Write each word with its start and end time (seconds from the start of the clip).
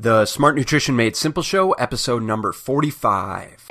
The 0.00 0.26
Smart 0.26 0.54
Nutrition 0.54 0.94
Made 0.94 1.16
Simple 1.16 1.42
Show, 1.42 1.72
episode 1.72 2.22
number 2.22 2.52
45. 2.52 3.66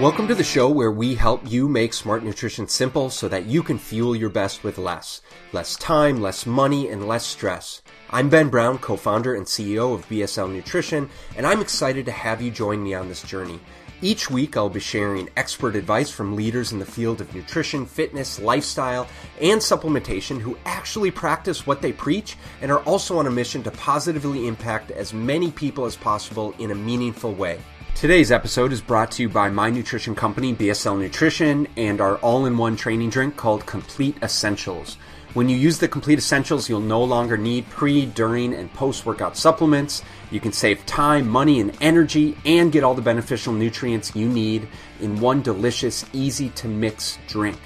Welcome 0.00 0.26
to 0.26 0.34
the 0.34 0.42
show 0.42 0.70
where 0.70 0.90
we 0.90 1.14
help 1.14 1.42
you 1.46 1.68
make 1.68 1.92
smart 1.92 2.24
nutrition 2.24 2.66
simple 2.66 3.10
so 3.10 3.28
that 3.28 3.44
you 3.44 3.62
can 3.62 3.76
fuel 3.76 4.16
your 4.16 4.30
best 4.30 4.64
with 4.64 4.78
less. 4.78 5.20
Less 5.52 5.76
time, 5.76 6.22
less 6.22 6.46
money, 6.46 6.88
and 6.88 7.06
less 7.06 7.26
stress. 7.26 7.82
I'm 8.08 8.30
Ben 8.30 8.48
Brown, 8.48 8.78
co-founder 8.78 9.34
and 9.34 9.44
CEO 9.44 9.92
of 9.92 10.08
BSL 10.08 10.50
Nutrition, 10.50 11.10
and 11.36 11.46
I'm 11.46 11.60
excited 11.60 12.06
to 12.06 12.12
have 12.12 12.40
you 12.40 12.50
join 12.50 12.82
me 12.82 12.94
on 12.94 13.08
this 13.08 13.20
journey. 13.20 13.60
Each 14.02 14.30
week, 14.30 14.58
I'll 14.58 14.68
be 14.68 14.78
sharing 14.78 15.30
expert 15.38 15.74
advice 15.74 16.10
from 16.10 16.36
leaders 16.36 16.70
in 16.70 16.78
the 16.78 16.84
field 16.84 17.22
of 17.22 17.34
nutrition, 17.34 17.86
fitness, 17.86 18.38
lifestyle, 18.38 19.08
and 19.40 19.58
supplementation 19.58 20.38
who 20.38 20.58
actually 20.66 21.10
practice 21.10 21.66
what 21.66 21.80
they 21.80 21.92
preach 21.92 22.36
and 22.60 22.70
are 22.70 22.80
also 22.80 23.18
on 23.18 23.26
a 23.26 23.30
mission 23.30 23.62
to 23.62 23.70
positively 23.70 24.46
impact 24.46 24.90
as 24.90 25.14
many 25.14 25.50
people 25.50 25.86
as 25.86 25.96
possible 25.96 26.54
in 26.58 26.72
a 26.72 26.74
meaningful 26.74 27.32
way. 27.32 27.58
Today's 27.94 28.30
episode 28.30 28.70
is 28.70 28.82
brought 28.82 29.10
to 29.12 29.22
you 29.22 29.30
by 29.30 29.48
my 29.48 29.70
nutrition 29.70 30.14
company, 30.14 30.54
BSL 30.54 30.98
Nutrition, 30.98 31.66
and 31.78 31.98
our 31.98 32.16
all 32.16 32.44
in 32.44 32.58
one 32.58 32.76
training 32.76 33.08
drink 33.08 33.38
called 33.38 33.64
Complete 33.64 34.18
Essentials. 34.22 34.98
When 35.36 35.50
you 35.50 35.56
use 35.58 35.76
the 35.76 35.86
Complete 35.86 36.18
Essentials, 36.18 36.66
you'll 36.66 36.80
no 36.80 37.04
longer 37.04 37.36
need 37.36 37.68
pre, 37.68 38.06
during, 38.06 38.54
and 38.54 38.72
post 38.72 39.04
workout 39.04 39.36
supplements. 39.36 40.02
You 40.30 40.40
can 40.40 40.50
save 40.50 40.86
time, 40.86 41.28
money, 41.28 41.60
and 41.60 41.76
energy 41.82 42.38
and 42.46 42.72
get 42.72 42.82
all 42.82 42.94
the 42.94 43.02
beneficial 43.02 43.52
nutrients 43.52 44.16
you 44.16 44.30
need 44.30 44.66
in 44.98 45.20
one 45.20 45.42
delicious, 45.42 46.06
easy 46.14 46.48
to 46.48 46.68
mix 46.68 47.18
drink. 47.28 47.58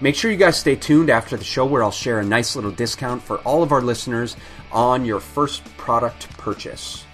Make 0.00 0.14
sure 0.14 0.30
you 0.30 0.38
guys 0.38 0.58
stay 0.58 0.74
tuned 0.74 1.10
after 1.10 1.36
the 1.36 1.44
show 1.44 1.66
where 1.66 1.84
I'll 1.84 1.90
share 1.90 2.20
a 2.20 2.24
nice 2.24 2.56
little 2.56 2.70
discount 2.70 3.22
for 3.22 3.40
all 3.40 3.62
of 3.62 3.72
our 3.72 3.82
listeners 3.82 4.34
on 4.72 5.04
your 5.04 5.20
first 5.20 5.62
product 5.76 6.30
purchase. 6.38 7.04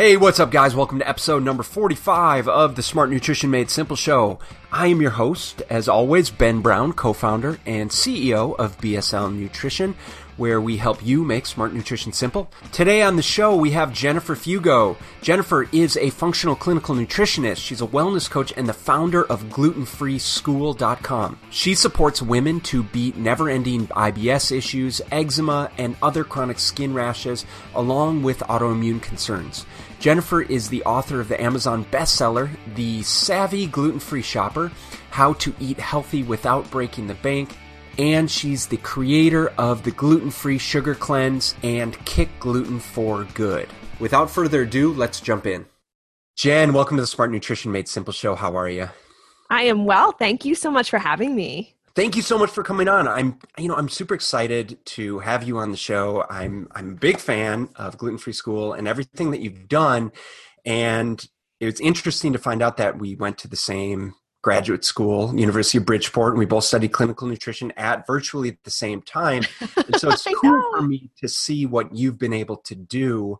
Hey, 0.00 0.16
what's 0.16 0.40
up, 0.40 0.50
guys? 0.50 0.74
Welcome 0.74 1.00
to 1.00 1.06
episode 1.06 1.44
number 1.44 1.62
45 1.62 2.48
of 2.48 2.74
the 2.74 2.82
Smart 2.82 3.10
Nutrition 3.10 3.50
Made 3.50 3.68
Simple 3.68 3.96
show. 3.96 4.38
I 4.72 4.86
am 4.86 5.02
your 5.02 5.10
host, 5.10 5.60
as 5.68 5.90
always, 5.90 6.30
Ben 6.30 6.62
Brown, 6.62 6.94
co 6.94 7.12
founder 7.12 7.60
and 7.66 7.90
CEO 7.90 8.56
of 8.58 8.78
BSL 8.78 9.36
Nutrition 9.36 9.94
where 10.40 10.58
we 10.58 10.78
help 10.78 11.04
you 11.04 11.22
make 11.22 11.44
smart 11.44 11.74
nutrition 11.74 12.12
simple. 12.12 12.50
Today 12.72 13.02
on 13.02 13.16
the 13.16 13.22
show, 13.22 13.54
we 13.54 13.72
have 13.72 13.92
Jennifer 13.92 14.34
Fugo. 14.34 14.96
Jennifer 15.20 15.68
is 15.70 15.98
a 15.98 16.08
functional 16.08 16.56
clinical 16.56 16.94
nutritionist. 16.94 17.58
She's 17.58 17.82
a 17.82 17.86
wellness 17.86 18.28
coach 18.28 18.50
and 18.56 18.66
the 18.66 18.72
founder 18.72 19.22
of 19.26 19.44
glutenfreeschool.com. 19.44 21.38
She 21.50 21.74
supports 21.74 22.22
women 22.22 22.60
to 22.60 22.82
beat 22.84 23.18
never 23.18 23.50
ending 23.50 23.88
IBS 23.88 24.50
issues, 24.50 25.02
eczema, 25.12 25.70
and 25.76 25.94
other 26.02 26.24
chronic 26.24 26.58
skin 26.58 26.94
rashes, 26.94 27.44
along 27.74 28.22
with 28.22 28.38
autoimmune 28.38 29.02
concerns. 29.02 29.66
Jennifer 29.98 30.40
is 30.40 30.70
the 30.70 30.82
author 30.84 31.20
of 31.20 31.28
the 31.28 31.38
Amazon 31.38 31.84
bestseller, 31.84 32.48
The 32.74 33.02
Savvy 33.02 33.66
Gluten 33.66 34.00
Free 34.00 34.22
Shopper 34.22 34.72
How 35.10 35.34
to 35.34 35.52
Eat 35.60 35.78
Healthy 35.78 36.22
Without 36.22 36.70
Breaking 36.70 37.08
the 37.08 37.14
Bank 37.14 37.58
and 37.98 38.30
she's 38.30 38.66
the 38.66 38.76
creator 38.78 39.48
of 39.58 39.82
the 39.82 39.90
gluten 39.90 40.30
free 40.30 40.58
sugar 40.58 40.94
cleanse 40.94 41.54
and 41.62 42.02
kick 42.04 42.28
gluten 42.38 42.78
for 42.78 43.24
good. 43.34 43.68
Without 43.98 44.30
further 44.30 44.62
ado, 44.62 44.92
let's 44.92 45.20
jump 45.20 45.46
in. 45.46 45.66
Jen, 46.36 46.72
welcome 46.72 46.96
to 46.96 47.02
the 47.02 47.06
Smart 47.06 47.30
Nutrition 47.30 47.72
Made 47.72 47.88
Simple 47.88 48.12
show. 48.12 48.34
How 48.34 48.56
are 48.56 48.68
you? 48.68 48.88
I 49.50 49.64
am 49.64 49.84
well. 49.84 50.12
Thank 50.12 50.44
you 50.44 50.54
so 50.54 50.70
much 50.70 50.90
for 50.90 50.98
having 50.98 51.34
me. 51.34 51.74
Thank 51.96 52.16
you 52.16 52.22
so 52.22 52.38
much 52.38 52.50
for 52.50 52.62
coming 52.62 52.88
on. 52.88 53.08
I'm 53.08 53.38
you 53.58 53.68
know, 53.68 53.74
I'm 53.74 53.88
super 53.88 54.14
excited 54.14 54.78
to 54.86 55.18
have 55.18 55.42
you 55.42 55.58
on 55.58 55.70
the 55.70 55.76
show. 55.76 56.24
I'm 56.30 56.68
I'm 56.72 56.90
a 56.90 56.94
big 56.94 57.18
fan 57.18 57.68
of 57.76 57.98
Gluten 57.98 58.18
Free 58.18 58.32
School 58.32 58.72
and 58.72 58.86
everything 58.86 59.32
that 59.32 59.40
you've 59.40 59.68
done 59.68 60.12
and 60.64 61.26
it's 61.60 61.80
interesting 61.80 62.32
to 62.32 62.38
find 62.38 62.62
out 62.62 62.78
that 62.78 62.98
we 62.98 63.14
went 63.14 63.38
to 63.38 63.48
the 63.48 63.56
same 63.56 64.14
graduate 64.42 64.84
school, 64.84 65.38
University 65.38 65.78
of 65.78 65.84
Bridgeport, 65.84 66.32
and 66.32 66.38
we 66.38 66.46
both 66.46 66.64
studied 66.64 66.92
clinical 66.92 67.28
nutrition 67.28 67.72
at 67.76 68.06
virtually 68.06 68.48
at 68.48 68.62
the 68.64 68.70
same 68.70 69.02
time. 69.02 69.42
And 69.76 69.96
so 69.96 70.10
it's 70.10 70.26
cool 70.40 70.52
know. 70.52 70.70
for 70.72 70.82
me 70.82 71.10
to 71.18 71.28
see 71.28 71.66
what 71.66 71.94
you've 71.94 72.18
been 72.18 72.32
able 72.32 72.56
to 72.56 72.74
do 72.74 73.38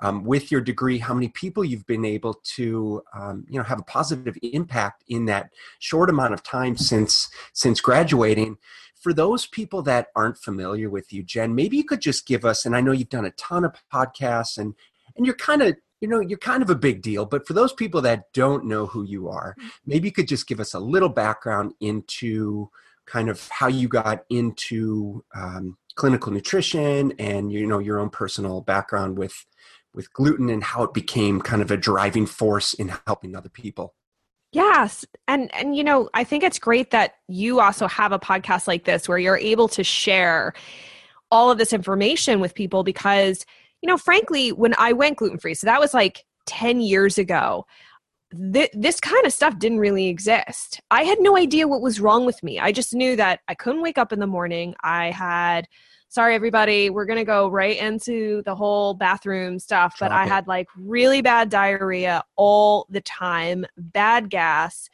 um, 0.00 0.24
with 0.24 0.50
your 0.50 0.60
degree, 0.60 0.98
how 0.98 1.14
many 1.14 1.28
people 1.28 1.64
you've 1.64 1.86
been 1.86 2.04
able 2.04 2.34
to, 2.34 3.02
um, 3.14 3.44
you 3.48 3.58
know, 3.58 3.64
have 3.64 3.80
a 3.80 3.84
positive 3.84 4.36
impact 4.42 5.04
in 5.08 5.26
that 5.26 5.50
short 5.78 6.10
amount 6.10 6.34
of 6.34 6.42
time 6.42 6.76
since 6.76 7.28
since 7.52 7.80
graduating. 7.80 8.56
For 9.00 9.12
those 9.12 9.46
people 9.46 9.82
that 9.82 10.08
aren't 10.16 10.36
familiar 10.36 10.90
with 10.90 11.12
you, 11.12 11.22
Jen, 11.22 11.54
maybe 11.54 11.76
you 11.76 11.84
could 11.84 12.00
just 12.00 12.26
give 12.26 12.44
us, 12.44 12.66
and 12.66 12.76
I 12.76 12.80
know 12.80 12.92
you've 12.92 13.08
done 13.08 13.24
a 13.24 13.30
ton 13.32 13.64
of 13.64 13.74
podcasts 13.92 14.58
and 14.58 14.74
and 15.16 15.26
you're 15.26 15.36
kind 15.36 15.62
of 15.62 15.76
you 16.00 16.08
know 16.08 16.20
you're 16.20 16.38
kind 16.38 16.62
of 16.62 16.70
a 16.70 16.74
big 16.74 17.02
deal 17.02 17.24
but 17.24 17.46
for 17.46 17.52
those 17.52 17.72
people 17.72 18.00
that 18.00 18.32
don't 18.32 18.64
know 18.64 18.86
who 18.86 19.04
you 19.04 19.28
are 19.28 19.54
mm-hmm. 19.58 19.68
maybe 19.86 20.08
you 20.08 20.12
could 20.12 20.28
just 20.28 20.46
give 20.46 20.60
us 20.60 20.74
a 20.74 20.80
little 20.80 21.08
background 21.08 21.72
into 21.80 22.68
kind 23.06 23.28
of 23.28 23.48
how 23.48 23.66
you 23.66 23.88
got 23.88 24.24
into 24.30 25.24
um, 25.34 25.76
clinical 25.96 26.32
nutrition 26.32 27.12
and 27.18 27.52
you 27.52 27.66
know 27.66 27.78
your 27.78 27.98
own 27.98 28.10
personal 28.10 28.60
background 28.60 29.18
with 29.18 29.46
with 29.94 30.12
gluten 30.12 30.48
and 30.48 30.62
how 30.62 30.82
it 30.82 30.94
became 30.94 31.40
kind 31.40 31.62
of 31.62 31.70
a 31.70 31.76
driving 31.76 32.26
force 32.26 32.74
in 32.74 32.92
helping 33.06 33.34
other 33.34 33.48
people 33.48 33.94
yes 34.52 35.04
and 35.28 35.52
and 35.54 35.76
you 35.76 35.84
know 35.84 36.08
i 36.14 36.24
think 36.24 36.42
it's 36.42 36.58
great 36.58 36.90
that 36.90 37.14
you 37.28 37.60
also 37.60 37.86
have 37.86 38.12
a 38.12 38.18
podcast 38.18 38.66
like 38.66 38.84
this 38.84 39.08
where 39.08 39.18
you're 39.18 39.36
able 39.36 39.68
to 39.68 39.82
share 39.82 40.52
all 41.30 41.50
of 41.50 41.58
this 41.58 41.72
information 41.72 42.40
with 42.40 42.54
people 42.54 42.82
because 42.82 43.44
you 43.82 43.86
know, 43.86 43.96
frankly, 43.96 44.52
when 44.52 44.74
I 44.78 44.92
went 44.92 45.18
gluten 45.18 45.38
free, 45.38 45.54
so 45.54 45.66
that 45.66 45.80
was 45.80 45.94
like 45.94 46.24
10 46.46 46.80
years 46.80 47.18
ago, 47.18 47.66
th- 48.52 48.70
this 48.74 49.00
kind 49.00 49.26
of 49.26 49.32
stuff 49.32 49.58
didn't 49.58 49.78
really 49.78 50.08
exist. 50.08 50.80
I 50.90 51.04
had 51.04 51.18
no 51.20 51.36
idea 51.36 51.68
what 51.68 51.80
was 51.80 52.00
wrong 52.00 52.26
with 52.26 52.42
me. 52.42 52.58
I 52.58 52.72
just 52.72 52.94
knew 52.94 53.16
that 53.16 53.40
I 53.48 53.54
couldn't 53.54 53.82
wake 53.82 53.98
up 53.98 54.12
in 54.12 54.20
the 54.20 54.26
morning. 54.26 54.74
I 54.82 55.10
had, 55.10 55.68
sorry, 56.08 56.34
everybody, 56.34 56.90
we're 56.90 57.06
going 57.06 57.18
to 57.18 57.24
go 57.24 57.48
right 57.48 57.78
into 57.78 58.42
the 58.44 58.54
whole 58.54 58.94
bathroom 58.94 59.58
stuff, 59.58 59.96
but 59.98 60.12
I 60.12 60.26
had 60.26 60.46
like 60.46 60.68
really 60.76 61.22
bad 61.22 61.48
diarrhea 61.50 62.22
all 62.36 62.86
the 62.90 63.00
time, 63.00 63.64
bad 63.76 64.30
gas. 64.30 64.88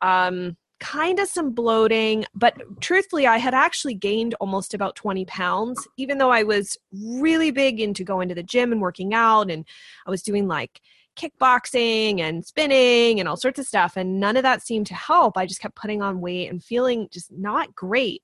Um, 0.00 0.56
kind 0.82 1.20
of 1.20 1.28
some 1.28 1.52
bloating, 1.52 2.24
but 2.34 2.54
truthfully, 2.80 3.24
I 3.24 3.38
had 3.38 3.54
actually 3.54 3.94
gained 3.94 4.34
almost 4.40 4.74
about 4.74 4.96
20 4.96 5.24
pounds, 5.26 5.86
even 5.96 6.18
though 6.18 6.30
I 6.30 6.42
was 6.42 6.76
really 6.92 7.52
big 7.52 7.80
into 7.80 8.02
going 8.02 8.28
to 8.28 8.34
the 8.34 8.42
gym 8.42 8.72
and 8.72 8.80
working 8.80 9.14
out, 9.14 9.48
and 9.48 9.64
I 10.04 10.10
was 10.10 10.24
doing 10.24 10.48
like 10.48 10.80
kickboxing 11.16 12.20
and 12.20 12.44
spinning 12.44 13.20
and 13.20 13.28
all 13.28 13.36
sorts 13.36 13.60
of 13.60 13.66
stuff, 13.66 13.96
and 13.96 14.18
none 14.18 14.36
of 14.36 14.42
that 14.42 14.60
seemed 14.60 14.88
to 14.88 14.94
help. 14.94 15.38
I 15.38 15.46
just 15.46 15.60
kept 15.60 15.76
putting 15.76 16.02
on 16.02 16.20
weight 16.20 16.50
and 16.50 16.62
feeling 16.62 17.08
just 17.12 17.30
not 17.30 17.74
great. 17.76 18.22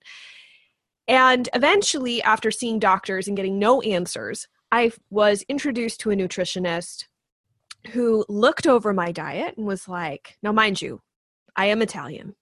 And 1.07 1.49
eventually, 1.55 2.21
after 2.23 2.51
seeing 2.51 2.81
doctors 2.81 3.29
and 3.29 3.37
getting 3.37 3.61
no 3.61 3.81
answers, 3.83 4.49
I 4.73 4.91
was 5.11 5.43
introduced 5.49 6.01
to 6.01 6.11
a 6.11 6.17
nutritionist 6.17 7.05
who 7.93 8.25
looked 8.29 8.67
over 8.67 8.93
my 8.93 9.13
diet 9.13 9.57
and 9.57 9.65
was 9.65 9.87
like, 9.87 10.37
Now, 10.43 10.51
mind 10.51 10.83
you, 10.83 11.01
I 11.55 11.67
am 11.67 11.83
Italian. 11.83 12.35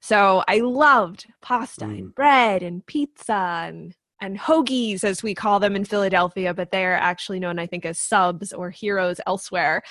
So 0.00 0.44
I 0.48 0.58
loved 0.58 1.26
pasta 1.40 1.84
mm. 1.84 1.98
and 1.98 2.14
bread 2.14 2.62
and 2.62 2.84
pizza 2.86 3.64
and 3.66 3.94
and 4.20 4.38
hoagies 4.38 5.04
as 5.04 5.22
we 5.22 5.34
call 5.34 5.60
them 5.60 5.76
in 5.76 5.84
Philadelphia, 5.84 6.54
but 6.54 6.70
they 6.70 6.84
are 6.86 6.94
actually 6.94 7.38
known, 7.40 7.58
I 7.58 7.66
think, 7.66 7.84
as 7.84 7.98
subs 7.98 8.52
or 8.52 8.70
heroes 8.70 9.20
elsewhere. 9.26 9.82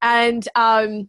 And 0.00 0.48
um, 0.54 1.08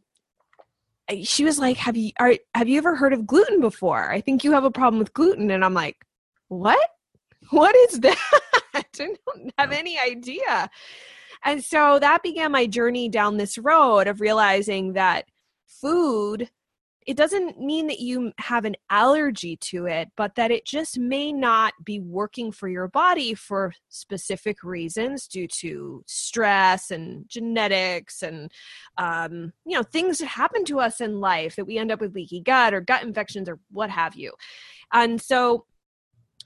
she 1.23 1.45
was 1.45 1.59
like, 1.59 1.77
"Have 1.77 1.95
you 1.95 2.11
are, 2.19 2.35
have 2.53 2.67
you 2.67 2.77
ever 2.77 2.95
heard 2.95 3.13
of 3.13 3.25
gluten 3.25 3.61
before? 3.61 4.11
I 4.11 4.21
think 4.21 4.43
you 4.43 4.51
have 4.51 4.65
a 4.65 4.71
problem 4.71 4.99
with 4.99 5.13
gluten." 5.13 5.51
And 5.51 5.63
I'm 5.63 5.73
like, 5.73 5.97
"What? 6.47 6.89
What 7.49 7.75
is 7.75 7.99
that? 8.01 8.17
I 8.73 8.83
don't 8.93 9.19
have 9.57 9.71
any 9.71 9.97
idea." 9.99 10.69
And 11.43 11.63
so 11.63 11.99
that 11.99 12.23
began 12.23 12.51
my 12.51 12.65
journey 12.65 13.07
down 13.07 13.37
this 13.37 13.57
road 13.57 14.07
of 14.07 14.19
realizing 14.19 14.93
that 14.93 15.25
food 15.67 16.49
it 17.05 17.15
doesn't 17.15 17.59
mean 17.59 17.85
that 17.87 17.99
you 17.99 18.31
have 18.39 18.65
an 18.65 18.75
allergy 18.89 19.57
to 19.57 19.85
it, 19.85 20.09
but 20.17 20.35
that 20.35 20.49
it 20.49 20.65
just 20.65 20.97
may 20.97 21.31
not 21.31 21.73
be 21.83 21.99
working 21.99 22.51
for 22.51 22.67
your 22.67 22.87
body 22.87 23.35
for 23.35 23.73
specific 23.89 24.63
reasons 24.63 25.27
due 25.27 25.47
to 25.47 26.03
stress 26.07 26.89
and 26.89 27.25
genetics 27.29 28.23
and, 28.23 28.51
um, 28.97 29.53
you 29.65 29.77
know, 29.77 29.83
things 29.83 30.17
that 30.17 30.25
happen 30.25 30.65
to 30.65 30.79
us 30.79 30.99
in 30.99 31.19
life 31.19 31.55
that 31.55 31.65
we 31.65 31.77
end 31.77 31.91
up 31.91 32.01
with 32.01 32.15
leaky 32.15 32.41
gut 32.41 32.73
or 32.73 32.81
gut 32.81 33.03
infections 33.03 33.47
or 33.47 33.59
what 33.71 33.91
have 33.91 34.15
you. 34.15 34.33
And 34.91 35.21
so, 35.21 35.65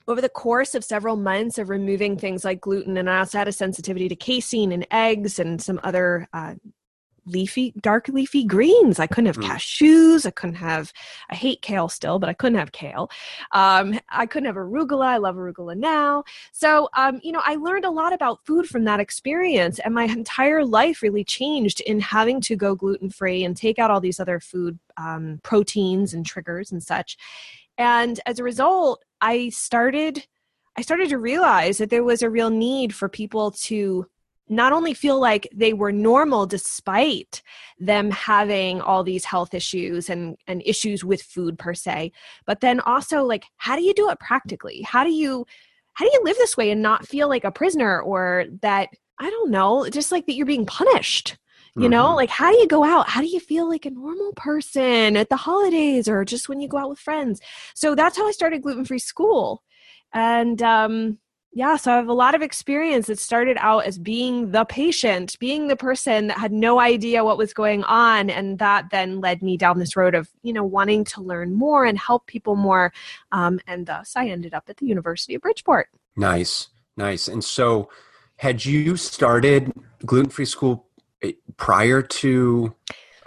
over 0.08 0.20
the 0.20 0.28
course 0.28 0.74
of 0.74 0.84
several 0.84 1.16
months 1.16 1.56
of 1.56 1.68
removing 1.68 2.16
things 2.16 2.44
like 2.44 2.60
gluten, 2.60 2.96
and 2.96 3.08
I 3.08 3.20
also 3.20 3.38
had 3.38 3.48
a 3.48 3.52
sensitivity 3.52 4.08
to 4.08 4.16
casein 4.16 4.72
and 4.72 4.86
eggs 4.90 5.38
and 5.38 5.62
some 5.62 5.78
other 5.84 6.26
uh, 6.32 6.54
leafy, 7.26 7.72
dark 7.80 8.08
leafy 8.08 8.44
greens. 8.44 8.98
I 8.98 9.06
couldn't 9.06 9.26
have 9.26 9.36
mm. 9.36 9.48
cashews. 9.48 10.26
I 10.26 10.30
couldn't 10.30 10.56
have, 10.56 10.92
I 11.30 11.34
hate 11.34 11.62
kale 11.62 11.88
still, 11.88 12.18
but 12.18 12.28
I 12.28 12.32
couldn't 12.32 12.58
have 12.58 12.72
kale. 12.72 13.10
Um, 13.52 13.98
I 14.08 14.26
couldn't 14.26 14.46
have 14.46 14.56
arugula. 14.56 15.06
I 15.06 15.16
love 15.18 15.36
arugula 15.36 15.76
now. 15.76 16.24
So, 16.52 16.88
um, 16.96 17.20
you 17.22 17.32
know, 17.32 17.42
I 17.44 17.56
learned 17.56 17.84
a 17.84 17.90
lot 17.90 18.12
about 18.12 18.44
food 18.44 18.66
from 18.66 18.84
that 18.84 19.00
experience, 19.00 19.78
and 19.78 19.94
my 19.94 20.04
entire 20.04 20.64
life 20.64 21.02
really 21.02 21.24
changed 21.24 21.80
in 21.80 22.00
having 22.00 22.40
to 22.42 22.56
go 22.56 22.74
gluten 22.74 23.10
free 23.10 23.44
and 23.44 23.56
take 23.56 23.78
out 23.78 23.90
all 23.90 24.00
these 24.00 24.20
other 24.20 24.40
food 24.40 24.78
um, 24.96 25.40
proteins 25.42 26.14
and 26.14 26.26
triggers 26.26 26.72
and 26.72 26.82
such. 26.82 27.16
And 27.78 28.20
as 28.26 28.38
a 28.38 28.44
result, 28.44 29.04
I 29.20 29.48
started. 29.50 30.26
I 30.76 30.82
started 30.82 31.08
to 31.10 31.18
realize 31.18 31.78
that 31.78 31.90
there 31.90 32.04
was 32.04 32.22
a 32.22 32.30
real 32.30 32.48
need 32.48 32.94
for 32.94 33.08
people 33.08 33.50
to 33.50 34.06
not 34.50 34.72
only 34.72 34.92
feel 34.92 35.18
like 35.18 35.48
they 35.54 35.72
were 35.72 35.92
normal 35.92 36.44
despite 36.44 37.40
them 37.78 38.10
having 38.10 38.80
all 38.80 39.02
these 39.02 39.24
health 39.24 39.54
issues 39.54 40.10
and, 40.10 40.36
and 40.46 40.62
issues 40.66 41.04
with 41.04 41.22
food 41.22 41.58
per 41.58 41.72
se 41.72 42.12
but 42.44 42.60
then 42.60 42.80
also 42.80 43.22
like 43.22 43.44
how 43.56 43.76
do 43.76 43.82
you 43.82 43.94
do 43.94 44.10
it 44.10 44.18
practically? 44.18 44.82
How 44.82 45.04
do 45.04 45.10
you 45.10 45.46
how 45.94 46.04
do 46.04 46.10
you 46.12 46.20
live 46.24 46.36
this 46.36 46.56
way 46.56 46.70
and 46.70 46.82
not 46.82 47.06
feel 47.06 47.28
like 47.28 47.44
a 47.44 47.50
prisoner 47.50 48.00
or 48.00 48.46
that 48.62 48.88
i 49.18 49.28
don't 49.28 49.50
know 49.50 49.88
just 49.88 50.12
like 50.12 50.26
that 50.26 50.34
you're 50.34 50.46
being 50.46 50.66
punished 50.66 51.36
you 51.76 51.88
know? 51.88 52.06
Mm-hmm. 52.06 52.16
like 52.16 52.30
how 52.30 52.50
do 52.50 52.58
you 52.58 52.66
go 52.66 52.84
out? 52.84 53.08
How 53.08 53.20
do 53.20 53.28
you 53.28 53.40
feel 53.40 53.68
like 53.68 53.86
a 53.86 53.90
normal 53.90 54.32
person 54.34 55.16
at 55.16 55.28
the 55.28 55.36
holidays 55.36 56.08
or 56.08 56.24
just 56.24 56.48
when 56.48 56.60
you 56.60 56.68
go 56.68 56.78
out 56.78 56.90
with 56.90 56.98
friends? 56.98 57.40
So 57.74 57.94
that's 57.94 58.16
how 58.16 58.26
i 58.26 58.32
started 58.32 58.62
gluten 58.62 58.84
free 58.84 58.98
school. 58.98 59.62
And 60.12 60.60
um 60.62 61.18
yeah, 61.52 61.76
so 61.76 61.92
I 61.92 61.96
have 61.96 62.08
a 62.08 62.12
lot 62.12 62.36
of 62.36 62.42
experience 62.42 63.08
that 63.08 63.18
started 63.18 63.56
out 63.60 63.84
as 63.84 63.98
being 63.98 64.52
the 64.52 64.64
patient, 64.64 65.36
being 65.40 65.66
the 65.66 65.74
person 65.74 66.28
that 66.28 66.38
had 66.38 66.52
no 66.52 66.78
idea 66.78 67.24
what 67.24 67.38
was 67.38 67.52
going 67.52 67.82
on. 67.84 68.30
And 68.30 68.60
that 68.60 68.90
then 68.90 69.20
led 69.20 69.42
me 69.42 69.56
down 69.56 69.80
this 69.80 69.96
road 69.96 70.14
of, 70.14 70.30
you 70.42 70.52
know, 70.52 70.62
wanting 70.62 71.02
to 71.06 71.20
learn 71.20 71.54
more 71.54 71.84
and 71.84 71.98
help 71.98 72.26
people 72.26 72.54
more. 72.54 72.92
Um, 73.32 73.58
and 73.66 73.86
thus 73.86 74.14
I 74.14 74.28
ended 74.28 74.54
up 74.54 74.66
at 74.68 74.76
the 74.76 74.86
University 74.86 75.34
of 75.34 75.42
Bridgeport. 75.42 75.88
Nice, 76.16 76.68
nice. 76.96 77.26
And 77.26 77.42
so 77.42 77.90
had 78.36 78.64
you 78.64 78.96
started 78.96 79.72
gluten 80.06 80.30
free 80.30 80.44
school 80.44 80.86
eh, 81.22 81.32
prior 81.56 82.00
to 82.00 82.76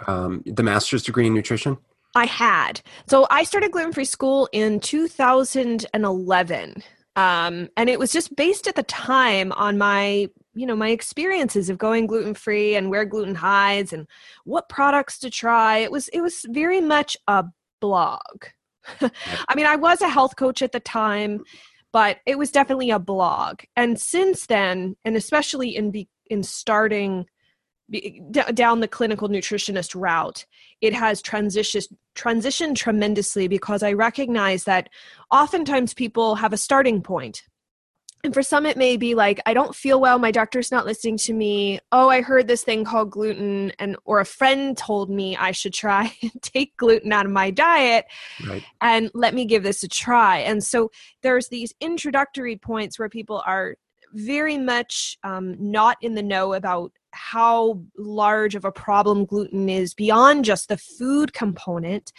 um, 0.06 0.42
the 0.46 0.62
master's 0.62 1.02
degree 1.02 1.26
in 1.26 1.34
nutrition? 1.34 1.76
I 2.14 2.24
had. 2.24 2.80
So 3.06 3.26
I 3.30 3.44
started 3.44 3.72
gluten 3.72 3.92
free 3.92 4.06
school 4.06 4.48
in 4.52 4.80
2011 4.80 6.82
um, 7.16 7.68
and 7.76 7.88
it 7.88 7.98
was 7.98 8.12
just 8.12 8.34
based 8.34 8.66
at 8.66 8.74
the 8.74 8.82
time 8.82 9.52
on 9.52 9.78
my 9.78 10.28
you 10.54 10.66
know 10.66 10.76
my 10.76 10.90
experiences 10.90 11.68
of 11.68 11.78
going 11.78 12.06
gluten 12.06 12.34
free 12.34 12.76
and 12.76 12.90
where 12.90 13.04
gluten 13.04 13.34
hides 13.34 13.92
and 13.92 14.06
what 14.44 14.68
products 14.68 15.18
to 15.20 15.30
try. 15.30 15.78
It 15.78 15.92
was 15.92 16.08
it 16.08 16.20
was 16.20 16.44
very 16.48 16.80
much 16.80 17.16
a 17.26 17.44
blog. 17.80 18.46
I 19.00 19.54
mean 19.54 19.66
i 19.66 19.76
was 19.76 20.02
a 20.02 20.08
health 20.08 20.36
coach 20.36 20.60
at 20.60 20.72
the 20.72 20.80
time 20.80 21.42
but 21.90 22.18
it 22.26 22.36
was 22.36 22.50
definitely 22.50 22.90
a 22.90 22.98
blog. 22.98 23.60
And 23.76 24.00
since 24.00 24.46
then 24.46 24.96
and 25.04 25.16
especially 25.16 25.76
in 25.76 25.92
be, 25.92 26.08
in 26.28 26.42
starting 26.42 27.26
down 28.54 28.80
the 28.80 28.88
clinical 28.88 29.28
nutritionist 29.28 29.94
route 29.94 30.46
it 30.80 30.92
has 30.92 31.22
transitioned 31.22 31.86
transitioned 32.14 32.76
tremendously 32.76 33.48
because 33.48 33.82
i 33.82 33.92
recognize 33.92 34.64
that 34.64 34.88
oftentimes 35.30 35.94
people 35.94 36.36
have 36.36 36.52
a 36.52 36.56
starting 36.56 37.02
point. 37.02 37.42
And 38.22 38.32
for 38.32 38.42
some 38.42 38.64
it 38.64 38.78
may 38.78 38.96
be 38.96 39.14
like 39.14 39.40
i 39.44 39.52
don't 39.52 39.74
feel 39.74 40.00
well 40.00 40.18
my 40.18 40.30
doctor's 40.30 40.72
not 40.72 40.86
listening 40.86 41.18
to 41.18 41.32
me. 41.34 41.80
Oh 41.92 42.08
i 42.08 42.22
heard 42.22 42.46
this 42.46 42.64
thing 42.64 42.84
called 42.84 43.10
gluten 43.10 43.72
and 43.78 43.96
or 44.04 44.20
a 44.20 44.24
friend 44.24 44.76
told 44.76 45.10
me 45.10 45.36
i 45.36 45.50
should 45.52 45.74
try 45.74 46.12
and 46.22 46.32
take 46.42 46.76
gluten 46.76 47.12
out 47.12 47.26
of 47.26 47.32
my 47.32 47.50
diet 47.50 48.06
right. 48.46 48.62
and 48.80 49.10
let 49.14 49.34
me 49.34 49.44
give 49.44 49.62
this 49.62 49.82
a 49.82 49.88
try. 49.88 50.38
And 50.38 50.64
so 50.64 50.90
there's 51.22 51.48
these 51.48 51.74
introductory 51.80 52.56
points 52.56 52.98
where 52.98 53.10
people 53.10 53.42
are 53.46 53.76
very 54.14 54.56
much 54.56 55.18
um, 55.24 55.56
not 55.58 55.96
in 56.00 56.14
the 56.14 56.22
know 56.22 56.54
about 56.54 56.92
how 57.14 57.80
large 57.96 58.54
of 58.54 58.64
a 58.64 58.72
problem 58.72 59.24
gluten 59.24 59.68
is 59.68 59.94
beyond 59.94 60.44
just 60.44 60.68
the 60.68 60.76
food 60.76 61.32
component 61.32 62.12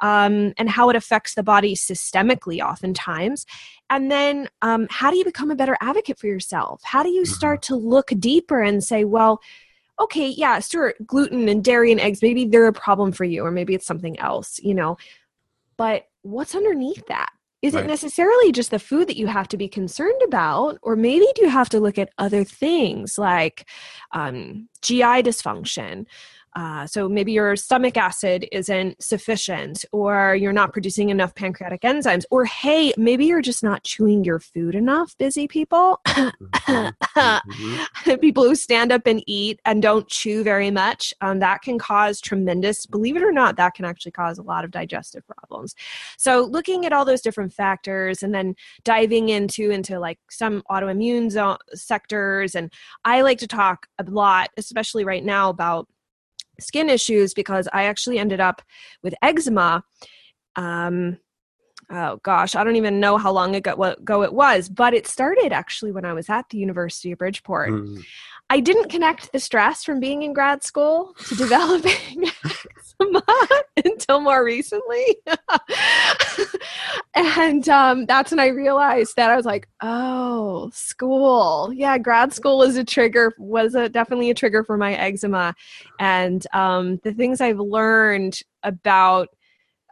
um, 0.00 0.52
and 0.58 0.68
how 0.68 0.90
it 0.90 0.96
affects 0.96 1.34
the 1.34 1.42
body 1.42 1.74
systemically 1.74 2.60
oftentimes. 2.60 3.46
And 3.90 4.10
then 4.10 4.48
um, 4.60 4.86
how 4.90 5.10
do 5.10 5.16
you 5.16 5.24
become 5.24 5.50
a 5.50 5.56
better 5.56 5.76
advocate 5.80 6.18
for 6.18 6.26
yourself? 6.26 6.82
How 6.84 7.02
do 7.02 7.10
you 7.10 7.22
mm-hmm. 7.22 7.32
start 7.32 7.62
to 7.62 7.76
look 7.76 8.12
deeper 8.18 8.60
and 8.60 8.82
say 8.82 9.04
well 9.04 9.40
okay 10.00 10.28
yeah 10.28 10.58
sure 10.58 10.94
gluten 11.06 11.50
and 11.50 11.62
dairy 11.62 11.92
and 11.92 12.00
eggs 12.00 12.22
maybe 12.22 12.46
they're 12.46 12.66
a 12.66 12.72
problem 12.72 13.12
for 13.12 13.24
you 13.24 13.44
or 13.44 13.50
maybe 13.50 13.74
it's 13.74 13.86
something 13.86 14.18
else 14.18 14.58
you 14.62 14.74
know? 14.74 14.96
But 15.76 16.06
what's 16.22 16.54
underneath 16.54 17.06
that 17.08 17.30
is 17.62 17.74
right. 17.74 17.84
it 17.84 17.88
necessarily 17.88 18.52
just 18.52 18.70
the 18.70 18.78
food 18.78 19.08
that 19.08 19.16
you 19.16 19.28
have 19.28 19.48
to 19.48 19.56
be 19.56 19.68
concerned 19.68 20.20
about 20.24 20.78
or 20.82 20.96
maybe 20.96 21.26
do 21.34 21.42
you 21.42 21.48
have 21.48 21.68
to 21.70 21.80
look 21.80 21.98
at 21.98 22.10
other 22.18 22.44
things 22.44 23.16
like 23.18 23.68
um, 24.12 24.68
gi 24.82 25.00
dysfunction 25.00 26.06
uh, 26.54 26.86
so 26.86 27.08
maybe 27.08 27.32
your 27.32 27.56
stomach 27.56 27.96
acid 27.96 28.46
isn't 28.52 29.02
sufficient, 29.02 29.84
or 29.92 30.34
you're 30.34 30.52
not 30.52 30.72
producing 30.72 31.08
enough 31.08 31.34
pancreatic 31.34 31.80
enzymes, 31.80 32.24
or 32.30 32.44
hey, 32.44 32.92
maybe 32.96 33.24
you're 33.24 33.40
just 33.40 33.62
not 33.62 33.84
chewing 33.84 34.22
your 34.24 34.38
food 34.38 34.74
enough, 34.74 35.16
busy 35.16 35.48
people. 35.48 36.00
mm-hmm. 36.06 36.88
mm-hmm. 37.18 38.14
people 38.20 38.44
who 38.44 38.54
stand 38.54 38.92
up 38.92 39.06
and 39.06 39.22
eat 39.26 39.60
and 39.64 39.82
don't 39.82 40.08
chew 40.08 40.42
very 40.42 40.70
much, 40.70 41.14
um, 41.22 41.38
that 41.38 41.62
can 41.62 41.78
cause 41.78 42.20
tremendous, 42.20 42.84
believe 42.84 43.16
it 43.16 43.22
or 43.22 43.32
not, 43.32 43.56
that 43.56 43.74
can 43.74 43.84
actually 43.84 44.12
cause 44.12 44.38
a 44.38 44.42
lot 44.42 44.64
of 44.64 44.70
digestive 44.70 45.24
problems. 45.26 45.74
So 46.18 46.42
looking 46.42 46.84
at 46.84 46.92
all 46.92 47.04
those 47.04 47.22
different 47.22 47.52
factors 47.52 48.22
and 48.22 48.34
then 48.34 48.54
diving 48.84 49.30
into 49.30 49.70
into 49.70 49.98
like 49.98 50.18
some 50.30 50.62
autoimmune 50.70 51.30
zo- 51.30 51.58
sectors 51.74 52.54
and 52.54 52.72
I 53.04 53.22
like 53.22 53.38
to 53.38 53.46
talk 53.46 53.86
a 53.98 54.04
lot, 54.04 54.50
especially 54.56 55.04
right 55.04 55.24
now 55.24 55.48
about 55.48 55.88
skin 56.60 56.88
issues 56.88 57.34
because 57.34 57.68
I 57.72 57.84
actually 57.84 58.18
ended 58.18 58.40
up 58.40 58.62
with 59.02 59.14
eczema. 59.22 59.84
Um, 60.56 61.18
oh 61.90 62.18
gosh, 62.22 62.54
I 62.54 62.64
don't 62.64 62.76
even 62.76 63.00
know 63.00 63.18
how 63.18 63.32
long 63.32 63.54
ago, 63.54 63.82
ago 63.82 64.22
it 64.22 64.32
was, 64.32 64.68
but 64.68 64.94
it 64.94 65.06
started 65.06 65.52
actually 65.52 65.92
when 65.92 66.04
I 66.04 66.12
was 66.12 66.28
at 66.28 66.48
the 66.50 66.58
University 66.58 67.12
of 67.12 67.18
Bridgeport. 67.18 67.70
Mm. 67.70 68.04
I 68.50 68.60
didn't 68.60 68.90
connect 68.90 69.32
the 69.32 69.40
stress 69.40 69.82
from 69.82 69.98
being 69.98 70.22
in 70.22 70.34
grad 70.34 70.62
school 70.62 71.14
to 71.28 71.34
developing 71.36 72.26
until 73.84 74.20
more 74.20 74.44
recently. 74.44 75.16
and 77.14 77.68
um, 77.68 78.06
that's 78.06 78.30
when 78.30 78.40
I 78.40 78.48
realized 78.48 79.16
that 79.16 79.30
I 79.30 79.36
was 79.36 79.46
like, 79.46 79.68
oh, 79.80 80.70
school. 80.72 81.72
Yeah, 81.74 81.98
grad 81.98 82.32
school 82.32 82.58
was 82.58 82.76
a 82.76 82.84
trigger, 82.84 83.32
was 83.38 83.74
a, 83.74 83.88
definitely 83.88 84.30
a 84.30 84.34
trigger 84.34 84.64
for 84.64 84.76
my 84.76 84.94
eczema. 84.94 85.54
And 85.98 86.46
um, 86.52 86.98
the 87.04 87.12
things 87.12 87.40
I've 87.40 87.60
learned 87.60 88.40
about 88.62 89.28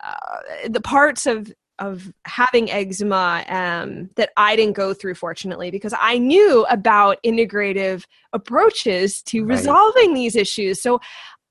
uh, 0.02 0.69
the 0.69 0.81
parts 0.81 1.26
of 1.26 1.52
of 1.81 2.12
having 2.26 2.71
eczema 2.71 3.43
um, 3.49 4.11
that 4.17 4.31
I 4.37 4.55
didn't 4.55 4.76
go 4.76 4.93
through, 4.93 5.14
fortunately, 5.14 5.71
because 5.71 5.95
I 5.99 6.19
knew 6.19 6.67
about 6.69 7.17
integrative 7.25 8.05
approaches 8.33 9.23
to 9.23 9.43
right. 9.43 9.57
resolving 9.57 10.14
these 10.14 10.37
issues. 10.37 10.83
So, 10.83 11.00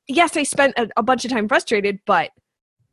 yes, 0.09 0.35
I 0.35 0.43
spent 0.43 0.73
a, 0.77 0.89
a, 0.97 1.03
bunch 1.03 1.23
of 1.23 1.31
time 1.31 1.47
frustrated, 1.47 1.99
but 2.05 2.31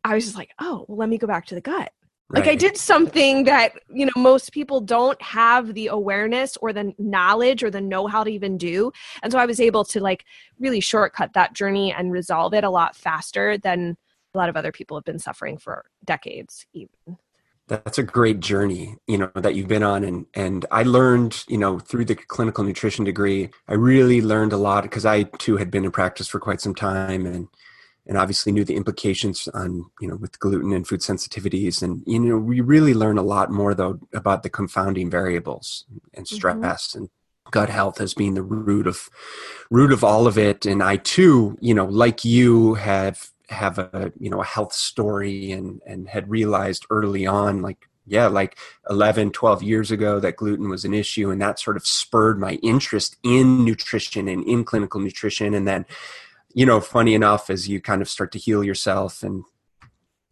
I 0.04 0.14
was 0.14 0.24
just 0.24 0.36
like, 0.36 0.50
oh, 0.60 0.84
well, 0.86 0.98
let 0.98 1.08
me 1.08 1.18
go 1.18 1.26
back 1.26 1.46
to 1.46 1.54
the 1.54 1.60
gut. 1.60 1.90
Right. 2.28 2.40
Like 2.40 2.48
I 2.48 2.56
did 2.56 2.76
something 2.76 3.44
that 3.44 3.74
you 3.88 4.06
know 4.06 4.12
most 4.16 4.50
people 4.52 4.80
don't 4.80 5.20
have 5.22 5.74
the 5.74 5.86
awareness 5.86 6.56
or 6.56 6.72
the 6.72 6.92
knowledge 6.98 7.62
or 7.62 7.70
the 7.70 7.80
know 7.80 8.08
how 8.08 8.24
to 8.24 8.30
even 8.30 8.58
do, 8.58 8.90
and 9.22 9.30
so 9.30 9.38
I 9.38 9.46
was 9.46 9.60
able 9.60 9.84
to 9.84 10.00
like 10.00 10.24
really 10.58 10.80
shortcut 10.80 11.34
that 11.34 11.52
journey 11.52 11.92
and 11.92 12.10
resolve 12.10 12.52
it 12.52 12.64
a 12.64 12.70
lot 12.70 12.96
faster 12.96 13.58
than 13.58 13.96
a 14.34 14.38
lot 14.38 14.48
of 14.48 14.56
other 14.56 14.72
people 14.72 14.96
have 14.96 15.04
been 15.04 15.20
suffering 15.20 15.56
for 15.56 15.84
decades 16.04 16.66
even 16.72 17.16
that's 17.68 17.98
a 17.98 18.02
great 18.02 18.40
journey 18.40 18.96
you 19.06 19.18
know 19.18 19.30
that 19.34 19.54
you've 19.54 19.68
been 19.68 19.82
on 19.82 20.04
and 20.04 20.26
and 20.34 20.66
i 20.70 20.82
learned 20.82 21.44
you 21.48 21.58
know 21.58 21.78
through 21.78 22.04
the 22.04 22.14
clinical 22.14 22.64
nutrition 22.64 23.04
degree 23.04 23.50
i 23.68 23.74
really 23.74 24.20
learned 24.20 24.52
a 24.52 24.56
lot 24.56 24.82
because 24.82 25.04
i 25.04 25.24
too 25.38 25.56
had 25.56 25.70
been 25.70 25.84
in 25.84 25.90
practice 25.90 26.28
for 26.28 26.38
quite 26.38 26.60
some 26.60 26.74
time 26.74 27.26
and 27.26 27.48
and 28.06 28.16
obviously 28.16 28.52
knew 28.52 28.64
the 28.64 28.76
implications 28.76 29.48
on 29.48 29.84
you 30.00 30.08
know 30.08 30.16
with 30.16 30.38
gluten 30.38 30.72
and 30.72 30.86
food 30.86 31.00
sensitivities 31.00 31.82
and 31.82 32.02
you 32.06 32.18
know 32.20 32.38
we 32.38 32.60
really 32.60 32.94
learn 32.94 33.18
a 33.18 33.22
lot 33.22 33.50
more 33.50 33.74
though 33.74 33.98
about 34.14 34.42
the 34.42 34.50
confounding 34.50 35.10
variables 35.10 35.84
and 36.14 36.26
mm-hmm. 36.26 36.36
stress 36.36 36.88
mm-hmm. 36.88 36.98
and 36.98 37.10
gut 37.50 37.68
health 37.68 38.00
as 38.00 38.14
being 38.14 38.34
the 38.34 38.42
root 38.42 38.86
of 38.86 39.08
root 39.70 39.92
of 39.92 40.02
all 40.02 40.26
of 40.26 40.38
it 40.38 40.66
and 40.66 40.82
i 40.82 40.96
too 40.96 41.56
you 41.60 41.74
know 41.74 41.86
like 41.86 42.24
you 42.24 42.74
have 42.74 43.30
have 43.48 43.78
a 43.78 44.12
you 44.18 44.28
know 44.28 44.40
a 44.40 44.44
health 44.44 44.72
story 44.72 45.52
and 45.52 45.80
and 45.86 46.08
had 46.08 46.28
realized 46.28 46.84
early 46.90 47.26
on 47.26 47.62
like 47.62 47.88
yeah 48.06 48.26
like 48.26 48.58
11 48.90 49.30
12 49.30 49.62
years 49.62 49.90
ago 49.90 50.18
that 50.18 50.36
gluten 50.36 50.68
was 50.68 50.84
an 50.84 50.94
issue 50.94 51.30
and 51.30 51.40
that 51.40 51.58
sort 51.58 51.76
of 51.76 51.86
spurred 51.86 52.40
my 52.40 52.54
interest 52.62 53.16
in 53.22 53.64
nutrition 53.64 54.28
and 54.28 54.44
in 54.46 54.64
clinical 54.64 55.00
nutrition. 55.00 55.54
And 55.54 55.66
then 55.66 55.86
you 56.56 56.64
know, 56.64 56.80
funny 56.80 57.12
enough, 57.12 57.50
as 57.50 57.68
you 57.68 57.82
kind 57.82 58.00
of 58.00 58.08
start 58.08 58.32
to 58.32 58.38
heal 58.38 58.64
yourself 58.64 59.22
and 59.22 59.44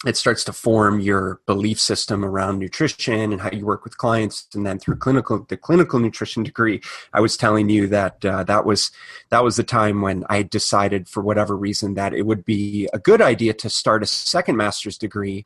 it 0.06 0.16
starts 0.16 0.44
to 0.44 0.52
form 0.52 1.00
your 1.00 1.40
belief 1.46 1.80
system 1.80 2.24
around 2.24 2.58
nutrition 2.58 3.32
and 3.32 3.40
how 3.40 3.50
you 3.50 3.64
work 3.64 3.84
with 3.84 3.96
clients. 3.96 4.48
And 4.54 4.66
then 4.66 4.78
through 4.78 4.96
clinical 4.96 5.44
the 5.48 5.56
clinical 5.56 5.98
nutrition 5.98 6.42
degree 6.42 6.80
i 7.12 7.20
was 7.20 7.36
telling 7.36 7.68
you 7.68 7.86
that 7.88 8.24
uh, 8.24 8.44
that 8.44 8.64
was 8.64 8.90
that 9.30 9.44
was 9.44 9.56
the 9.56 9.64
time 9.64 10.00
when 10.00 10.24
i 10.28 10.42
decided 10.42 11.08
for 11.08 11.22
whatever 11.22 11.56
reason 11.56 11.94
that 11.94 12.14
it 12.14 12.22
would 12.22 12.44
be 12.44 12.88
a 12.92 12.98
good 12.98 13.20
idea 13.20 13.52
to 13.54 13.68
start 13.70 14.02
a 14.02 14.06
second 14.06 14.56
master's 14.56 14.98
degree 14.98 15.44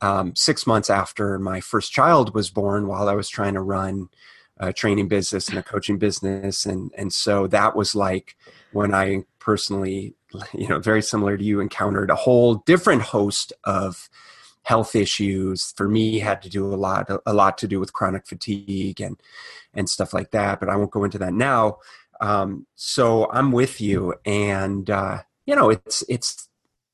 um, 0.00 0.34
six 0.34 0.66
months 0.66 0.90
after 0.90 1.38
my 1.38 1.60
first 1.60 1.92
child 1.92 2.34
was 2.34 2.50
born 2.50 2.86
while 2.86 3.08
i 3.08 3.14
was 3.14 3.28
trying 3.28 3.54
to 3.54 3.60
run 3.60 4.08
a 4.60 4.72
training 4.72 5.08
business 5.08 5.48
and 5.48 5.58
a 5.58 5.62
coaching 5.62 5.98
business. 5.98 6.66
And 6.66 6.92
and 6.96 7.12
so 7.12 7.46
that 7.48 7.74
was 7.74 7.94
like 7.94 8.36
when 8.72 8.94
i 8.94 9.24
personally 9.38 10.14
you 10.54 10.68
know, 10.68 10.78
very 10.78 11.02
similar 11.02 11.36
to 11.36 11.44
you, 11.44 11.60
encountered 11.60 12.10
a 12.10 12.14
whole 12.14 12.56
different 12.56 13.02
host 13.02 13.52
of 13.64 14.08
health 14.62 14.94
issues. 14.94 15.72
For 15.76 15.88
me, 15.88 16.18
had 16.18 16.42
to 16.42 16.48
do 16.48 16.72
a 16.72 16.76
lot, 16.76 17.10
a 17.26 17.32
lot 17.34 17.58
to 17.58 17.68
do 17.68 17.80
with 17.80 17.92
chronic 17.92 18.26
fatigue 18.26 19.00
and 19.00 19.20
and 19.74 19.88
stuff 19.88 20.12
like 20.12 20.30
that. 20.32 20.60
But 20.60 20.68
I 20.68 20.76
won't 20.76 20.90
go 20.90 21.04
into 21.04 21.18
that 21.18 21.32
now. 21.32 21.78
Um, 22.20 22.66
so 22.74 23.30
I'm 23.30 23.52
with 23.52 23.80
you, 23.80 24.14
and 24.24 24.88
uh, 24.90 25.22
you 25.46 25.56
know, 25.56 25.70
it's 25.70 26.04
it's 26.08 26.48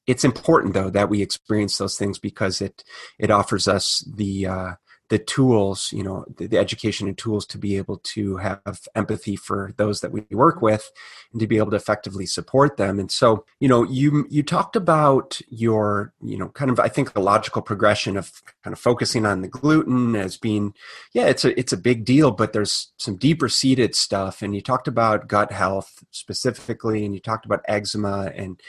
it's 0.07 0.25
important 0.25 0.75
though 0.75 0.91
that 0.91 1.11
we 1.11 1.21
experience 1.21 1.79
those 1.79 1.99
things 1.99 2.19
because 2.19 2.61
it 2.61 2.85
it 3.19 3.31
offers 3.31 3.67
us 3.67 4.05
the 4.07 4.47
uh, 4.47 4.73
the 5.09 5.19
tools, 5.19 5.91
you 5.93 6.03
know, 6.03 6.25
the, 6.37 6.49
the, 6.49 6.59
education 6.59 7.07
and 7.07 7.17
tools 7.17 7.47
to 7.47 7.59
be 7.59 7.77
able 7.77 7.99
to 7.99 8.39
have 8.39 8.89
empathy 8.97 9.37
for 9.37 9.73
those 9.77 10.01
that 10.01 10.11
we 10.11 10.25
work 10.33 10.61
with 10.61 10.91
and 11.33 11.41
to 11.41 11.47
be 11.47 11.59
able 11.59 11.71
to 11.71 11.77
effectively 11.77 12.27
support 12.27 12.77
them. 12.77 12.99
And 12.99 13.11
so, 13.11 13.45
you 13.61 13.69
know, 13.69 13.85
you 13.85 14.27
you 14.29 14.43
talked 14.43 14.75
about 14.75 15.41
your, 15.49 16.13
you 16.21 16.37
know, 16.37 16.49
kind 16.49 16.71
of 16.71 16.81
I 16.81 16.89
think 16.89 17.13
the 17.13 17.21
logical 17.21 17.63
progression 17.63 18.17
of 18.17 18.43
kind 18.65 18.73
of 18.73 18.81
focusing 18.81 19.25
on 19.25 19.43
the 19.43 19.49
gluten 19.49 20.17
as 20.17 20.37
being, 20.37 20.75
yeah, 21.13 21.27
it's 21.27 21.45
a 21.45 21.59
it's 21.59 21.73
a 21.73 21.79
big 21.79 22.05
deal, 22.05 22.33
but 22.33 22.53
there's 22.53 22.93
some 22.97 23.17
deeper 23.17 23.49
seated 23.49 23.95
stuff. 23.95 24.43
And 24.43 24.55
you 24.57 24.61
talked 24.61 24.89
about 24.89 25.29
gut 25.29 25.53
health 25.53 26.03
specifically, 26.11 27.05
and 27.05 27.15
you 27.15 27.21
talked 27.21 27.47
about 27.47 27.65
eczema 27.69 28.33
and 28.35 28.61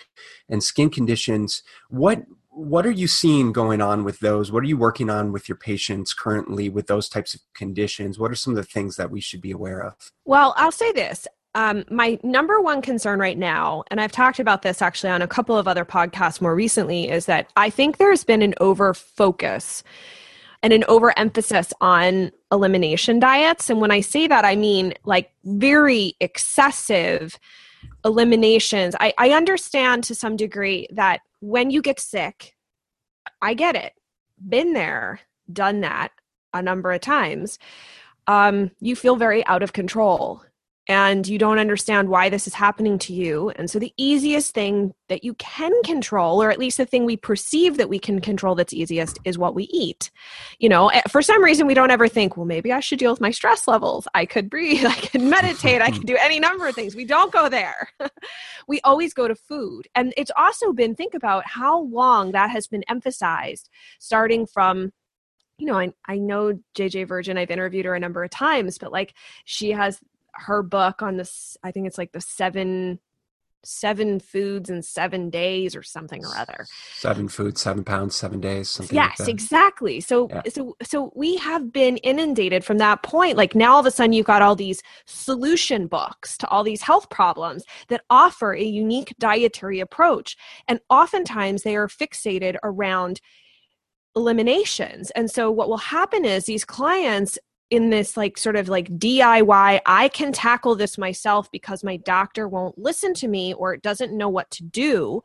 and 0.49 0.63
skin 0.63 0.91
conditions. 0.91 1.63
What 1.89 2.25
what 2.57 2.87
are 2.87 2.91
you 2.91 3.07
seeing 3.07 3.51
going 3.53 3.81
on 3.81 4.03
with 4.03 4.19
those? 4.19 4.51
What 4.51 4.63
are 4.63 4.67
you 4.67 4.77
working 4.77 5.11
on 5.11 5.31
with 5.31 5.47
your 5.47 5.57
patients 5.57 6.13
currently 6.13 6.69
with 6.69 6.87
those 6.87 7.07
types 7.07 7.35
of 7.35 7.41
conditions? 7.53 8.17
What 8.17 8.31
are 8.31 8.35
some 8.35 8.51
of 8.53 8.57
the 8.57 8.63
things 8.63 8.95
that 8.95 9.11
we 9.11 9.21
should 9.21 9.41
be 9.41 9.51
aware 9.51 9.83
of? 9.83 9.93
Well, 10.25 10.55
I'll 10.57 10.71
say 10.71 10.91
this. 10.91 11.27
Um, 11.53 11.85
my 11.91 12.19
number 12.23 12.59
one 12.59 12.81
concern 12.81 13.19
right 13.19 13.37
now, 13.37 13.83
and 13.91 14.01
I've 14.01 14.11
talked 14.11 14.39
about 14.39 14.63
this 14.63 14.81
actually 14.81 15.11
on 15.11 15.21
a 15.21 15.27
couple 15.27 15.55
of 15.55 15.67
other 15.67 15.85
podcasts 15.85 16.41
more 16.41 16.55
recently, 16.55 17.09
is 17.09 17.27
that 17.27 17.51
I 17.55 17.69
think 17.69 17.97
there's 17.97 18.23
been 18.23 18.41
an 18.41 18.55
over 18.59 18.93
focus 18.95 19.83
and 20.63 20.73
an 20.73 20.83
overemphasis 20.87 21.73
on 21.79 22.31
elimination 22.51 23.19
diets. 23.19 23.69
And 23.69 23.81
when 23.81 23.91
I 23.91 24.01
say 24.01 24.25
that, 24.27 24.45
I 24.45 24.55
mean 24.55 24.95
like 25.05 25.31
very 25.45 26.15
excessive 26.19 27.39
eliminations. 28.03 28.95
I, 28.99 29.13
I 29.19 29.31
understand 29.31 30.03
to 30.05 30.15
some 30.15 30.35
degree 30.35 30.87
that 30.91 31.21
when 31.47 31.71
you 31.71 31.81
get 31.81 31.99
sick, 31.99 32.55
I 33.41 33.53
get 33.53 33.75
it. 33.75 33.93
Been 34.49 34.73
there, 34.73 35.21
done 35.51 35.81
that 35.81 36.11
a 36.53 36.61
number 36.61 36.91
of 36.91 36.99
times. 37.01 37.57
Um, 38.27 38.71
you 38.81 38.95
feel 38.95 39.15
very 39.15 39.45
out 39.45 39.63
of 39.63 39.71
control 39.71 40.43
and 40.87 41.27
you 41.27 41.37
don't 41.37 41.59
understand 41.59 42.09
why 42.09 42.29
this 42.29 42.47
is 42.47 42.53
happening 42.53 42.97
to 42.99 43.13
you. 43.13 43.49
And 43.51 43.69
so, 43.69 43.77
the 43.79 43.93
easiest 43.97 44.53
thing 44.53 44.93
that 45.09 45.23
you 45.23 45.33
can 45.35 45.71
control, 45.83 46.41
or 46.41 46.49
at 46.49 46.59
least 46.59 46.77
the 46.77 46.85
thing 46.85 47.05
we 47.05 47.17
perceive 47.17 47.77
that 47.77 47.89
we 47.89 47.99
can 47.99 48.21
control 48.21 48.55
that's 48.55 48.73
easiest, 48.73 49.19
is 49.25 49.37
what 49.37 49.55
we 49.55 49.65
eat. 49.65 50.11
You 50.59 50.69
know, 50.69 50.87
eh, 50.89 51.01
for 51.09 51.21
some 51.21 51.43
reason, 51.43 51.67
we 51.67 51.73
don't 51.73 51.91
ever 51.91 52.07
think, 52.07 52.37
well, 52.37 52.45
maybe 52.45 52.71
I 52.71 52.79
should 52.79 52.99
deal 52.99 53.11
with 53.11 53.21
my 53.21 53.31
stress 53.31 53.67
levels. 53.67 54.07
I 54.13 54.25
could 54.25 54.49
breathe, 54.49 54.85
I 54.87 54.95
could 54.95 55.21
meditate, 55.21 55.81
I 55.81 55.91
could 55.91 56.05
do 56.05 56.17
any 56.19 56.39
number 56.39 56.67
of 56.67 56.75
things. 56.75 56.95
We 56.95 57.05
don't 57.05 57.31
go 57.31 57.49
there. 57.49 57.89
we 58.67 58.79
always 58.83 59.13
go 59.13 59.27
to 59.27 59.35
food. 59.35 59.87
And 59.95 60.13
it's 60.15 60.31
also 60.37 60.71
been, 60.71 60.95
think 60.95 61.13
about 61.13 61.45
how 61.45 61.81
long 61.81 62.31
that 62.31 62.49
has 62.51 62.67
been 62.67 62.83
emphasized, 62.87 63.69
starting 63.99 64.45
from 64.45 64.91
you 65.59 65.65
know, 65.65 65.77
I, 65.79 65.91
I 66.07 66.17
know 66.17 66.59
JJ 66.77 67.07
Virgin, 67.07 67.35
I've 67.35 67.49
interviewed 67.49 67.85
her 67.85 67.95
a 67.95 67.99
number 67.99 68.23
of 68.23 68.29
times, 68.29 68.77
but 68.77 68.91
like 68.91 69.15
she 69.45 69.71
has 69.71 69.99
her 70.37 70.63
book 70.63 71.01
on 71.01 71.17
this 71.17 71.57
i 71.63 71.71
think 71.71 71.87
it's 71.87 71.97
like 71.97 72.11
the 72.11 72.21
seven 72.21 72.99
seven 73.67 74.19
foods 74.19 74.69
in 74.69 74.81
seven 74.81 75.29
days 75.29 75.75
or 75.75 75.83
something 75.83 76.23
or 76.23 76.35
other. 76.37 76.65
Seven 76.95 77.27
foods 77.27 77.61
seven 77.61 77.83
pounds 77.83 78.15
seven 78.15 78.39
days 78.39 78.69
something 78.69 78.95
yes 78.95 79.19
like 79.19 79.29
exactly. 79.29 79.99
So 79.99 80.29
yeah. 80.29 80.41
so 80.49 80.75
so 80.83 81.11
we 81.15 81.37
have 81.37 81.71
been 81.71 81.97
inundated 81.97 82.63
from 82.63 82.77
that 82.77 83.03
point. 83.03 83.37
Like 83.37 83.55
now 83.55 83.73
all 83.73 83.79
of 83.79 83.85
a 83.85 83.91
sudden 83.91 84.13
you've 84.13 84.25
got 84.25 84.41
all 84.41 84.55
these 84.55 84.81
solution 85.05 85.87
books 85.87 86.37
to 86.37 86.47
all 86.47 86.63
these 86.63 86.81
health 86.81 87.09
problems 87.09 87.65
that 87.89 88.03
offer 88.09 88.53
a 88.53 88.63
unique 88.63 89.13
dietary 89.19 89.79
approach. 89.79 90.37
And 90.67 90.79
oftentimes 90.89 91.63
they 91.63 91.75
are 91.75 91.87
fixated 91.87 92.57
around 92.63 93.19
eliminations. 94.15 95.11
And 95.11 95.29
so 95.29 95.51
what 95.51 95.69
will 95.69 95.77
happen 95.77 96.25
is 96.25 96.45
these 96.45 96.65
clients 96.65 97.37
in 97.69 97.89
this 97.89 98.15
like 98.15 98.37
sort 98.37 98.55
of 98.55 98.69
like 98.69 98.89
DIY, 98.97 99.81
I 99.85 100.07
can 100.09 100.31
tackle 100.31 100.75
this 100.75 100.97
myself 100.97 101.51
because 101.51 101.83
my 101.83 101.97
doctor 101.97 102.47
won't 102.47 102.77
listen 102.77 103.13
to 103.15 103.27
me 103.27 103.53
or 103.53 103.73
it 103.73 103.81
doesn't 103.81 104.15
know 104.15 104.29
what 104.29 104.49
to 104.51 104.63
do. 104.63 105.21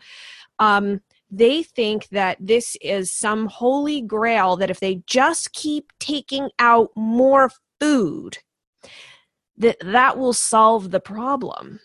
Um, 0.59 1.01
they 1.31 1.63
think 1.63 2.09
that 2.09 2.37
this 2.41 2.77
is 2.83 3.11
some 3.11 3.47
holy 3.47 4.03
grail 4.03 4.57
that 4.57 4.71
if 4.71 4.81
they 4.81 5.03
just 5.07 5.53
keep 5.53 5.93
taking 5.99 6.51
out 6.59 6.91
more 6.95 7.51
food, 7.81 8.39
that 9.57 9.79
that 9.81 10.19
will 10.19 10.35
solve 10.35 10.91
the 10.91 11.01
problem 11.01 11.81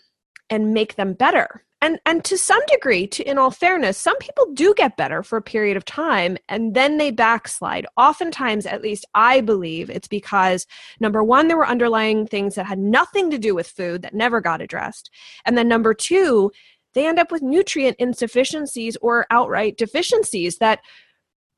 and 0.49 0.73
make 0.73 0.95
them 0.95 1.13
better 1.13 1.63
and 1.81 1.99
and 2.05 2.23
to 2.25 2.37
some 2.37 2.61
degree 2.67 3.05
to 3.07 3.23
in 3.23 3.37
all 3.37 3.51
fairness 3.51 3.97
some 3.97 4.17
people 4.17 4.45
do 4.53 4.73
get 4.75 4.97
better 4.97 5.21
for 5.21 5.37
a 5.37 5.41
period 5.41 5.77
of 5.77 5.85
time 5.85 6.37
and 6.49 6.73
then 6.73 6.97
they 6.97 7.11
backslide. 7.11 7.85
Oftentimes 7.97 8.65
at 8.65 8.81
least 8.81 9.05
i 9.13 9.41
believe 9.41 9.89
it's 9.89 10.07
because 10.07 10.65
number 10.99 11.23
one 11.23 11.47
there 11.47 11.57
were 11.57 11.67
underlying 11.67 12.25
things 12.25 12.55
that 12.55 12.65
had 12.65 12.79
nothing 12.79 13.29
to 13.29 13.37
do 13.37 13.53
with 13.53 13.67
food 13.67 14.01
that 14.01 14.13
never 14.13 14.41
got 14.41 14.61
addressed. 14.61 15.09
And 15.45 15.57
then 15.57 15.67
number 15.67 15.93
two 15.93 16.51
they 16.93 17.07
end 17.07 17.19
up 17.19 17.31
with 17.31 17.41
nutrient 17.41 17.97
insufficiencies 17.99 18.97
or 19.01 19.27
outright 19.29 19.77
deficiencies 19.77 20.57
that 20.57 20.79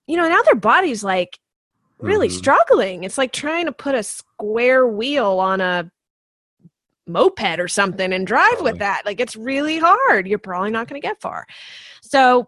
you 0.08 0.18
know 0.18 0.28
now 0.28 0.42
their 0.44 0.56
body's 0.56 1.04
like 1.04 1.40
really 2.00 2.28
mm-hmm. 2.28 2.38
struggling. 2.38 3.04
It's 3.04 3.18
like 3.18 3.32
trying 3.32 3.66
to 3.66 3.72
put 3.72 3.96
a 3.96 4.04
square 4.04 4.88
wheel 4.88 5.40
on 5.40 5.62
a 5.62 5.92
moped 7.10 7.60
or 7.60 7.68
something 7.68 8.14
and 8.14 8.26
drive 8.26 8.52
probably. 8.54 8.72
with 8.72 8.80
that. 8.80 9.02
Like 9.06 9.20
it's 9.20 9.36
really 9.36 9.80
hard. 9.80 10.28
You're 10.28 10.40
probably 10.40 10.72
not 10.72 10.88
going 10.88 11.02
to 11.02 11.06
get 11.08 11.20
far. 11.20 11.46
So 12.02 12.48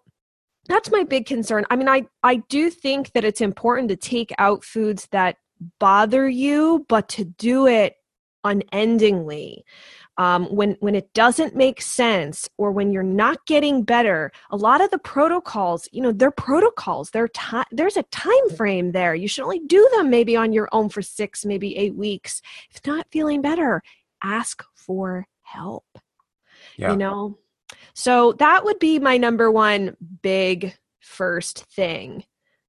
that's 0.68 0.91
my 0.91 1.03
big 1.03 1.25
concern. 1.25 1.65
I 1.70 1.75
mean, 1.75 1.89
I 1.89 2.08
I 2.24 2.38
do 2.50 2.70
think 2.70 3.12
that 3.13 3.25
it's 3.25 3.41
important 3.41 3.89
to 3.89 3.96
take 3.96 4.32
out 4.38 4.63
foods 4.63 5.08
that 5.12 5.38
bother 5.80 6.27
you, 6.27 6.86
but 6.88 7.10
to 7.10 7.25
do 7.25 7.68
it 7.68 7.96
unendingly. 8.44 9.63
Um, 10.18 10.46
when 10.53 10.75
when 10.82 10.94
it 10.94 11.12
doesn't 11.13 11.56
make 11.56 11.82
sense 11.82 12.48
or 12.58 12.72
when 12.72 12.91
you're 12.91 13.01
not 13.01 13.46
getting 13.48 13.82
better 13.82 14.32
a 14.51 14.58
lot 14.58 14.82
of 14.82 14.91
the 14.91 15.00
protocols 15.00 15.88
you 15.94 16.01
know 16.01 16.12
they're 16.12 16.30
protocols 16.30 17.10
they're 17.10 17.30
time 17.30 17.65
there's 17.72 17.96
a 17.96 18.03
time 18.03 18.50
frame 18.56 18.91
there 18.91 19.15
you 19.15 19.27
should 19.27 19.44
only 19.44 19.62
do 19.65 19.89
them 19.96 20.10
maybe 20.10 20.36
on 20.36 20.51
your 20.51 20.68
own 20.74 20.89
for 20.89 21.01
six 21.01 21.46
maybe 21.46 21.75
eight 21.77 21.96
weeks 21.96 22.41
if 22.70 22.86
not 22.86 23.08
feeling 23.10 23.41
better 23.41 23.82
ask 24.23 24.63
for 24.75 25.27
help. 25.43 25.85
Yeah. 26.77 26.91
You 26.91 26.97
know? 26.97 27.37
So 27.93 28.33
that 28.33 28.65
would 28.65 28.79
be 28.79 28.99
my 28.99 29.17
number 29.17 29.51
one 29.51 29.95
big 30.21 30.75
first 30.99 31.65
thing 31.73 32.23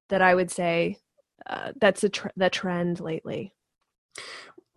that 0.09 0.23
I 0.23 0.35
would 0.35 0.51
say 0.51 0.99
uh, 1.47 1.73
that's 1.81 2.05
a 2.05 2.09
tr- 2.09 2.29
the 2.37 2.51
trend 2.51 3.01
lately. 3.01 3.53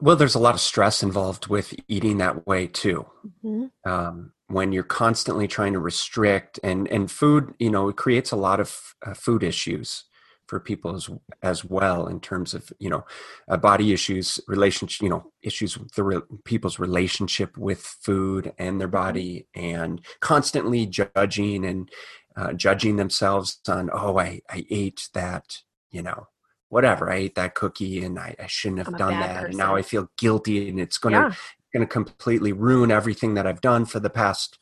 Well, 0.01 0.15
there's 0.15 0.35
a 0.35 0.39
lot 0.39 0.55
of 0.55 0.61
stress 0.61 1.03
involved 1.03 1.47
with 1.47 1.73
eating 1.87 2.17
that 2.17 2.45
way 2.45 2.67
too. 2.67 3.05
Mm-hmm. 3.43 3.89
Um, 3.89 4.33
when 4.47 4.71
you're 4.71 4.83
constantly 4.83 5.47
trying 5.47 5.73
to 5.73 5.79
restrict 5.79 6.59
and 6.63 6.87
and 6.89 7.09
food, 7.09 7.53
you 7.59 7.69
know, 7.69 7.89
it 7.89 7.95
creates 7.95 8.31
a 8.31 8.35
lot 8.35 8.59
of 8.59 8.95
uh, 9.05 9.13
food 9.13 9.43
issues 9.43 10.05
for 10.47 10.59
people 10.59 10.95
as 10.95 11.09
as 11.41 11.65
well 11.65 12.07
in 12.07 12.19
terms 12.19 12.53
of 12.53 12.71
you 12.79 12.89
know 12.89 13.03
uh, 13.47 13.57
body 13.57 13.93
issues 13.93 14.39
relationship 14.47 15.01
you 15.01 15.09
know 15.09 15.31
issues 15.41 15.77
with 15.77 15.93
the 15.93 16.03
re- 16.03 16.21
people's 16.43 16.79
relationship 16.79 17.57
with 17.57 17.81
food 17.81 18.53
and 18.57 18.79
their 18.79 18.87
body 18.87 19.47
and 19.55 20.01
constantly 20.19 20.85
judging 20.85 21.65
and 21.65 21.89
uh, 22.35 22.53
judging 22.53 22.95
themselves 22.95 23.59
on 23.67 23.89
oh 23.93 24.17
I 24.17 24.41
I 24.49 24.65
ate 24.69 25.09
that 25.13 25.61
you 25.91 26.01
know 26.01 26.27
whatever 26.69 27.11
I 27.11 27.17
ate 27.17 27.35
that 27.35 27.55
cookie 27.55 28.03
and 28.03 28.19
I, 28.19 28.35
I 28.39 28.47
shouldn't 28.47 28.85
have 28.85 28.97
done 28.97 29.19
that 29.19 29.35
person. 29.35 29.45
and 29.45 29.57
now 29.57 29.75
I 29.75 29.81
feel 29.81 30.09
guilty 30.17 30.69
and 30.69 30.79
it's 30.79 30.97
gonna 30.97 31.29
yeah. 31.29 31.35
gonna 31.73 31.87
completely 31.87 32.51
ruin 32.51 32.91
everything 32.91 33.35
that 33.35 33.47
I've 33.47 33.61
done 33.61 33.85
for 33.85 33.99
the 33.99 34.09
past 34.09 34.57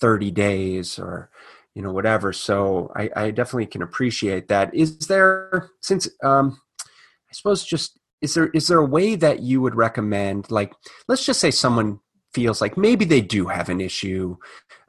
30 0.00 0.30
days 0.30 0.98
or 0.98 1.30
you 1.74 1.82
know 1.82 1.92
whatever 1.92 2.32
so 2.32 2.90
i, 2.96 3.10
I 3.16 3.30
definitely 3.30 3.66
can 3.66 3.82
appreciate 3.82 4.48
that 4.48 4.74
is 4.74 4.98
there 5.06 5.70
since 5.80 6.08
um 6.22 6.60
i 6.80 7.32
suppose 7.32 7.64
just 7.64 7.98
is 8.22 8.34
there 8.34 8.48
is 8.48 8.68
there 8.68 8.78
a 8.78 8.84
way 8.84 9.16
that 9.16 9.40
you 9.40 9.60
would 9.60 9.74
recommend 9.74 10.50
like 10.50 10.72
let's 11.08 11.26
just 11.26 11.40
say 11.40 11.50
someone 11.50 12.00
feels 12.32 12.60
like 12.60 12.76
maybe 12.76 13.04
they 13.04 13.20
do 13.20 13.46
have 13.46 13.68
an 13.68 13.80
issue 13.80 14.36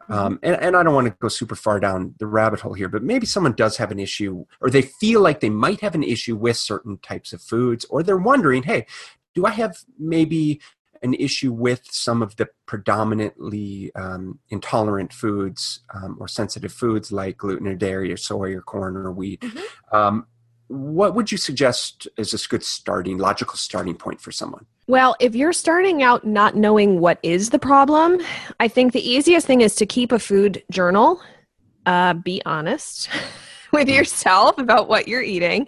mm-hmm. 0.10 0.13
um, 0.13 0.39
and, 0.44 0.56
and 0.62 0.75
i 0.77 0.84
don't 0.84 0.94
want 0.94 1.08
to 1.08 1.15
go 1.20 1.27
super 1.27 1.56
far 1.56 1.80
down 1.80 2.13
the 2.20 2.27
rabbit 2.27 2.60
hole 2.60 2.74
here 2.74 2.89
but 2.89 3.04
maybe 3.04 3.25
someone 3.25 3.54
does 3.54 3.77
have 3.77 3.92
an 3.92 4.00
issue 4.00 4.46
or 4.62 4.70
they 4.70 4.82
feel 4.82 5.22
like 5.22 5.39
they 5.39 5.50
might 5.50 5.82
have 5.82 5.96
an 5.96 6.04
issue 6.04 6.36
with 6.36 6.58
certain 6.58 6.98
types 7.00 7.34
of 7.34 7.42
foods 7.42 7.86
or 7.89 8.04
they're 8.04 8.18
wondering 8.18 8.63
hey 8.63 8.86
do 9.34 9.46
i 9.46 9.51
have 9.51 9.77
maybe 10.00 10.62
an 11.01 11.13
issue 11.13 11.51
with 11.51 11.81
some 11.91 12.21
of 12.21 12.35
the 12.35 12.47
predominantly 12.65 13.93
um, 13.95 14.39
intolerant 14.49 15.13
foods 15.13 15.81
um, 15.93 16.17
or 16.19 16.27
sensitive 16.27 16.71
foods 16.71 17.11
like 17.11 17.37
gluten 17.37 17.67
or 17.67 17.75
dairy 17.75 18.11
or 18.11 18.17
soy 18.17 18.53
or 18.53 18.61
corn 18.61 18.95
or 18.95 19.11
wheat. 19.11 19.41
Mm-hmm. 19.41 19.95
Um, 19.95 20.27
what 20.67 21.13
would 21.13 21.31
you 21.31 21.37
suggest 21.37 22.07
is 22.17 22.33
a 22.33 22.47
good 22.47 22.63
starting, 22.63 23.17
logical 23.17 23.55
starting 23.55 23.95
point 23.95 24.19
for 24.19 24.31
someone? 24.31 24.65
Well, 24.87 25.15
if 25.19 25.35
you're 25.35 25.53
starting 25.53 26.01
out 26.01 26.25
not 26.25 26.55
knowing 26.55 26.99
what 26.99 27.19
is 27.23 27.49
the 27.49 27.59
problem, 27.59 28.19
I 28.59 28.67
think 28.67 28.93
the 28.93 29.07
easiest 29.07 29.45
thing 29.45 29.61
is 29.61 29.75
to 29.75 29.85
keep 29.85 30.11
a 30.11 30.19
food 30.19 30.63
journal. 30.71 31.21
Uh, 31.85 32.13
be 32.13 32.41
honest 32.47 33.09
with 33.71 33.87
yourself 33.89 34.57
about 34.57 34.87
what 34.87 35.07
you're 35.07 35.21
eating. 35.21 35.67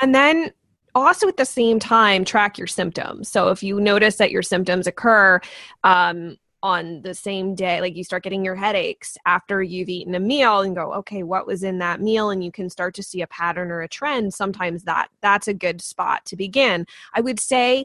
And 0.00 0.12
then 0.12 0.50
also 0.94 1.28
at 1.28 1.36
the 1.36 1.44
same 1.44 1.78
time 1.78 2.24
track 2.24 2.58
your 2.58 2.66
symptoms. 2.66 3.28
So 3.28 3.48
if 3.48 3.62
you 3.62 3.80
notice 3.80 4.16
that 4.16 4.30
your 4.30 4.42
symptoms 4.42 4.86
occur 4.86 5.40
um, 5.84 6.36
on 6.62 7.02
the 7.02 7.14
same 7.14 7.54
day 7.56 7.80
like 7.80 7.96
you 7.96 8.04
start 8.04 8.22
getting 8.22 8.44
your 8.44 8.54
headaches 8.54 9.18
after 9.26 9.62
you've 9.62 9.88
eaten 9.88 10.14
a 10.14 10.20
meal 10.20 10.60
and 10.60 10.76
go 10.76 10.92
okay 10.92 11.24
what 11.24 11.46
was 11.46 11.62
in 11.62 11.78
that 11.78 12.00
meal? 12.00 12.30
And 12.30 12.44
you 12.44 12.52
can 12.52 12.70
start 12.70 12.94
to 12.94 13.02
see 13.02 13.22
a 13.22 13.26
pattern 13.26 13.70
or 13.70 13.80
a 13.80 13.88
trend 13.88 14.32
sometimes 14.32 14.84
that 14.84 15.08
that's 15.20 15.48
a 15.48 15.54
good 15.54 15.80
spot 15.80 16.24
to 16.26 16.36
begin. 16.36 16.86
I 17.14 17.20
would 17.20 17.40
say 17.40 17.84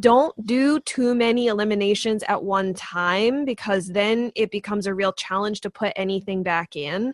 don't 0.00 0.34
do 0.46 0.80
too 0.80 1.14
many 1.14 1.46
eliminations 1.46 2.22
at 2.28 2.42
one 2.42 2.74
time 2.74 3.44
because 3.44 3.88
then 3.88 4.32
it 4.34 4.50
becomes 4.50 4.86
a 4.86 4.94
real 4.94 5.12
challenge 5.12 5.60
to 5.62 5.70
put 5.70 5.92
anything 5.96 6.42
back 6.42 6.76
in. 6.76 7.12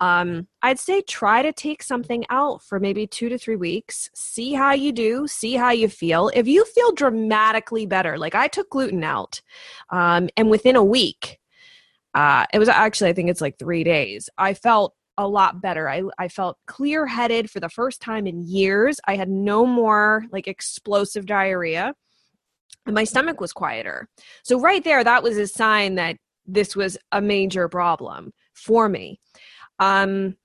Um, 0.00 0.46
I'd 0.62 0.78
say 0.78 1.02
try 1.02 1.42
to 1.42 1.52
take 1.52 1.82
something 1.82 2.24
out 2.30 2.62
for 2.62 2.80
maybe 2.80 3.06
two 3.06 3.28
to 3.28 3.38
three 3.38 3.56
weeks, 3.56 4.10
see 4.14 4.52
how 4.52 4.72
you 4.72 4.92
do, 4.92 5.26
see 5.26 5.54
how 5.54 5.70
you 5.70 5.88
feel. 5.88 6.30
If 6.34 6.46
you 6.46 6.64
feel 6.64 6.92
dramatically 6.92 7.86
better, 7.86 8.18
like 8.18 8.34
I 8.34 8.48
took 8.48 8.70
gluten 8.70 9.04
out, 9.04 9.40
um, 9.90 10.28
and 10.36 10.50
within 10.50 10.76
a 10.76 10.84
week, 10.84 11.38
uh, 12.14 12.46
it 12.52 12.58
was 12.58 12.68
actually, 12.68 13.10
I 13.10 13.14
think 13.14 13.30
it's 13.30 13.40
like 13.40 13.58
three 13.58 13.84
days, 13.84 14.28
I 14.38 14.54
felt 14.54 14.94
a 15.18 15.28
lot 15.28 15.60
better. 15.60 15.88
I, 15.88 16.02
I 16.18 16.28
felt 16.28 16.58
clear 16.66 17.06
headed 17.06 17.50
for 17.50 17.60
the 17.60 17.68
first 17.68 18.00
time 18.00 18.26
in 18.26 18.42
years. 18.42 18.98
I 19.06 19.16
had 19.16 19.28
no 19.28 19.66
more 19.66 20.24
like 20.32 20.48
explosive 20.48 21.26
diarrhea 21.26 21.94
and 22.86 22.94
my 22.94 23.04
stomach 23.04 23.40
was 23.40 23.52
quieter. 23.52 24.08
So, 24.42 24.60
right 24.60 24.82
there, 24.82 25.02
that 25.04 25.22
was 25.22 25.36
a 25.38 25.46
sign 25.46 25.96
that 25.96 26.16
this 26.46 26.74
was 26.74 26.98
a 27.12 27.20
major 27.20 27.68
problem 27.68 28.32
for 28.54 28.88
me. 28.88 29.20
Um, 29.78 30.36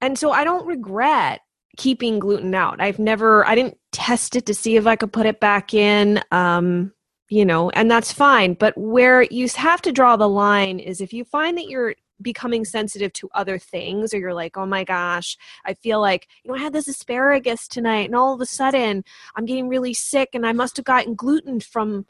and 0.00 0.18
so, 0.18 0.30
I 0.30 0.44
don't 0.44 0.66
regret 0.66 1.40
keeping 1.76 2.18
gluten 2.18 2.54
out. 2.54 2.80
I've 2.80 2.98
never, 2.98 3.46
I 3.46 3.54
didn't 3.54 3.78
test 3.92 4.36
it 4.36 4.46
to 4.46 4.54
see 4.54 4.76
if 4.76 4.86
I 4.86 4.96
could 4.96 5.12
put 5.12 5.26
it 5.26 5.40
back 5.40 5.74
in. 5.74 6.20
Um, 6.32 6.92
you 7.30 7.44
know, 7.44 7.70
and 7.70 7.90
that's 7.90 8.12
fine. 8.12 8.54
But 8.54 8.76
where 8.76 9.22
you 9.22 9.48
have 9.56 9.82
to 9.82 9.92
draw 9.92 10.16
the 10.16 10.28
line 10.28 10.78
is 10.78 11.00
if 11.00 11.12
you 11.12 11.24
find 11.24 11.58
that 11.58 11.68
you're 11.68 11.94
becoming 12.20 12.64
sensitive 12.64 13.12
to 13.12 13.28
other 13.34 13.58
things 13.58 14.12
or 14.12 14.18
you're 14.18 14.34
like 14.34 14.56
oh 14.56 14.66
my 14.66 14.84
gosh 14.84 15.36
i 15.64 15.74
feel 15.74 16.00
like 16.00 16.28
you 16.42 16.50
know 16.50 16.56
i 16.56 16.60
had 16.60 16.72
this 16.72 16.88
asparagus 16.88 17.68
tonight 17.68 18.06
and 18.06 18.14
all 18.14 18.34
of 18.34 18.40
a 18.40 18.46
sudden 18.46 19.04
i'm 19.36 19.44
getting 19.44 19.68
really 19.68 19.94
sick 19.94 20.30
and 20.34 20.46
i 20.46 20.52
must 20.52 20.76
have 20.76 20.84
gotten 20.84 21.14
gluten 21.14 21.60
from 21.60 22.06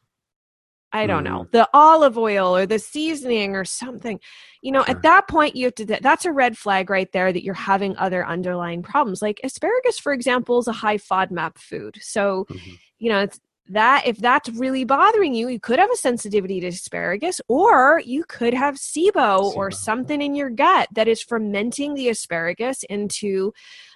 i 0.92 1.06
don't 1.06 1.24
mm. 1.24 1.30
know 1.30 1.46
the 1.52 1.68
olive 1.74 2.16
oil 2.16 2.56
or 2.56 2.64
the 2.64 2.78
seasoning 2.78 3.54
or 3.54 3.64
something 3.64 4.18
you 4.62 4.72
know 4.72 4.82
sure. 4.84 4.96
at 4.96 5.02
that 5.02 5.28
point 5.28 5.54
you 5.54 5.66
have 5.66 5.74
to 5.74 5.84
that's 5.84 6.24
a 6.24 6.32
red 6.32 6.56
flag 6.56 6.88
right 6.88 7.12
there 7.12 7.32
that 7.32 7.44
you're 7.44 7.54
having 7.54 7.96
other 7.98 8.26
underlying 8.26 8.82
problems 8.82 9.20
like 9.20 9.40
asparagus 9.44 9.98
for 9.98 10.12
example 10.12 10.58
is 10.58 10.68
a 10.68 10.72
high 10.72 10.96
fodmap 10.96 11.58
food 11.58 11.98
so 12.00 12.46
mm-hmm. 12.48 12.70
you 12.98 13.10
know 13.10 13.20
it's 13.20 13.40
that 13.68 14.06
if 14.06 14.18
that's 14.18 14.48
really 14.50 14.84
bothering 14.84 15.34
you, 15.34 15.48
you 15.48 15.60
could 15.60 15.78
have 15.78 15.90
a 15.90 15.96
sensitivity 15.96 16.60
to 16.60 16.68
asparagus, 16.68 17.40
or 17.48 18.00
you 18.04 18.24
could 18.24 18.54
have 18.54 18.76
SIBO, 18.76 19.12
SIBO. 19.12 19.56
or 19.56 19.70
something 19.70 20.22
in 20.22 20.34
your 20.34 20.50
gut 20.50 20.88
that 20.92 21.08
is 21.08 21.22
fermenting 21.22 21.94
the 21.94 22.08
asparagus 22.08 22.82
into 22.84 23.52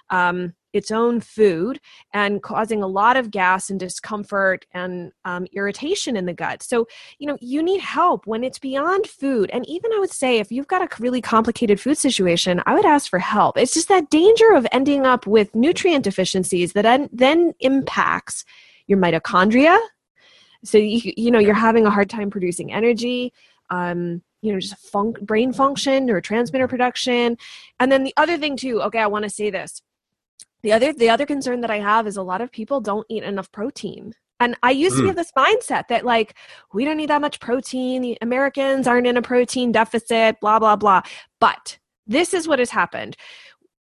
um, 0.09 0.53
its 0.73 0.91
own 0.91 1.19
food 1.19 1.79
and 2.13 2.41
causing 2.41 2.83
a 2.83 2.87
lot 2.87 3.15
of 3.15 3.31
gas 3.31 3.69
and 3.69 3.79
discomfort 3.79 4.65
and 4.73 5.11
um, 5.23 5.47
irritation 5.53 6.17
in 6.17 6.25
the 6.25 6.33
gut. 6.33 6.63
So, 6.63 6.87
you 7.19 7.27
know, 7.27 7.37
you 7.41 7.61
need 7.61 7.81
help 7.81 8.25
when 8.25 8.43
it's 8.43 8.59
beyond 8.59 9.07
food. 9.07 9.49
And 9.51 9.67
even 9.67 9.93
I 9.93 9.99
would 9.99 10.11
say, 10.11 10.39
if 10.39 10.51
you've 10.51 10.67
got 10.67 10.81
a 10.81 11.01
really 11.01 11.21
complicated 11.21 11.79
food 11.79 11.97
situation, 11.97 12.61
I 12.65 12.73
would 12.73 12.85
ask 12.85 13.09
for 13.09 13.19
help. 13.19 13.57
It's 13.57 13.73
just 13.73 13.87
that 13.87 14.09
danger 14.09 14.53
of 14.53 14.67
ending 14.71 15.05
up 15.05 15.27
with 15.27 15.53
nutrient 15.55 16.03
deficiencies 16.03 16.73
that 16.73 17.09
then 17.11 17.53
impacts 17.59 18.43
your 18.87 18.97
mitochondria. 18.97 19.79
So 20.63 20.77
you 20.77 21.13
you 21.17 21.31
know 21.31 21.39
you're 21.39 21.53
having 21.53 21.85
a 21.85 21.91
hard 21.91 22.09
time 22.09 22.29
producing 22.29 22.73
energy. 22.73 23.33
Um, 23.69 24.21
you 24.41 24.51
know, 24.51 24.59
just 24.59 24.77
fun- 24.77 25.15
brain 25.21 25.53
function 25.53 26.09
or 26.09 26.19
transmitter 26.19 26.67
production. 26.67 27.37
And 27.79 27.91
then 27.91 28.03
the 28.03 28.13
other 28.17 28.37
thing 28.37 28.57
too. 28.57 28.81
Okay, 28.81 28.99
I 28.99 29.07
want 29.07 29.23
to 29.23 29.29
say 29.29 29.49
this. 29.49 29.81
The 30.61 30.73
other 30.73 30.93
the 30.93 31.09
other 31.09 31.25
concern 31.25 31.61
that 31.61 31.71
I 31.71 31.79
have 31.79 32.07
is 32.07 32.17
a 32.17 32.23
lot 32.23 32.41
of 32.41 32.51
people 32.51 32.81
don't 32.81 33.05
eat 33.09 33.23
enough 33.23 33.51
protein. 33.51 34.13
And 34.39 34.57
I 34.61 34.71
used 34.71 34.95
mm. 34.95 34.99
to 34.99 35.03
be 35.03 35.07
hmm. 35.07 35.11
of 35.11 35.15
this 35.15 35.31
mindset 35.37 35.87
that 35.87 36.03
like 36.03 36.35
we 36.73 36.83
don't 36.83 36.97
need 36.97 37.09
that 37.09 37.21
much 37.21 37.39
protein. 37.39 38.01
The 38.01 38.17
Americans 38.21 38.87
aren't 38.87 39.07
in 39.07 39.15
a 39.15 39.21
protein 39.21 39.71
deficit. 39.71 40.39
Blah 40.41 40.59
blah 40.59 40.75
blah. 40.75 41.01
But 41.39 41.79
this 42.05 42.33
is 42.33 42.47
what 42.47 42.59
has 42.59 42.69
happened 42.69 43.15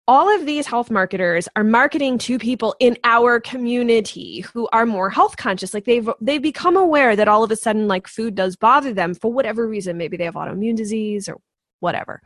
all 0.07 0.33
of 0.33 0.45
these 0.45 0.65
health 0.65 0.89
marketers 0.89 1.49
are 1.55 1.65
marketing 1.65 2.17
to 2.17 2.39
people 2.39 2.75
in 2.79 2.97
our 3.03 3.41
community 3.41 4.39
who 4.53 4.67
are 4.71 4.85
more 4.85 5.09
health 5.09 5.35
conscious. 5.35 5.73
Like 5.73 5.85
they've 5.85 6.09
they've 6.21 6.41
become 6.41 6.77
aware 6.77 7.15
that 7.15 7.27
all 7.27 7.43
of 7.43 7.51
a 7.51 7.57
sudden 7.57 7.87
like 7.87 8.07
food 8.07 8.33
does 8.33 8.55
bother 8.55 8.93
them 8.93 9.13
for 9.13 9.31
whatever 9.31 9.67
reason. 9.67 9.97
Maybe 9.97 10.15
they 10.15 10.23
have 10.23 10.35
autoimmune 10.35 10.77
disease 10.77 11.27
or 11.27 11.37
whatever. 11.81 12.21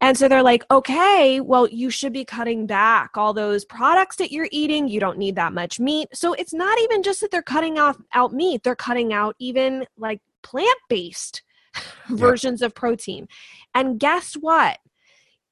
And 0.00 0.16
so 0.16 0.28
they're 0.28 0.42
like 0.42 0.64
okay 0.70 1.40
well 1.40 1.68
you 1.68 1.90
should 1.90 2.12
be 2.12 2.24
cutting 2.24 2.66
back 2.66 3.16
all 3.16 3.32
those 3.32 3.64
products 3.64 4.16
that 4.16 4.30
you're 4.30 4.48
eating. 4.52 4.86
You 4.86 5.00
don't 5.00 5.18
need 5.18 5.36
that 5.36 5.52
much 5.52 5.80
meat. 5.80 6.08
So 6.14 6.32
it's 6.34 6.54
not 6.54 6.78
even 6.80 7.02
just 7.02 7.20
that 7.22 7.32
they're 7.32 7.42
cutting 7.42 7.78
off 7.78 7.96
out 8.14 8.32
meat. 8.32 8.62
They're 8.62 8.76
cutting 8.76 9.12
out 9.12 9.34
even 9.40 9.84
like 9.96 10.20
plant-based 10.42 11.42
versions 12.08 12.62
of 12.62 12.74
protein. 12.74 13.26
And 13.74 13.98
guess 13.98 14.34
what 14.34 14.78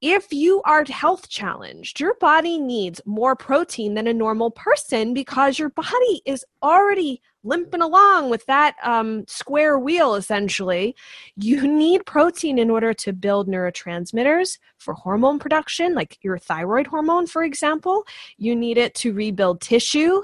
if 0.00 0.32
you 0.32 0.62
are 0.64 0.84
health 0.84 1.28
challenged, 1.28 2.00
your 2.00 2.14
body 2.14 2.58
needs 2.58 3.00
more 3.04 3.36
protein 3.36 3.94
than 3.94 4.06
a 4.06 4.14
normal 4.14 4.50
person 4.50 5.12
because 5.12 5.58
your 5.58 5.68
body 5.70 6.22
is 6.24 6.44
already 6.62 7.20
limping 7.42 7.82
along 7.82 8.30
with 8.30 8.44
that 8.46 8.76
um, 8.82 9.24
square 9.26 9.78
wheel, 9.78 10.14
essentially. 10.14 10.94
You 11.36 11.66
need 11.66 12.06
protein 12.06 12.58
in 12.58 12.70
order 12.70 12.94
to 12.94 13.12
build 13.12 13.48
neurotransmitters 13.48 14.58
for 14.78 14.94
hormone 14.94 15.38
production, 15.38 15.94
like 15.94 16.18
your 16.22 16.38
thyroid 16.38 16.86
hormone, 16.86 17.26
for 17.26 17.42
example. 17.42 18.06
You 18.38 18.56
need 18.56 18.78
it 18.78 18.94
to 18.96 19.12
rebuild 19.12 19.60
tissue. 19.60 20.22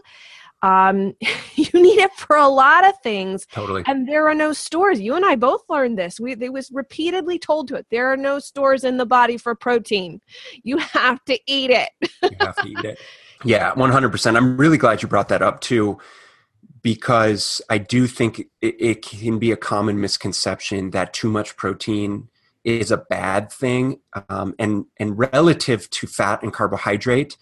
Um, 0.67 1.15
you 1.55 1.69
need 1.73 2.01
it 2.01 2.13
for 2.15 2.37
a 2.37 2.49
lot 2.49 2.87
of 2.87 2.95
things. 3.03 3.47
Totally. 3.53 3.85
And 3.87 4.09
there 4.09 4.29
are 4.29 4.35
no 4.35 4.53
stores. 4.53 5.01
You 5.01 5.15
and 5.15 5.25
I 5.25 5.37
both 5.37 5.63
learned 5.69 5.99
this. 5.99 6.19
We 6.19 6.33
it 6.33 6.53
was 6.53 6.71
repeatedly 6.73 7.39
told 7.39 7.69
to 7.69 7.77
it. 7.77 7.87
There 7.91 8.13
are 8.13 8.17
no 8.17 8.39
stores 8.41 8.83
in 8.85 8.97
the 8.97 9.07
body 9.07 9.39
for 9.39 9.55
protein. 9.55 10.21
You 10.65 10.79
have 10.97 11.25
to 11.27 11.39
eat 11.47 11.71
it. 11.71 11.91
you 12.23 12.37
have 12.41 12.57
to 12.57 12.69
eat 12.69 12.85
it. 12.85 12.99
Yeah, 13.45 13.73
100%. 13.75 14.37
I'm 14.37 14.57
really 14.57 14.79
glad 14.79 15.03
you 15.03 15.09
brought 15.09 15.29
that 15.29 15.43
up 15.43 15.61
too 15.61 15.99
because 16.83 17.61
I 17.69 17.79
do 17.79 18.07
think 18.07 18.41
it, 18.61 18.77
it, 18.79 19.03
can 19.03 19.39
be 19.39 19.53
a 19.53 19.57
common 19.57 20.01
misconception 20.01 20.91
that 20.91 21.13
too 21.13 21.29
much 21.29 21.57
protein 21.57 22.29
is 22.65 22.91
a 22.91 22.97
bad 22.97 23.53
thing, 23.53 24.01
um, 24.29 24.55
and 24.59 24.87
and 24.97 25.19
relative 25.19 25.89
to 25.91 26.07
fat 26.07 26.43
and 26.43 26.53
carbohydrate, 26.53 27.37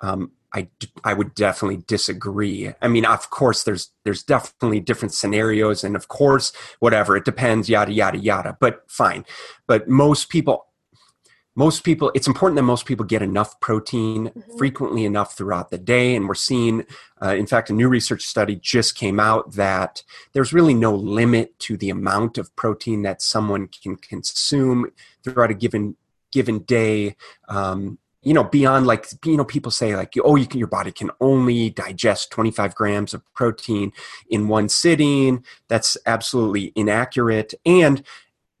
um, 0.00 0.32
I, 0.54 0.68
I 1.04 1.14
would 1.14 1.34
definitely 1.34 1.82
disagree. 1.86 2.72
I 2.82 2.88
mean, 2.88 3.04
of 3.04 3.30
course, 3.30 3.62
there's 3.62 3.90
there's 4.04 4.22
definitely 4.22 4.80
different 4.80 5.14
scenarios, 5.14 5.84
and 5.84 5.96
of 5.96 6.08
course, 6.08 6.52
whatever 6.78 7.16
it 7.16 7.24
depends, 7.24 7.68
yada 7.68 7.92
yada 7.92 8.18
yada. 8.18 8.56
But 8.60 8.82
fine. 8.88 9.24
But 9.66 9.88
most 9.88 10.28
people, 10.28 10.66
most 11.54 11.84
people 11.84 12.10
it's 12.14 12.26
important 12.26 12.56
that 12.56 12.62
most 12.62 12.86
people 12.86 13.04
get 13.04 13.22
enough 13.22 13.58
protein 13.60 14.28
mm-hmm. 14.28 14.56
frequently 14.56 15.04
enough 15.04 15.36
throughout 15.36 15.70
the 15.70 15.78
day 15.78 16.14
and 16.14 16.26
we're 16.26 16.34
seeing 16.34 16.84
uh, 17.22 17.34
in 17.34 17.46
fact 17.46 17.68
a 17.68 17.74
new 17.74 17.88
research 17.88 18.22
study 18.22 18.56
just 18.56 18.94
came 18.94 19.20
out 19.20 19.52
that 19.52 20.02
there's 20.32 20.52
really 20.52 20.74
no 20.74 20.94
limit 20.94 21.58
to 21.58 21.76
the 21.76 21.90
amount 21.90 22.38
of 22.38 22.54
protein 22.56 23.02
that 23.02 23.20
someone 23.20 23.68
can 23.68 23.96
consume 23.96 24.90
throughout 25.22 25.50
a 25.50 25.54
given 25.54 25.96
given 26.30 26.60
day 26.60 27.14
um, 27.48 27.98
you 28.22 28.32
know 28.32 28.44
beyond 28.44 28.86
like 28.86 29.06
you 29.24 29.36
know 29.36 29.44
people 29.44 29.70
say 29.70 29.96
like 29.96 30.14
oh 30.24 30.36
you 30.36 30.46
can, 30.46 30.58
your 30.58 30.68
body 30.68 30.92
can 30.92 31.10
only 31.20 31.70
digest 31.70 32.30
25 32.30 32.74
grams 32.74 33.14
of 33.14 33.22
protein 33.34 33.92
in 34.30 34.48
one 34.48 34.68
sitting 34.68 35.44
that's 35.68 35.96
absolutely 36.06 36.72
inaccurate 36.76 37.54
and 37.66 38.04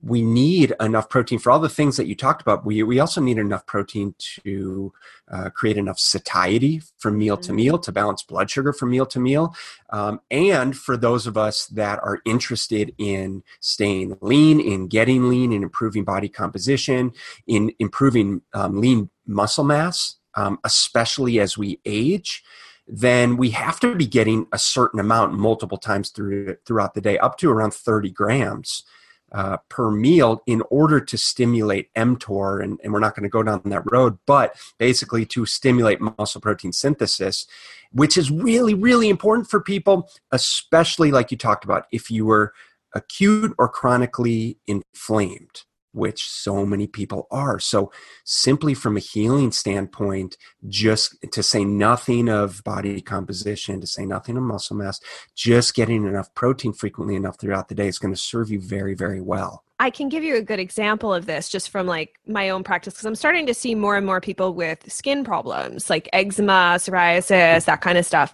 we 0.02 0.20
need 0.20 0.74
enough 0.80 1.08
protein 1.08 1.38
for 1.38 1.52
all 1.52 1.60
the 1.60 1.68
things 1.68 1.96
that 1.96 2.08
you 2.08 2.16
talked 2.16 2.42
about. 2.42 2.66
We, 2.66 2.82
we 2.82 2.98
also 2.98 3.20
need 3.20 3.38
enough 3.38 3.66
protein 3.66 4.14
to 4.18 4.92
uh, 5.30 5.50
create 5.50 5.76
enough 5.76 5.98
satiety 5.98 6.82
from 6.98 7.16
meal 7.16 7.36
to 7.36 7.52
meal 7.52 7.78
to 7.78 7.92
balance 7.92 8.22
blood 8.22 8.50
sugar 8.50 8.72
from 8.72 8.90
meal 8.90 9.06
to 9.06 9.20
meal. 9.20 9.54
Um, 9.90 10.20
and 10.30 10.76
for 10.76 10.96
those 10.96 11.28
of 11.28 11.36
us 11.36 11.66
that 11.66 12.00
are 12.00 12.20
interested 12.24 12.92
in 12.98 13.44
staying 13.60 14.18
lean, 14.20 14.60
in 14.60 14.88
getting 14.88 15.28
lean, 15.28 15.52
in 15.52 15.62
improving 15.62 16.02
body 16.02 16.28
composition, 16.28 17.12
in 17.46 17.72
improving 17.78 18.42
um, 18.54 18.80
lean 18.80 19.08
muscle 19.26 19.64
mass, 19.64 20.16
um, 20.34 20.58
especially 20.64 21.40
as 21.40 21.58
we 21.58 21.80
age, 21.84 22.42
then 22.86 23.36
we 23.36 23.50
have 23.50 23.78
to 23.80 23.94
be 23.94 24.06
getting 24.06 24.46
a 24.52 24.58
certain 24.58 24.98
amount 24.98 25.34
multiple 25.34 25.78
times 25.78 26.10
through, 26.10 26.56
throughout 26.66 26.94
the 26.94 27.00
day, 27.00 27.18
up 27.18 27.38
to 27.38 27.50
around 27.50 27.72
30 27.72 28.10
grams 28.10 28.84
uh, 29.32 29.56
per 29.68 29.90
meal 29.90 30.42
in 30.46 30.62
order 30.68 31.00
to 31.00 31.16
stimulate 31.16 31.92
mTOR. 31.94 32.62
And, 32.62 32.78
and 32.82 32.92
we're 32.92 32.98
not 33.00 33.14
going 33.14 33.22
to 33.22 33.30
go 33.30 33.42
down 33.42 33.62
that 33.64 33.90
road, 33.90 34.18
but 34.26 34.54
basically 34.78 35.24
to 35.26 35.46
stimulate 35.46 36.00
muscle 36.00 36.40
protein 36.40 36.72
synthesis, 36.72 37.46
which 37.92 38.16
is 38.16 38.30
really, 38.30 38.74
really 38.74 39.08
important 39.08 39.48
for 39.48 39.60
people, 39.60 40.10
especially 40.32 41.10
like 41.10 41.30
you 41.30 41.38
talked 41.38 41.64
about, 41.64 41.86
if 41.92 42.10
you 42.10 42.26
were 42.26 42.52
acute 42.94 43.54
or 43.58 43.68
chronically 43.68 44.58
inflamed 44.66 45.62
which 45.92 46.28
so 46.28 46.66
many 46.66 46.86
people 46.86 47.26
are. 47.30 47.58
So, 47.58 47.92
simply 48.24 48.74
from 48.74 48.96
a 48.96 49.00
healing 49.00 49.52
standpoint, 49.52 50.36
just 50.68 51.16
to 51.32 51.42
say 51.42 51.64
nothing 51.64 52.28
of 52.28 52.62
body 52.64 53.00
composition, 53.00 53.80
to 53.80 53.86
say 53.86 54.04
nothing 54.04 54.36
of 54.36 54.42
muscle 54.42 54.76
mass, 54.76 55.00
just 55.34 55.74
getting 55.74 56.06
enough 56.06 56.34
protein 56.34 56.72
frequently 56.72 57.14
enough 57.14 57.38
throughout 57.40 57.68
the 57.68 57.74
day 57.74 57.88
is 57.88 57.98
going 57.98 58.14
to 58.14 58.20
serve 58.20 58.50
you 58.50 58.60
very, 58.60 58.94
very 58.94 59.20
well. 59.20 59.64
I 59.82 59.90
can 59.90 60.08
give 60.08 60.22
you 60.22 60.36
a 60.36 60.42
good 60.42 60.60
example 60.60 61.12
of 61.12 61.26
this 61.26 61.48
just 61.48 61.68
from 61.68 61.88
like 61.88 62.20
my 62.24 62.50
own 62.50 62.62
practice 62.62 62.94
because 62.94 63.04
I'm 63.04 63.16
starting 63.16 63.46
to 63.46 63.54
see 63.54 63.74
more 63.74 63.96
and 63.96 64.06
more 64.06 64.20
people 64.20 64.54
with 64.54 64.90
skin 64.90 65.24
problems 65.24 65.90
like 65.90 66.08
eczema, 66.12 66.74
psoriasis, 66.76 67.64
that 67.64 67.80
kind 67.80 67.98
of 67.98 68.06
stuff. 68.06 68.32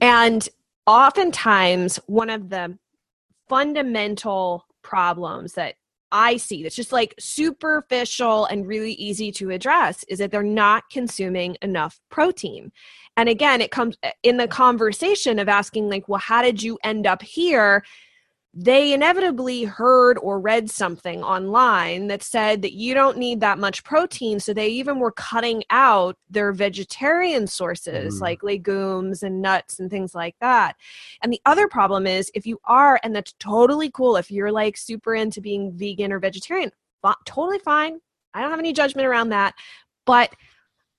And 0.00 0.48
oftentimes, 0.86 2.00
one 2.06 2.28
of 2.28 2.48
the 2.48 2.76
fundamental 3.48 4.66
problems 4.82 5.52
that 5.52 5.74
I 6.12 6.36
see 6.36 6.62
that's 6.62 6.76
just 6.76 6.92
like 6.92 7.14
superficial 7.18 8.46
and 8.46 8.66
really 8.66 8.92
easy 8.92 9.30
to 9.32 9.50
address 9.50 10.04
is 10.08 10.18
that 10.18 10.30
they're 10.30 10.42
not 10.42 10.84
consuming 10.90 11.56
enough 11.62 12.00
protein. 12.10 12.72
And 13.16 13.28
again, 13.28 13.60
it 13.60 13.70
comes 13.70 13.96
eh, 14.02 14.12
in 14.22 14.36
the 14.36 14.48
conversation 14.48 15.38
of 15.38 15.48
asking, 15.48 15.88
like, 15.88 16.08
well, 16.08 16.20
how 16.20 16.42
did 16.42 16.62
you 16.62 16.78
end 16.82 17.06
up 17.06 17.22
here? 17.22 17.84
They 18.52 18.92
inevitably 18.92 19.62
heard 19.62 20.18
or 20.18 20.40
read 20.40 20.70
something 20.70 21.22
online 21.22 22.08
that 22.08 22.22
said 22.22 22.62
that 22.62 22.72
you 22.72 22.94
don't 22.94 23.16
need 23.16 23.40
that 23.40 23.60
much 23.60 23.84
protein. 23.84 24.40
So 24.40 24.52
they 24.52 24.68
even 24.68 24.98
were 24.98 25.12
cutting 25.12 25.62
out 25.70 26.16
their 26.28 26.52
vegetarian 26.52 27.46
sources 27.46 28.18
mm. 28.18 28.20
like 28.20 28.42
legumes 28.42 29.22
and 29.22 29.40
nuts 29.40 29.78
and 29.78 29.88
things 29.88 30.16
like 30.16 30.34
that. 30.40 30.74
And 31.22 31.32
the 31.32 31.40
other 31.46 31.68
problem 31.68 32.08
is 32.08 32.30
if 32.34 32.44
you 32.44 32.58
are, 32.64 32.98
and 33.04 33.14
that's 33.14 33.34
totally 33.38 33.90
cool, 33.90 34.16
if 34.16 34.32
you're 34.32 34.52
like 34.52 34.76
super 34.76 35.14
into 35.14 35.40
being 35.40 35.70
vegan 35.72 36.12
or 36.12 36.18
vegetarian, 36.18 36.72
totally 37.24 37.60
fine. 37.60 38.00
I 38.34 38.42
don't 38.42 38.50
have 38.50 38.58
any 38.58 38.72
judgment 38.72 39.06
around 39.06 39.28
that. 39.28 39.54
But 40.06 40.34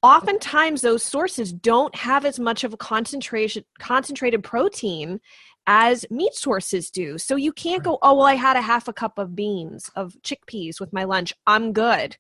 oftentimes 0.02 0.82
those 0.82 1.04
sources 1.04 1.52
don't 1.52 1.94
have 1.96 2.26
as 2.26 2.40
much 2.40 2.64
of 2.64 2.74
a 2.74 2.78
concentration 2.78 3.64
concentrated 3.80 4.44
protein 4.44 5.20
as 5.68 6.06
meat 6.10 6.34
sources 6.34 6.90
do. 6.90 7.18
So 7.18 7.36
you 7.36 7.54
can't 7.54 7.84
go, 7.84 8.00
oh, 8.02 8.16
well, 8.16 8.26
I 8.26 8.36
had 8.36 8.58
a 8.58 8.62
half 8.62 8.88
a 8.88 8.94
cup 8.94 9.18
of 9.18 9.36
beans, 9.36 9.90
of 9.96 10.16
chickpeas 10.24 10.80
with 10.80 10.92
my 10.94 11.04
lunch. 11.04 11.34
I'm 11.48 11.74
good. 11.74 12.18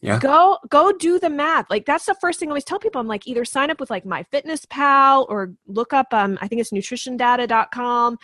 Yeah. 0.00 0.18
go 0.18 0.58
go 0.68 0.92
do 0.92 1.18
the 1.18 1.30
math. 1.30 1.70
Like 1.70 1.86
that's 1.86 2.04
the 2.04 2.14
first 2.20 2.38
thing 2.38 2.48
I 2.48 2.50
always 2.50 2.64
tell 2.64 2.78
people. 2.78 3.00
I'm 3.00 3.06
like 3.08 3.26
either 3.26 3.44
sign 3.44 3.70
up 3.70 3.80
with 3.80 3.90
like 3.90 4.04
MyFitnessPal 4.04 5.26
or 5.28 5.54
look 5.66 5.92
up 5.92 6.12
um 6.12 6.38
I 6.42 6.48
think 6.48 6.60
it's 6.60 6.70
nutritiondata.com 6.70 8.18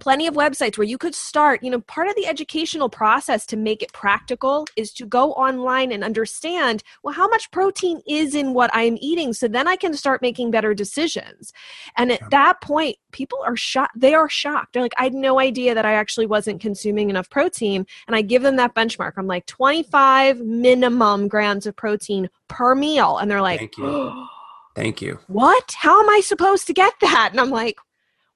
plenty 0.00 0.26
of 0.26 0.34
websites 0.34 0.78
where 0.78 0.86
you 0.86 0.98
could 0.98 1.14
start 1.14 1.62
you 1.62 1.70
know 1.70 1.80
part 1.82 2.08
of 2.08 2.14
the 2.14 2.26
educational 2.26 2.88
process 2.88 3.44
to 3.46 3.56
make 3.56 3.82
it 3.82 3.92
practical 3.92 4.66
is 4.76 4.92
to 4.92 5.04
go 5.06 5.32
online 5.32 5.92
and 5.92 6.04
understand 6.04 6.82
well 7.02 7.14
how 7.14 7.28
much 7.28 7.50
protein 7.50 8.00
is 8.06 8.34
in 8.34 8.54
what 8.54 8.70
i'm 8.72 8.96
eating 9.00 9.32
so 9.32 9.48
then 9.48 9.66
i 9.66 9.76
can 9.76 9.94
start 9.94 10.22
making 10.22 10.50
better 10.50 10.74
decisions. 10.74 11.52
And 11.96 12.12
at 12.12 12.30
that 12.30 12.60
point 12.60 12.96
people 13.12 13.38
are 13.44 13.56
shocked 13.56 13.98
they 14.00 14.14
are 14.14 14.28
shocked. 14.28 14.72
They're 14.72 14.82
like 14.82 14.94
i 14.98 15.04
had 15.04 15.14
no 15.14 15.38
idea 15.38 15.74
that 15.74 15.84
i 15.84 15.92
actually 15.92 16.26
wasn't 16.26 16.60
consuming 16.60 17.10
enough 17.10 17.28
protein. 17.28 17.86
And 18.06 18.16
i 18.16 18.22
give 18.22 18.42
them 18.42 18.56
that 18.56 18.74
benchmark. 18.74 19.12
I'm 19.16 19.26
like 19.26 19.46
25 19.46 20.40
minimum 20.40 21.28
grams 21.28 21.66
of 21.66 21.76
protein 21.76 22.30
per 22.48 22.74
meal. 22.74 23.18
And 23.18 23.30
they're 23.30 23.42
like 23.42 23.58
thank 23.58 23.76
you. 23.76 24.26
Thank 24.74 25.02
you. 25.02 25.18
What? 25.26 25.74
How 25.76 26.00
am 26.00 26.08
i 26.08 26.20
supposed 26.20 26.66
to 26.68 26.72
get 26.72 26.94
that? 27.00 27.28
And 27.32 27.40
i'm 27.40 27.50
like 27.50 27.76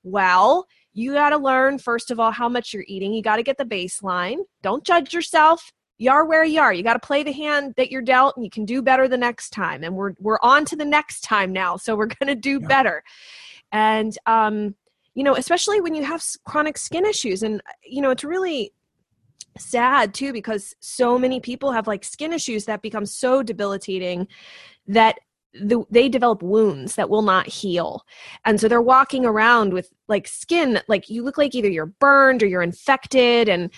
well 0.05 0.67
you 0.95 1.13
got 1.13 1.31
to 1.31 1.39
learn 1.39 1.79
first 1.79 2.11
of 2.11 2.21
all 2.21 2.31
how 2.31 2.49
much 2.49 2.73
you're 2.73 2.85
eating. 2.87 3.13
You 3.13 3.23
got 3.23 3.37
to 3.37 3.43
get 3.43 3.59
the 3.59 3.65
baseline. 3.65 4.39
Don't 4.63 4.85
judge 4.85 5.15
yourself. 5.15 5.73
You 5.99 6.11
are 6.11 6.27
where 6.27 6.45
you 6.45 6.61
are. 6.61 6.73
You 6.73 6.83
got 6.83 6.95
to 6.95 7.07
play 7.07 7.23
the 7.23 7.33
hand 7.33 7.75
that 7.77 7.91
you're 7.91 8.03
dealt 8.03 8.37
and 8.37 8.45
you 8.45 8.51
can 8.51 8.65
do 8.65 8.83
better 8.83 9.09
the 9.09 9.17
next 9.19 9.51
time. 9.51 9.85
And 9.85 9.95
we're 9.95 10.15
we're 10.19 10.41
on 10.43 10.65
to 10.67 10.77
the 10.77 10.85
next 10.85 11.21
time 11.23 11.53
now 11.53 11.77
so 11.77 11.95
we're 11.97 12.07
going 12.07 12.29
to 12.29 12.35
do 12.35 12.59
yeah. 12.61 12.69
better. 12.69 13.05
And 13.71 14.17
um 14.27 14.75
you 15.15 15.25
know 15.25 15.37
especially 15.37 15.81
when 15.81 15.95
you 15.95 16.05
have 16.05 16.23
chronic 16.45 16.77
skin 16.77 17.07
issues. 17.07 17.43
And 17.43 17.63
you 17.85 18.03
know 18.03 18.11
it's 18.11 18.25
really 18.25 18.73
sad 19.59 20.15
too 20.15 20.33
because 20.33 20.75
so 20.81 21.19
many 21.19 21.41
people 21.41 21.73
have 21.73 21.87
like 21.87 22.05
skin 22.05 22.33
issues 22.33 22.65
that 22.65 22.83
become 22.83 23.07
so 23.07 23.43
debilitating 23.43 24.27
that 24.87 25.19
the, 25.55 25.85
they 25.91 26.09
develop 26.09 26.43
wounds 26.43 26.95
that 26.95 27.11
will 27.11 27.23
not 27.23 27.47
heal. 27.47 28.05
And 28.45 28.61
so 28.61 28.69
they're 28.69 28.81
walking 28.81 29.25
around 29.27 29.73
with 29.73 29.91
like 30.09 30.29
skin 30.29 30.81
like 30.89 31.09
you 31.09 31.23
look 31.25 31.39
like 31.39 31.55
either 31.55 31.69
you're 31.69 31.87
burned 31.87 32.43
or 32.43 32.47
you're 32.47 32.63
infected 32.63 33.49
and 33.49 33.71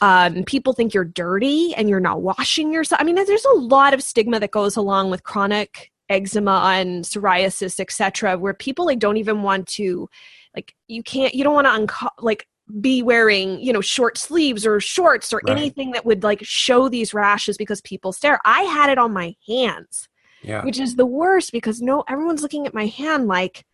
um, 0.00 0.44
people 0.44 0.72
think 0.72 0.94
you're 0.94 1.04
dirty 1.04 1.74
and 1.74 1.88
you're 1.88 1.98
not 1.98 2.22
washing 2.22 2.72
yourself 2.72 3.00
i 3.00 3.04
mean 3.04 3.14
there's 3.16 3.44
a 3.44 3.56
lot 3.56 3.94
of 3.94 4.02
stigma 4.02 4.38
that 4.38 4.52
goes 4.52 4.76
along 4.76 5.10
with 5.10 5.24
chronic 5.24 5.90
eczema 6.08 6.60
and 6.74 7.04
psoriasis 7.04 7.80
etc 7.80 8.38
where 8.38 8.54
people 8.54 8.86
like 8.86 8.98
don't 8.98 9.16
even 9.16 9.42
want 9.42 9.66
to 9.66 10.08
like 10.54 10.74
you 10.86 11.02
can't 11.02 11.34
you 11.34 11.42
don't 11.42 11.54
want 11.54 11.66
to 11.66 11.72
unco- 11.72 12.08
like 12.20 12.46
be 12.80 13.02
wearing 13.02 13.58
you 13.60 13.72
know 13.72 13.80
short 13.80 14.18
sleeves 14.18 14.66
or 14.66 14.78
shorts 14.78 15.32
or 15.32 15.40
right. 15.44 15.56
anything 15.56 15.92
that 15.92 16.04
would 16.04 16.22
like 16.22 16.40
show 16.42 16.88
these 16.88 17.14
rashes 17.14 17.56
because 17.56 17.80
people 17.80 18.12
stare. 18.12 18.38
I 18.44 18.62
had 18.62 18.90
it 18.90 18.98
on 18.98 19.12
my 19.12 19.34
hands 19.46 20.07
yeah. 20.42 20.64
which 20.64 20.78
is 20.78 20.96
the 20.96 21.06
worst 21.06 21.52
because 21.52 21.80
no 21.80 22.04
everyone's 22.08 22.42
looking 22.42 22.66
at 22.66 22.74
my 22.74 22.86
hand 22.86 23.26
like 23.26 23.64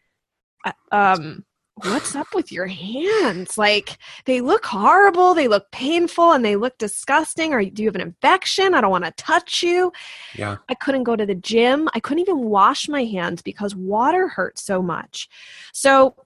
uh, 0.65 0.73
um 0.93 1.45
what's 1.83 2.15
up 2.15 2.29
with 2.35 2.53
your 2.53 2.67
hands? 2.67 3.59
Like 3.59 3.99
they 4.27 4.41
look 4.41 4.65
horrible 4.65 5.35
they 5.35 5.49
look 5.49 5.71
painful 5.71 6.33
and 6.33 6.45
they 6.45 6.57
look 6.57 6.79
disgusting. 6.79 7.53
Or 7.53 7.65
do 7.65 7.83
you 7.83 7.89
have 7.89 7.95
an 7.97 8.01
infection? 8.01 8.75
I 8.75 8.81
don't 8.81 8.91
want 8.91 9.05
to 9.05 9.11
touch 9.13 9.63
you. 9.63 9.93
Yeah. 10.37 10.59
I 10.69 10.75
couldn't 10.75 11.05
go 11.05 11.17
to 11.17 11.27
the 11.27 11.35
gym. 11.35 11.89
I 11.95 12.01
couldn't 12.01 12.21
even 12.21 12.45
wash 12.45 12.89
my 12.89 13.05
hands 13.05 13.43
because 13.43 13.75
water 13.75 14.29
hurt 14.29 14.59
so 14.59 14.83
much. 14.83 15.29
So 15.73 16.17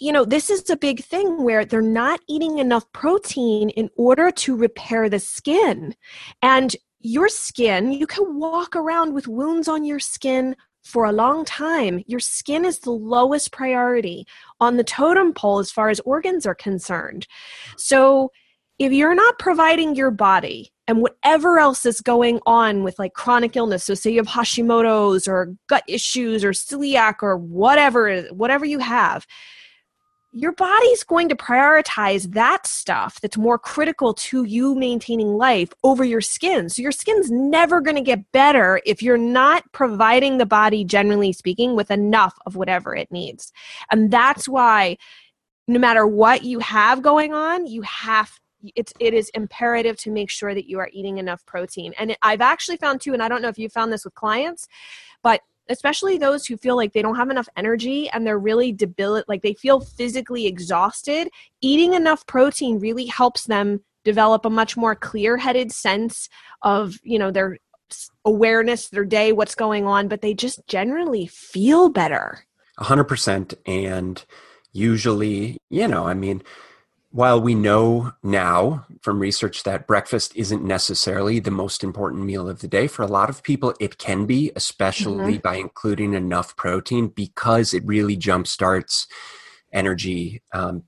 you 0.00 0.10
know, 0.10 0.24
this 0.24 0.50
is 0.50 0.68
a 0.68 0.76
big 0.76 1.04
thing 1.04 1.44
where 1.44 1.64
they're 1.64 1.80
not 1.80 2.18
eating 2.26 2.58
enough 2.58 2.90
protein 2.92 3.68
in 3.70 3.88
order 3.96 4.32
to 4.32 4.56
repair 4.56 5.08
the 5.08 5.20
skin. 5.20 5.94
And 6.40 6.74
your 7.02 7.28
skin, 7.28 7.92
you 7.92 8.06
can 8.06 8.38
walk 8.38 8.76
around 8.76 9.14
with 9.14 9.28
wounds 9.28 9.68
on 9.68 9.84
your 9.84 10.00
skin 10.00 10.56
for 10.82 11.04
a 11.04 11.12
long 11.12 11.44
time. 11.44 12.02
Your 12.06 12.20
skin 12.20 12.64
is 12.64 12.80
the 12.80 12.90
lowest 12.90 13.52
priority 13.52 14.26
on 14.60 14.76
the 14.76 14.84
totem 14.84 15.32
pole 15.32 15.58
as 15.58 15.70
far 15.70 15.90
as 15.90 16.00
organs 16.00 16.46
are 16.46 16.54
concerned. 16.54 17.26
So, 17.76 18.30
if 18.78 18.92
you're 18.92 19.14
not 19.14 19.38
providing 19.38 19.94
your 19.94 20.10
body 20.10 20.72
and 20.88 21.02
whatever 21.02 21.58
else 21.58 21.86
is 21.86 22.00
going 22.00 22.40
on 22.46 22.82
with 22.82 22.98
like 22.98 23.12
chronic 23.12 23.54
illness, 23.54 23.84
so 23.84 23.94
say 23.94 24.10
you 24.10 24.18
have 24.18 24.26
Hashimoto's 24.26 25.28
or 25.28 25.54
gut 25.68 25.84
issues 25.86 26.42
or 26.42 26.50
celiac 26.50 27.16
or 27.22 27.36
whatever, 27.36 28.22
whatever 28.32 28.64
you 28.64 28.80
have, 28.80 29.24
your 30.32 30.52
body's 30.52 31.04
going 31.04 31.28
to 31.28 31.36
prioritize 31.36 32.32
that 32.32 32.66
stuff 32.66 33.20
that's 33.20 33.36
more 33.36 33.58
critical 33.58 34.14
to 34.14 34.44
you 34.44 34.74
maintaining 34.74 35.36
life 35.36 35.70
over 35.84 36.04
your 36.04 36.22
skin. 36.22 36.70
So 36.70 36.80
your 36.80 36.92
skin's 36.92 37.30
never 37.30 37.82
going 37.82 37.96
to 37.96 38.02
get 38.02 38.32
better 38.32 38.80
if 38.86 39.02
you're 39.02 39.18
not 39.18 39.70
providing 39.72 40.38
the 40.38 40.46
body, 40.46 40.84
generally 40.84 41.34
speaking, 41.34 41.76
with 41.76 41.90
enough 41.90 42.34
of 42.46 42.56
whatever 42.56 42.96
it 42.96 43.12
needs. 43.12 43.52
And 43.90 44.10
that's 44.10 44.48
why 44.48 44.96
no 45.68 45.78
matter 45.78 46.06
what 46.06 46.44
you 46.44 46.60
have 46.60 47.02
going 47.02 47.34
on, 47.34 47.66
you 47.66 47.82
have 47.82 48.32
it's 48.76 48.92
it 49.00 49.12
is 49.12 49.28
imperative 49.30 49.96
to 49.98 50.10
make 50.10 50.30
sure 50.30 50.54
that 50.54 50.68
you 50.68 50.78
are 50.78 50.88
eating 50.92 51.18
enough 51.18 51.44
protein. 51.46 51.92
And 51.98 52.16
I've 52.22 52.40
actually 52.40 52.76
found 52.76 53.00
too, 53.00 53.12
and 53.12 53.22
I 53.22 53.28
don't 53.28 53.42
know 53.42 53.48
if 53.48 53.58
you 53.58 53.68
found 53.68 53.92
this 53.92 54.04
with 54.04 54.14
clients, 54.14 54.68
but 55.22 55.40
especially 55.72 56.18
those 56.18 56.46
who 56.46 56.56
feel 56.56 56.76
like 56.76 56.92
they 56.92 57.02
don't 57.02 57.16
have 57.16 57.30
enough 57.30 57.48
energy 57.56 58.08
and 58.10 58.26
they're 58.26 58.38
really 58.38 58.70
debilitated, 58.72 59.28
like 59.28 59.42
they 59.42 59.54
feel 59.54 59.80
physically 59.80 60.46
exhausted, 60.46 61.28
eating 61.60 61.94
enough 61.94 62.24
protein 62.26 62.78
really 62.78 63.06
helps 63.06 63.44
them 63.44 63.80
develop 64.04 64.44
a 64.44 64.50
much 64.50 64.76
more 64.76 64.94
clear-headed 64.94 65.72
sense 65.72 66.28
of, 66.62 66.98
you 67.02 67.18
know, 67.18 67.30
their 67.30 67.58
awareness, 68.24 68.88
their 68.88 69.04
day, 69.04 69.32
what's 69.32 69.54
going 69.54 69.86
on, 69.86 70.08
but 70.08 70.22
they 70.22 70.34
just 70.34 70.66
generally 70.66 71.26
feel 71.26 71.88
better. 71.88 72.44
100% 72.78 73.54
and 73.66 74.24
usually, 74.72 75.58
you 75.70 75.86
know, 75.86 76.06
I 76.06 76.14
mean, 76.14 76.42
while 77.12 77.40
we 77.40 77.54
know 77.54 78.12
now 78.22 78.86
from 79.02 79.20
research 79.20 79.62
that 79.62 79.86
breakfast 79.86 80.34
isn't 80.34 80.64
necessarily 80.64 81.38
the 81.38 81.50
most 81.50 81.84
important 81.84 82.24
meal 82.24 82.48
of 82.48 82.60
the 82.60 82.68
day, 82.68 82.86
for 82.86 83.02
a 83.02 83.06
lot 83.06 83.28
of 83.28 83.42
people 83.42 83.74
it 83.78 83.98
can 83.98 84.24
be, 84.24 84.50
especially 84.56 85.34
mm-hmm. 85.34 85.42
by 85.42 85.56
including 85.56 86.14
enough 86.14 86.56
protein 86.56 87.08
because 87.08 87.74
it 87.74 87.84
really 87.84 88.16
jumpstarts 88.16 89.06
energy, 89.72 90.42
um, 90.52 90.84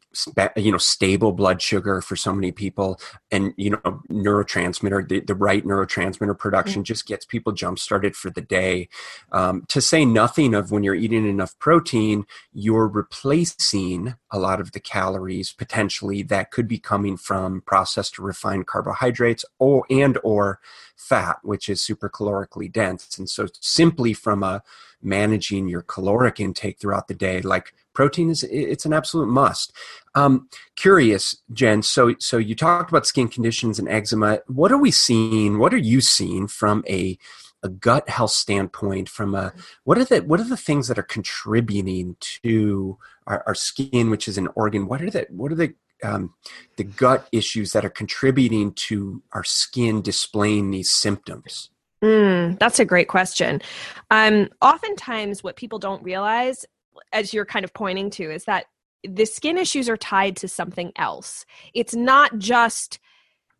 you 0.56 0.72
know, 0.72 0.78
stable 0.78 1.32
blood 1.32 1.60
sugar 1.60 2.00
for 2.00 2.16
so 2.16 2.32
many 2.32 2.52
people, 2.52 3.00
and 3.30 3.52
you 3.56 3.70
know, 3.70 4.02
neurotransmitter, 4.10 5.08
the, 5.08 5.20
the 5.20 5.34
right 5.34 5.64
neurotransmitter 5.64 6.38
production 6.38 6.80
mm-hmm. 6.80 6.86
just 6.86 7.06
gets 7.06 7.24
people 7.24 7.52
jump 7.52 7.78
started 7.78 8.14
for 8.16 8.30
the 8.30 8.40
day. 8.40 8.88
Um, 9.32 9.64
to 9.68 9.80
say 9.80 10.04
nothing 10.04 10.54
of 10.54 10.70
when 10.70 10.84
you're 10.84 10.94
eating 10.94 11.28
enough 11.28 11.58
protein, 11.58 12.24
you're 12.52 12.88
replacing 12.88 14.14
a 14.30 14.38
lot 14.38 14.60
of 14.60 14.72
the 14.72 14.80
calories 14.80 15.52
potentially 15.52 16.22
that 16.24 16.50
could 16.50 16.68
be 16.68 16.78
coming 16.78 17.16
from 17.16 17.62
processed 17.62 18.18
or 18.18 18.22
refined 18.22 18.66
carbohydrates, 18.66 19.44
or 19.58 19.84
and 19.90 20.18
or 20.22 20.60
fat, 20.96 21.38
which 21.42 21.68
is 21.68 21.82
super 21.82 22.08
calorically 22.08 22.70
dense. 22.70 23.18
And 23.18 23.28
so, 23.28 23.46
simply 23.60 24.12
from 24.12 24.42
a 24.42 24.62
managing 25.04 25.68
your 25.68 25.82
caloric 25.82 26.40
intake 26.40 26.80
throughout 26.80 27.08
the 27.08 27.14
day, 27.14 27.40
like 27.40 27.74
protein 27.92 28.30
is 28.30 28.42
it's 28.44 28.84
an 28.84 28.92
absolute 28.92 29.28
must. 29.28 29.72
Um, 30.14 30.48
curious, 30.76 31.36
Jen. 31.52 31.82
So 31.82 32.14
so 32.18 32.38
you 32.38 32.54
talked 32.54 32.90
about 32.90 33.06
skin 33.06 33.28
conditions 33.28 33.78
and 33.78 33.88
eczema. 33.88 34.40
What 34.46 34.72
are 34.72 34.78
we 34.78 34.90
seeing? 34.90 35.58
What 35.58 35.74
are 35.74 35.78
you 35.78 36.00
seeing 36.00 36.48
from 36.48 36.84
a 36.88 37.18
a 37.62 37.68
gut 37.68 38.08
health 38.10 38.30
standpoint 38.30 39.08
from 39.08 39.34
a 39.34 39.52
what 39.84 39.96
are 39.96 40.04
the 40.04 40.20
what 40.20 40.38
are 40.38 40.48
the 40.48 40.56
things 40.56 40.86
that 40.86 40.98
are 40.98 41.02
contributing 41.02 42.14
to 42.20 42.98
our, 43.26 43.42
our 43.46 43.54
skin 43.54 44.10
which 44.10 44.28
is 44.28 44.36
an 44.36 44.48
organ 44.54 44.86
what 44.86 45.00
are 45.00 45.08
the 45.08 45.26
what 45.30 45.50
are 45.50 45.56
the 45.56 45.74
um, 46.02 46.34
the 46.76 46.84
gut 46.84 47.26
issues 47.32 47.72
that 47.72 47.84
are 47.84 47.90
contributing 47.90 48.74
to 48.74 49.22
our 49.32 49.44
skin 49.44 50.02
displaying 50.02 50.70
these 50.70 50.92
symptoms 50.92 51.70
Mm, 52.04 52.58
that's 52.58 52.78
a 52.78 52.84
great 52.84 53.08
question. 53.08 53.62
Um, 54.10 54.50
oftentimes, 54.60 55.42
what 55.42 55.56
people 55.56 55.78
don't 55.78 56.02
realize 56.02 56.66
as 57.12 57.32
you're 57.32 57.46
kind 57.46 57.64
of 57.64 57.72
pointing 57.72 58.10
to, 58.10 58.30
is 58.30 58.44
that 58.44 58.66
the 59.02 59.24
skin 59.24 59.56
issues 59.56 59.88
are 59.88 59.96
tied 59.96 60.36
to 60.36 60.48
something 60.48 60.92
else. 60.96 61.46
It's 61.72 61.94
not 61.94 62.38
just 62.38 62.98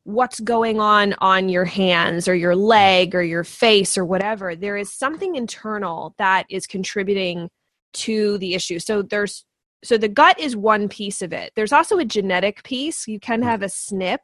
what's 0.05 0.41
going 0.41 0.79
on 0.79 1.15
on 1.19 1.49
your 1.49 1.65
hands 1.65 2.29
or 2.29 2.35
your 2.35 2.55
leg 2.55 3.15
or 3.15 3.23
your 3.23 3.45
face 3.45 3.97
or 3.97 4.05
whatever. 4.05 4.55
There 4.55 4.77
is 4.77 4.93
something 4.93 5.37
internal 5.37 6.15
that 6.19 6.45
is 6.51 6.67
contributing 6.67 7.49
to 7.95 8.37
the 8.39 8.55
issue. 8.55 8.79
So 8.79 9.01
there's 9.01 9.47
so 9.83 9.99
the 9.99 10.09
gut 10.09 10.41
is 10.41 10.57
one 10.57 10.89
piece 10.89 11.21
of 11.21 11.33
it. 11.33 11.53
There's 11.57 11.73
also 11.73 11.99
a 11.99 12.07
genetic 12.07 12.63
piece. 12.65 13.07
You 13.07 13.21
can 13.21 13.43
have 13.43 13.63
a 13.63 13.67
SNP 13.67 14.19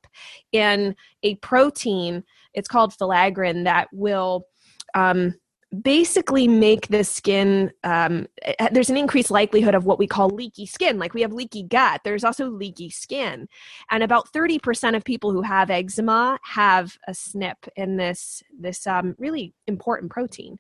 and 0.54 0.94
a 1.22 1.34
protein. 1.36 2.24
It's 2.54 2.68
called 2.68 2.92
filaggrin 2.92 3.64
that 3.64 3.88
will 3.92 4.46
um, 4.94 5.34
basically 5.82 6.48
make 6.48 6.88
the 6.88 7.04
skin 7.04 7.70
um, 7.84 8.26
there's 8.72 8.90
an 8.90 8.96
increased 8.96 9.30
likelihood 9.30 9.74
of 9.74 9.84
what 9.84 10.00
we 10.00 10.06
call 10.06 10.28
leaky 10.28 10.66
skin 10.66 10.98
like 10.98 11.14
we 11.14 11.22
have 11.22 11.32
leaky 11.32 11.62
gut 11.62 12.00
there's 12.02 12.24
also 12.24 12.46
leaky 12.46 12.90
skin. 12.90 13.46
And 13.90 14.02
about 14.02 14.32
30% 14.32 14.96
of 14.96 15.04
people 15.04 15.30
who 15.30 15.42
have 15.42 15.70
eczema 15.70 16.38
have 16.42 16.96
a 17.06 17.12
snp 17.12 17.68
in 17.76 17.96
this 17.96 18.42
this 18.58 18.86
um, 18.86 19.14
really 19.18 19.54
important 19.68 20.10
protein. 20.10 20.58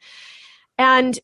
And 0.78 1.18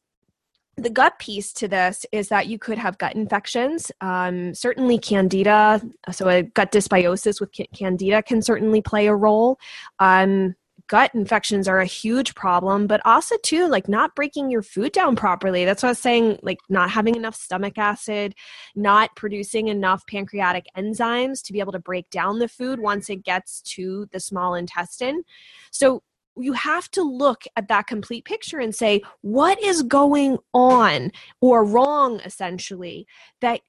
the 0.76 0.90
gut 0.90 1.18
piece 1.18 1.52
to 1.54 1.66
this 1.66 2.04
is 2.12 2.28
that 2.28 2.48
you 2.48 2.58
could 2.58 2.78
have 2.78 2.98
gut 2.98 3.14
infections 3.14 3.90
um, 4.00 4.54
certainly 4.54 4.98
candida 4.98 5.80
so 6.12 6.28
a 6.28 6.42
gut 6.42 6.70
dysbiosis 6.72 7.40
with 7.40 7.50
candida 7.74 8.22
can 8.22 8.42
certainly 8.42 8.80
play 8.80 9.06
a 9.06 9.14
role 9.14 9.58
um, 9.98 10.54
gut 10.88 11.14
infections 11.14 11.66
are 11.66 11.80
a 11.80 11.86
huge 11.86 12.34
problem, 12.34 12.86
but 12.86 13.00
also 13.04 13.36
too 13.42 13.68
like 13.68 13.88
not 13.88 14.14
breaking 14.14 14.50
your 14.50 14.62
food 14.62 14.92
down 14.92 15.16
properly. 15.16 15.64
That's 15.64 15.82
what 15.82 15.88
I 15.88 15.92
was 15.92 15.98
saying, 15.98 16.38
like 16.42 16.58
not 16.68 16.90
having 16.90 17.16
enough 17.16 17.34
stomach 17.34 17.78
acid, 17.78 18.34
not 18.74 19.14
producing 19.16 19.68
enough 19.68 20.06
pancreatic 20.06 20.66
enzymes 20.76 21.42
to 21.44 21.52
be 21.52 21.60
able 21.60 21.72
to 21.72 21.78
break 21.78 22.08
down 22.10 22.38
the 22.38 22.48
food 22.48 22.78
once 22.78 23.10
it 23.10 23.24
gets 23.24 23.60
to 23.62 24.06
the 24.12 24.20
small 24.20 24.54
intestine. 24.54 25.22
So 25.70 26.02
you 26.36 26.52
have 26.52 26.90
to 26.92 27.02
look 27.02 27.44
at 27.56 27.68
that 27.68 27.86
complete 27.86 28.24
picture 28.24 28.58
and 28.58 28.74
say, 28.74 29.02
what 29.22 29.62
is 29.62 29.82
going 29.82 30.38
on 30.52 31.10
or 31.40 31.64
wrong 31.64 32.20
essentially 32.24 33.06
that 33.40 33.60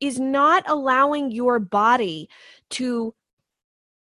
is 0.00 0.18
not 0.18 0.64
allowing 0.66 1.30
your 1.30 1.58
body 1.58 2.28
to 2.70 3.14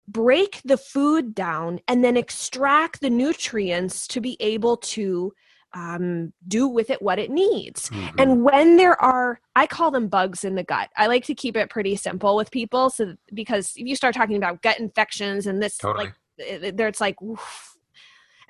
break 0.07 0.61
the 0.65 0.77
food 0.77 1.35
down 1.35 1.79
and 1.87 2.03
then 2.03 2.17
extract 2.17 3.01
the 3.01 3.09
nutrients 3.09 4.07
to 4.07 4.19
be 4.19 4.35
able 4.39 4.77
to 4.77 5.31
um, 5.73 6.33
do 6.47 6.67
with 6.67 6.89
it 6.89 7.01
what 7.01 7.19
it 7.19 7.29
needs. 7.29 7.89
Mm-hmm. 7.89 8.15
And 8.19 8.43
when 8.43 8.77
there 8.77 9.01
are, 9.01 9.39
I 9.55 9.67
call 9.67 9.91
them 9.91 10.07
bugs 10.07 10.43
in 10.43 10.55
the 10.55 10.63
gut. 10.63 10.89
I 10.97 11.07
like 11.07 11.23
to 11.25 11.35
keep 11.35 11.55
it 11.55 11.69
pretty 11.69 11.95
simple 11.95 12.35
with 12.35 12.51
people, 12.51 12.89
so 12.89 13.15
because 13.33 13.73
if 13.75 13.87
you 13.87 13.95
start 13.95 14.13
talking 14.13 14.35
about 14.35 14.61
gut 14.61 14.79
infections 14.79 15.47
and 15.47 15.61
this, 15.61 15.77
totally. 15.77 16.11
like, 16.39 16.75
there 16.75 16.87
it's 16.87 16.99
like, 16.99 17.21
oof, 17.21 17.77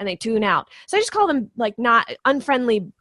and 0.02 0.08
they 0.08 0.16
tune 0.16 0.44
out. 0.44 0.68
So 0.88 0.98
I 0.98 1.00
just 1.00 1.12
call 1.12 1.28
them 1.28 1.52
like 1.56 1.78
not 1.78 2.12
unfriendly 2.26 2.92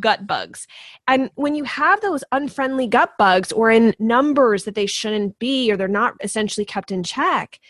gut 0.00 0.26
bugs. 0.26 0.66
And 1.06 1.30
when 1.34 1.54
you 1.54 1.64
have 1.64 2.00
those 2.00 2.24
unfriendly 2.32 2.86
gut 2.86 3.12
bugs 3.18 3.52
or 3.52 3.70
in 3.70 3.94
numbers 3.98 4.64
that 4.64 4.74
they 4.74 4.86
shouldn't 4.86 5.38
be, 5.38 5.70
or 5.70 5.76
they're 5.76 5.86
not 5.86 6.14
essentially 6.22 6.64
kept 6.64 6.90
in 6.90 7.02
check, 7.02 7.60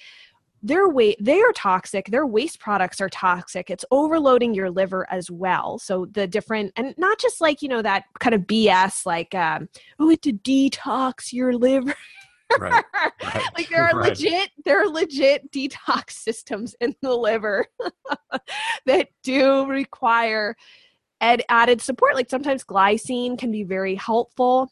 their 0.63 0.89
weight 0.89 1.17
they 1.21 1.41
are 1.41 1.53
toxic 1.53 2.07
their 2.07 2.27
waste 2.27 2.59
products 2.59 3.01
are 3.01 3.11
toxic 3.11 3.71
it's 3.71 3.85
overloading 3.91 4.55
your 4.55 4.71
liver 4.71 5.07
as 5.13 5.31
well 5.31 5.79
so 5.79 6.07
the 6.07 6.27
different 6.27 6.73
and 6.77 6.95
not 6.97 7.19
just 7.21 7.43
like 7.43 7.61
you 7.61 7.69
know 7.69 7.83
that 7.83 8.05
kind 8.21 8.35
of 8.35 8.41
bs 8.43 9.05
like 9.05 9.35
um 9.35 9.69
oh 9.99 10.09
it's 10.11 10.23
to 10.23 10.33
detox 10.33 11.33
your 11.33 11.53
liver 11.53 11.95
right, 12.59 12.85
right, 13.23 13.43
like 13.57 13.69
there 13.69 13.85
are 13.85 13.99
right. 13.99 14.11
legit 14.11 14.51
there 14.65 14.83
are 14.83 14.89
legit 14.89 15.51
detox 15.51 16.13
systems 16.13 16.75
in 16.81 16.95
the 17.03 17.15
liver 17.15 17.67
that 18.87 19.09
do 19.23 19.67
require 19.67 20.57
ed- 21.21 21.45
added 21.49 21.81
support 21.81 22.15
like 22.15 22.31
sometimes 22.31 22.65
glycine 22.65 23.39
can 23.39 23.51
be 23.51 23.65
very 23.65 23.95
helpful 23.95 24.71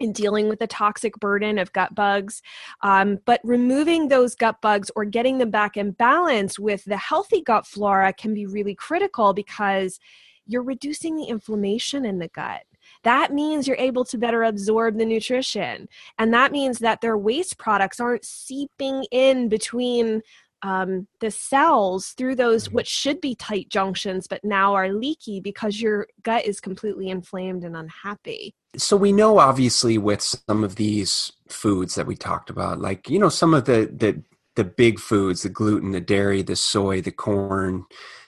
in 0.00 0.12
dealing 0.12 0.48
with 0.48 0.58
the 0.58 0.66
toxic 0.66 1.14
burden 1.20 1.58
of 1.58 1.72
gut 1.72 1.94
bugs. 1.94 2.42
Um, 2.82 3.18
but 3.24 3.40
removing 3.44 4.08
those 4.08 4.34
gut 4.34 4.60
bugs 4.60 4.90
or 4.96 5.04
getting 5.04 5.38
them 5.38 5.50
back 5.50 5.76
in 5.76 5.92
balance 5.92 6.58
with 6.58 6.84
the 6.84 6.96
healthy 6.96 7.42
gut 7.42 7.66
flora 7.66 8.12
can 8.12 8.34
be 8.34 8.46
really 8.46 8.74
critical 8.74 9.32
because 9.32 10.00
you're 10.46 10.62
reducing 10.62 11.16
the 11.16 11.24
inflammation 11.24 12.04
in 12.04 12.18
the 12.18 12.28
gut. 12.28 12.64
That 13.02 13.32
means 13.32 13.66
you're 13.66 13.76
able 13.76 14.04
to 14.06 14.18
better 14.18 14.42
absorb 14.42 14.98
the 14.98 15.04
nutrition. 15.04 15.88
And 16.18 16.32
that 16.34 16.52
means 16.52 16.78
that 16.80 17.00
their 17.00 17.16
waste 17.16 17.58
products 17.58 18.00
aren't 18.00 18.24
seeping 18.24 19.04
in 19.10 19.48
between 19.48 20.22
um, 20.64 21.06
the 21.20 21.30
cells 21.30 22.08
through 22.16 22.36
those 22.36 22.64
mm-hmm. 22.64 22.76
what 22.76 22.86
should 22.86 23.20
be 23.20 23.34
tight 23.34 23.68
junctions 23.68 24.26
but 24.26 24.42
now 24.42 24.74
are 24.74 24.90
leaky 24.90 25.38
because 25.38 25.80
your 25.80 26.06
gut 26.22 26.46
is 26.46 26.58
completely 26.58 27.10
inflamed 27.10 27.64
and 27.64 27.76
unhappy 27.76 28.54
so 28.76 28.96
we 28.96 29.12
know 29.12 29.38
obviously 29.38 29.98
with 29.98 30.22
some 30.22 30.64
of 30.64 30.76
these 30.76 31.30
foods 31.48 31.94
that 31.96 32.06
we 32.06 32.16
talked 32.16 32.48
about 32.48 32.80
like 32.80 33.10
you 33.10 33.18
know 33.18 33.28
some 33.28 33.52
of 33.52 33.66
the 33.66 33.90
the 33.94 34.22
the 34.56 34.64
big 34.64 34.98
foods 34.98 35.42
the 35.42 35.50
gluten 35.50 35.90
the 35.90 36.00
dairy 36.00 36.40
the 36.40 36.56
soy 36.56 37.02
the 37.02 37.12
corn 37.12 37.84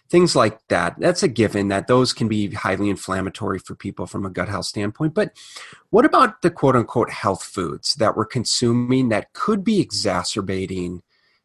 things 0.08 0.36
like 0.36 0.58
that. 0.68 0.96
That's 0.98 1.22
a 1.22 1.28
given 1.28 1.68
that 1.68 1.86
those 1.86 2.12
can 2.12 2.28
be 2.28 2.50
highly 2.50 2.90
inflammatory 2.90 3.58
for 3.58 3.74
people 3.74 4.06
from 4.06 4.24
a 4.24 4.30
gut 4.30 4.48
health 4.48 4.66
standpoint. 4.66 5.14
But 5.14 5.36
what 5.90 6.04
about 6.04 6.42
the 6.42 6.50
quote 6.50 6.76
unquote 6.76 7.10
health 7.10 7.42
foods 7.42 7.94
that 7.94 8.16
we're 8.16 8.26
consuming 8.26 9.08
that 9.08 9.32
could 9.32 9.64
be 9.64 9.80
exacerbating 9.80 11.02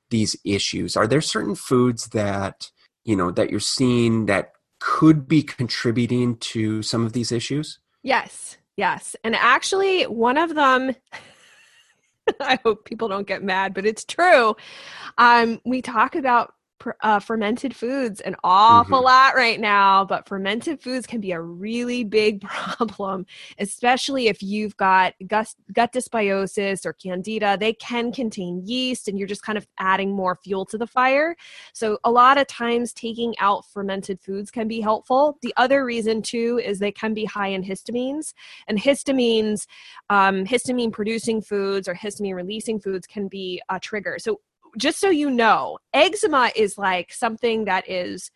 these 0.10 0.36
issues? 0.44 0.96
Are 0.96 1.08
there 1.08 1.22
certain 1.22 1.56
foods 1.56 2.08
that, 2.08 2.70
you 3.04 3.16
know, 3.16 3.32
that 3.32 3.50
you're 3.50 3.60
seeing 3.60 4.26
that 4.28 4.52
could 4.80 5.28
be 5.28 5.44
contributing 5.44 6.38
to 6.38 6.82
some 6.82 7.06
of 7.06 7.14
these 7.14 7.32
issues? 7.32 7.80
Yes. 8.04 8.58
Yes. 8.78 9.16
And 9.24 9.36
actually, 9.36 10.04
one 10.04 10.38
of 10.38 10.56
them 10.56 10.96
I 12.40 12.60
hope 12.64 12.86
people 12.86 13.08
don't 13.08 13.28
get 13.28 13.44
mad, 13.44 13.74
but 13.74 13.86
it's 13.86 14.06
true. 14.06 14.56
Um, 15.18 15.60
we 15.66 15.82
talk 15.82 16.16
about 16.16 16.54
uh, 17.02 17.20
fermented 17.20 17.76
foods 17.76 18.22
an 18.22 18.36
awful 18.44 18.98
mm-hmm. 18.98 19.06
lot 19.06 19.36
right 19.36 19.60
now, 19.60 20.06
but 20.06 20.28
fermented 20.28 20.82
foods 20.82 21.06
can 21.06 21.22
be 21.22 21.32
a 21.32 21.42
really 21.42 22.04
big 22.04 22.42
problem, 22.78 23.26
especially 23.60 24.28
if 24.28 24.42
you've 24.42 24.76
got 24.78 25.14
gut, 25.28 25.54
gut 25.74 25.94
dysbiosis 25.94 26.86
or 26.86 26.94
candida. 26.94 27.58
They 27.60 27.74
can 27.74 28.12
contain 28.12 28.64
yeast, 28.66 29.08
and 29.08 29.18
you're 29.18 29.28
just 29.28 29.44
kind 29.44 29.58
of 29.58 29.68
adding 29.80 30.12
more 30.12 30.38
fuel 30.44 30.66
to 30.66 30.78
the 30.78 30.88
fire. 30.88 31.36
So, 31.74 32.00
a 32.04 32.12
lot 32.12 32.38
of 32.38 32.48
times, 32.48 32.94
taking 32.94 33.38
out 33.40 33.66
fermented 33.66 34.20
foods 34.22 34.52
can 34.52 34.68
be 34.68 34.82
helpful. 34.82 35.38
The 35.42 35.54
other 35.58 35.86
reason, 35.86 36.22
too, 36.22 36.60
is 36.64 36.80
they 36.80 36.92
can 36.92 37.14
be 37.14 37.26
high 37.26 37.50
in 37.50 37.64
histamines, 37.64 38.34
and 38.68 38.80
histamines, 38.80 39.66
um, 40.10 40.46
histamine 40.46 40.92
producing 40.92 41.42
foods 41.42 41.88
or 41.88 41.96
histamine 41.96 42.36
releasing 42.36 42.80
foods 42.80 43.08
can 43.08 43.28
be 43.28 43.62
a 43.70 43.80
trigger. 43.80 44.18
So, 44.20 44.42
just 44.78 45.00
so 45.00 45.10
you 45.10 45.30
know, 45.30 45.78
eczema 45.94 46.52
is 46.56 46.78
like 46.78 47.12
something 47.14 47.66
that 47.66 47.90
is 47.90 48.32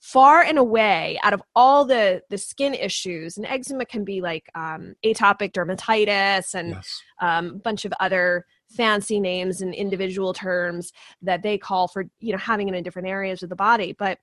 far 0.00 0.42
and 0.42 0.58
away 0.58 1.18
out 1.22 1.32
of 1.32 1.42
all 1.54 1.84
the 1.84 2.22
the 2.28 2.38
skin 2.38 2.74
issues 2.74 3.36
and 3.36 3.46
eczema 3.46 3.84
can 3.84 4.04
be 4.04 4.20
like 4.20 4.48
um, 4.54 4.94
atopic 5.04 5.52
dermatitis 5.52 6.54
and 6.54 6.70
yes. 6.70 7.02
um, 7.20 7.46
a 7.46 7.58
bunch 7.58 7.84
of 7.84 7.92
other 7.98 8.44
fancy 8.68 9.18
names 9.18 9.62
and 9.62 9.74
individual 9.74 10.32
terms 10.32 10.92
that 11.22 11.42
they 11.42 11.56
call 11.56 11.88
for 11.88 12.04
you 12.20 12.32
know 12.32 12.38
having 12.38 12.68
it 12.68 12.74
in 12.74 12.84
different 12.84 13.08
areas 13.08 13.42
of 13.42 13.48
the 13.48 13.56
body 13.56 13.94
but 13.98 14.18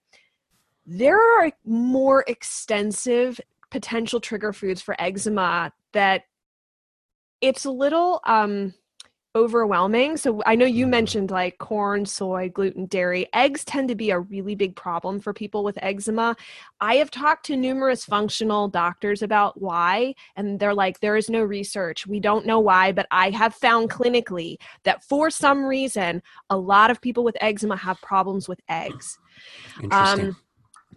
there 0.86 1.18
are 1.18 1.52
more 1.66 2.24
extensive 2.28 3.40
potential 3.72 4.20
trigger 4.20 4.54
foods 4.54 4.82
for 4.82 4.96
eczema 5.00 5.72
that 5.92 6.24
it's 7.42 7.66
a 7.66 7.72
little 7.72 8.22
um 8.26 8.74
overwhelming. 9.36 10.16
So 10.16 10.42
I 10.46 10.56
know 10.56 10.66
you 10.66 10.86
mm-hmm. 10.86 10.92
mentioned 10.92 11.32
like 11.32 11.58
corn, 11.58 12.06
soy, 12.06 12.50
gluten, 12.50 12.86
dairy. 12.86 13.28
Eggs 13.34 13.66
tend 13.66 13.90
to 13.90 13.96
be 13.96 14.12
a 14.12 14.20
really 14.20 14.56
big 14.56 14.76
problem 14.76 15.20
for 15.20 15.34
people 15.34 15.64
with 15.64 15.78
eczema. 15.82 16.36
I 16.80 16.96
have 16.96 17.10
talked 17.10 17.46
to 17.48 17.58
numerous 17.58 18.06
functional 18.06 18.68
doctors 18.68 19.22
about 19.22 19.60
why, 19.60 20.14
and 20.36 20.60
they're 20.60 20.76
like, 20.76 21.00
there 21.00 21.16
is 21.16 21.30
no 21.30 21.42
research. 21.42 22.06
We 22.06 22.20
don't 22.20 22.46
know 22.46 22.60
why, 22.60 22.92
but 22.92 23.08
I 23.10 23.32
have 23.32 23.56
found 23.56 23.90
clinically 23.90 24.58
that 24.84 25.04
for 25.04 25.30
some 25.30 25.66
reason, 25.66 26.22
a 26.50 26.58
lot 26.58 26.92
of 26.92 27.02
people 27.02 27.24
with 27.24 27.38
eczema 27.42 27.76
have 27.76 28.00
problems 28.02 28.48
with 28.48 28.62
eggs. 28.70 29.18
Interesting. 29.82 30.28
Um, 30.28 30.38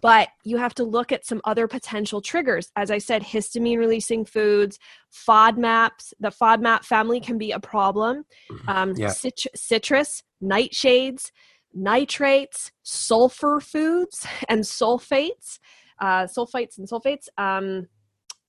but 0.01 0.29
you 0.43 0.57
have 0.57 0.73
to 0.75 0.83
look 0.83 1.11
at 1.11 1.25
some 1.25 1.41
other 1.45 1.67
potential 1.67 2.21
triggers. 2.21 2.71
As 2.75 2.91
I 2.91 2.97
said, 2.97 3.23
histamine 3.23 3.77
releasing 3.77 4.25
foods, 4.25 4.79
FODMAPs, 5.27 6.13
the 6.19 6.29
FODMAP 6.29 6.83
family 6.83 7.19
can 7.19 7.37
be 7.37 7.51
a 7.51 7.59
problem. 7.59 8.25
Mm-hmm. 8.51 8.69
Um, 8.69 8.93
yeah. 8.95 9.09
cit- 9.09 9.47
citrus, 9.55 10.23
nightshades, 10.43 11.31
nitrates, 11.73 12.71
sulfur 12.83 13.59
foods, 13.59 14.25
and 14.49 14.61
sulfates, 14.61 15.59
uh, 15.99 16.25
sulfites 16.25 16.77
and 16.77 16.87
sulfates. 16.87 17.27
Um, 17.37 17.87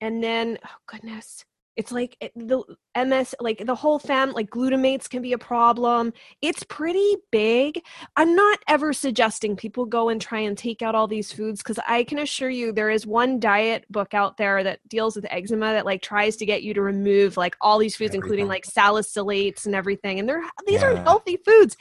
and 0.01 0.23
then, 0.23 0.59
oh 0.65 0.77
goodness, 0.87 1.45
it's 1.79 1.93
like 1.93 2.17
it, 2.21 2.33
the 2.35 2.61
ms 3.07 3.37
like 3.41 3.64
the 3.64 3.75
whole 3.75 4.01
fam 4.01 4.33
like 4.33 4.51
glutamates 4.51 5.09
can 5.09 5.23
be 5.23 5.33
a 5.33 5.38
problem 5.38 6.12
it's 6.43 6.64
pretty 6.64 7.17
big 7.31 7.81
i'm 8.17 8.35
not 8.35 8.59
ever 8.67 8.93
suggesting 8.93 9.55
people 9.55 9.87
go 9.87 10.09
and 10.09 10.21
try 10.21 10.41
and 10.41 10.59
take 10.59 10.83
out 10.83 10.97
all 10.97 11.07
these 11.07 11.33
foods 11.33 11.62
because 11.62 11.79
i 11.87 12.03
can 12.03 12.19
assure 12.19 12.51
you 12.51 12.73
there 12.73 12.91
is 12.91 13.07
one 13.07 13.38
diet 13.38 13.85
book 13.91 14.12
out 14.12 14.37
there 14.37 14.64
that 14.64 14.81
deals 14.88 15.14
with 15.14 15.25
eczema 15.31 15.73
that 15.73 15.87
like 15.87 16.03
tries 16.03 16.37
to 16.37 16.45
get 16.45 16.64
you 16.64 16.75
to 16.75 16.83
remove 16.83 17.37
like 17.37 17.57
all 17.61 17.79
these 17.79 17.95
foods 17.97 18.11
everything. 18.11 18.23
including 18.23 18.49
like 18.49 18.67
salicylates 18.67 19.64
and 19.64 19.75
everything 19.75 20.19
and 20.19 20.29
they're 20.29 20.43
these 20.67 20.83
yeah. 20.83 20.88
are 20.88 20.97
healthy 20.97 21.37
foods 21.37 21.77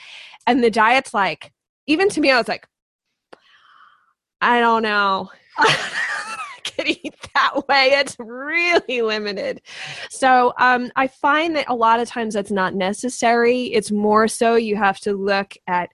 and 0.46 0.64
the 0.64 0.72
diet's 0.72 1.14
like 1.14 1.52
even 1.88 2.08
to 2.08 2.22
me 2.22 2.30
i 2.30 2.38
was 2.38 2.48
like 2.48 2.68
i 4.42 4.60
don't 4.60 4.84
know 4.84 5.28
could 6.88 7.00
eat 7.04 7.16
that 7.34 7.68
way. 7.68 7.90
It's 7.94 8.16
really 8.20 9.02
limited. 9.02 9.62
So 10.10 10.54
um, 10.58 10.92
I 10.96 11.08
find 11.08 11.56
that 11.56 11.70
a 11.70 11.76
lot 11.76 12.00
of 12.00 12.08
times 12.08 12.34
that's 12.34 12.52
not 12.52 12.76
necessary. 12.76 13.66
It's 13.66 13.92
more 13.92 14.28
so 14.28 14.56
you 14.56 14.76
have 14.76 15.00
to 15.02 15.14
look 15.14 15.54
at 15.68 15.90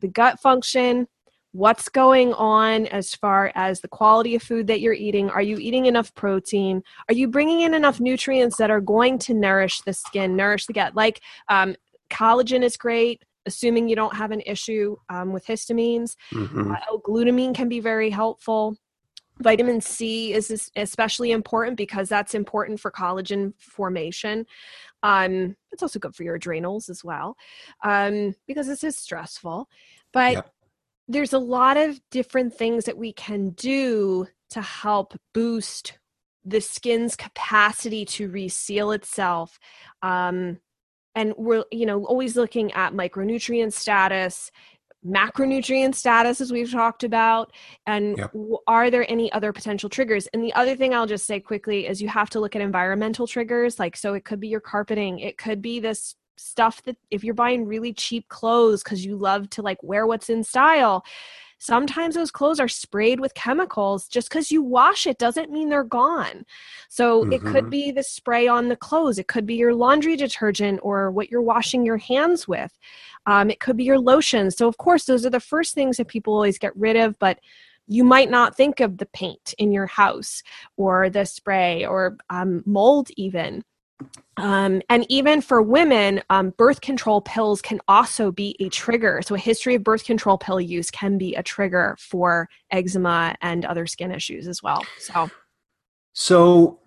the 0.00 0.08
gut 0.08 0.38
function, 0.40 1.06
what's 1.52 1.88
going 1.88 2.34
on 2.34 2.86
as 2.88 3.14
far 3.14 3.50
as 3.54 3.80
the 3.80 3.88
quality 3.88 4.34
of 4.34 4.42
food 4.42 4.66
that 4.66 4.80
you're 4.80 4.92
eating. 4.92 5.30
Are 5.30 5.42
you 5.42 5.56
eating 5.56 5.86
enough 5.86 6.14
protein? 6.14 6.82
Are 7.08 7.14
you 7.14 7.28
bringing 7.28 7.62
in 7.62 7.72
enough 7.72 7.98
nutrients 7.98 8.58
that 8.58 8.70
are 8.70 8.80
going 8.80 9.18
to 9.20 9.34
nourish 9.34 9.80
the 9.82 9.94
skin, 9.94 10.36
nourish 10.36 10.66
the 10.66 10.74
gut? 10.74 10.94
Like 10.94 11.20
um, 11.48 11.74
collagen 12.10 12.62
is 12.62 12.76
great 12.76 13.22
assuming 13.46 13.88
you 13.88 13.96
don't 13.96 14.16
have 14.16 14.32
an 14.32 14.42
issue 14.44 14.96
um, 15.08 15.32
with 15.32 15.46
histamines. 15.46 16.16
Mm-hmm. 16.32 16.72
Uh, 16.72 16.98
glutamine 17.06 17.54
can 17.54 17.68
be 17.68 17.80
very 17.80 18.10
helpful. 18.10 18.76
Vitamin 19.40 19.80
C 19.80 20.32
is 20.32 20.70
especially 20.76 21.30
important 21.30 21.76
because 21.76 22.08
that's 22.08 22.34
important 22.34 22.80
for 22.80 22.90
collagen 22.90 23.52
formation. 23.58 24.46
Um, 25.02 25.56
it's 25.72 25.82
also 25.82 25.98
good 25.98 26.14
for 26.14 26.22
your 26.22 26.36
adrenals 26.36 26.88
as 26.88 27.04
well 27.04 27.36
um, 27.84 28.34
because 28.46 28.66
this 28.66 28.82
is 28.82 28.96
stressful. 28.96 29.68
But 30.12 30.32
yep. 30.32 30.52
there's 31.06 31.34
a 31.34 31.38
lot 31.38 31.76
of 31.76 32.00
different 32.10 32.54
things 32.54 32.86
that 32.86 32.96
we 32.96 33.12
can 33.12 33.50
do 33.50 34.26
to 34.50 34.62
help 34.62 35.18
boost 35.34 35.98
the 36.44 36.60
skin's 36.60 37.16
capacity 37.16 38.04
to 38.04 38.28
reseal 38.28 38.92
itself. 38.92 39.58
Um, 40.02 40.58
and 41.14 41.34
we're, 41.36 41.64
you 41.72 41.86
know, 41.86 42.04
always 42.04 42.36
looking 42.36 42.72
at 42.72 42.92
micronutrient 42.92 43.72
status 43.72 44.52
macronutrient 45.06 45.94
status 45.94 46.40
as 46.40 46.52
we've 46.52 46.70
talked 46.70 47.04
about 47.04 47.52
and 47.86 48.18
yep. 48.18 48.32
are 48.66 48.90
there 48.90 49.08
any 49.10 49.30
other 49.32 49.52
potential 49.52 49.88
triggers 49.88 50.26
and 50.28 50.42
the 50.42 50.52
other 50.54 50.74
thing 50.74 50.94
i'll 50.94 51.06
just 51.06 51.26
say 51.26 51.38
quickly 51.38 51.86
is 51.86 52.02
you 52.02 52.08
have 52.08 52.30
to 52.30 52.40
look 52.40 52.56
at 52.56 52.62
environmental 52.62 53.26
triggers 53.26 53.78
like 53.78 53.96
so 53.96 54.14
it 54.14 54.24
could 54.24 54.40
be 54.40 54.48
your 54.48 54.60
carpeting 54.60 55.18
it 55.18 55.38
could 55.38 55.62
be 55.62 55.78
this 55.78 56.16
stuff 56.36 56.82
that 56.82 56.96
if 57.10 57.24
you're 57.24 57.34
buying 57.34 57.66
really 57.66 57.92
cheap 57.92 58.28
clothes 58.28 58.82
because 58.82 59.04
you 59.04 59.16
love 59.16 59.48
to 59.50 59.62
like 59.62 59.82
wear 59.82 60.06
what's 60.06 60.28
in 60.28 60.42
style 60.42 61.04
sometimes 61.58 62.14
those 62.14 62.30
clothes 62.30 62.60
are 62.60 62.68
sprayed 62.68 63.18
with 63.18 63.32
chemicals 63.34 64.06
just 64.08 64.28
because 64.28 64.50
you 64.50 64.62
wash 64.62 65.06
it 65.06 65.18
doesn't 65.18 65.50
mean 65.50 65.70
they're 65.70 65.84
gone 65.84 66.44
so 66.88 67.22
mm-hmm. 67.22 67.32
it 67.32 67.40
could 67.40 67.64
mm-hmm. 67.64 67.70
be 67.70 67.90
the 67.90 68.02
spray 68.02 68.46
on 68.46 68.68
the 68.68 68.76
clothes 68.76 69.18
it 69.18 69.28
could 69.28 69.46
be 69.46 69.54
your 69.54 69.74
laundry 69.74 70.16
detergent 70.16 70.78
or 70.82 71.10
what 71.10 71.30
you're 71.30 71.40
washing 71.40 71.84
your 71.84 71.96
hands 71.96 72.46
with 72.46 72.72
um, 73.26 73.50
it 73.50 73.60
could 73.60 73.76
be 73.76 73.84
your 73.84 73.98
lotion 73.98 74.50
so 74.50 74.66
of 74.68 74.76
course 74.78 75.04
those 75.04 75.26
are 75.26 75.30
the 75.30 75.40
first 75.40 75.74
things 75.74 75.96
that 75.96 76.08
people 76.08 76.32
always 76.32 76.58
get 76.58 76.76
rid 76.76 76.96
of 76.96 77.18
but 77.18 77.38
you 77.88 78.02
might 78.02 78.30
not 78.30 78.56
think 78.56 78.80
of 78.80 78.98
the 78.98 79.06
paint 79.06 79.54
in 79.58 79.70
your 79.72 79.86
house 79.86 80.42
or 80.76 81.08
the 81.08 81.24
spray 81.24 81.86
or 81.86 82.16
um, 82.30 82.62
mold 82.66 83.08
even 83.16 83.62
um, 84.36 84.82
and 84.90 85.06
even 85.08 85.40
for 85.40 85.62
women, 85.62 86.20
um, 86.28 86.50
birth 86.58 86.82
control 86.82 87.22
pills 87.22 87.62
can 87.62 87.80
also 87.88 88.30
be 88.30 88.54
a 88.60 88.68
trigger. 88.68 89.22
So, 89.24 89.34
a 89.34 89.38
history 89.38 89.74
of 89.74 89.82
birth 89.82 90.04
control 90.04 90.36
pill 90.36 90.60
use 90.60 90.90
can 90.90 91.16
be 91.16 91.34
a 91.34 91.42
trigger 91.42 91.96
for 91.98 92.48
eczema 92.70 93.34
and 93.40 93.64
other 93.64 93.86
skin 93.86 94.12
issues 94.12 94.46
as 94.46 94.62
well. 94.62 94.84
So, 94.98 95.30
so 96.12 96.78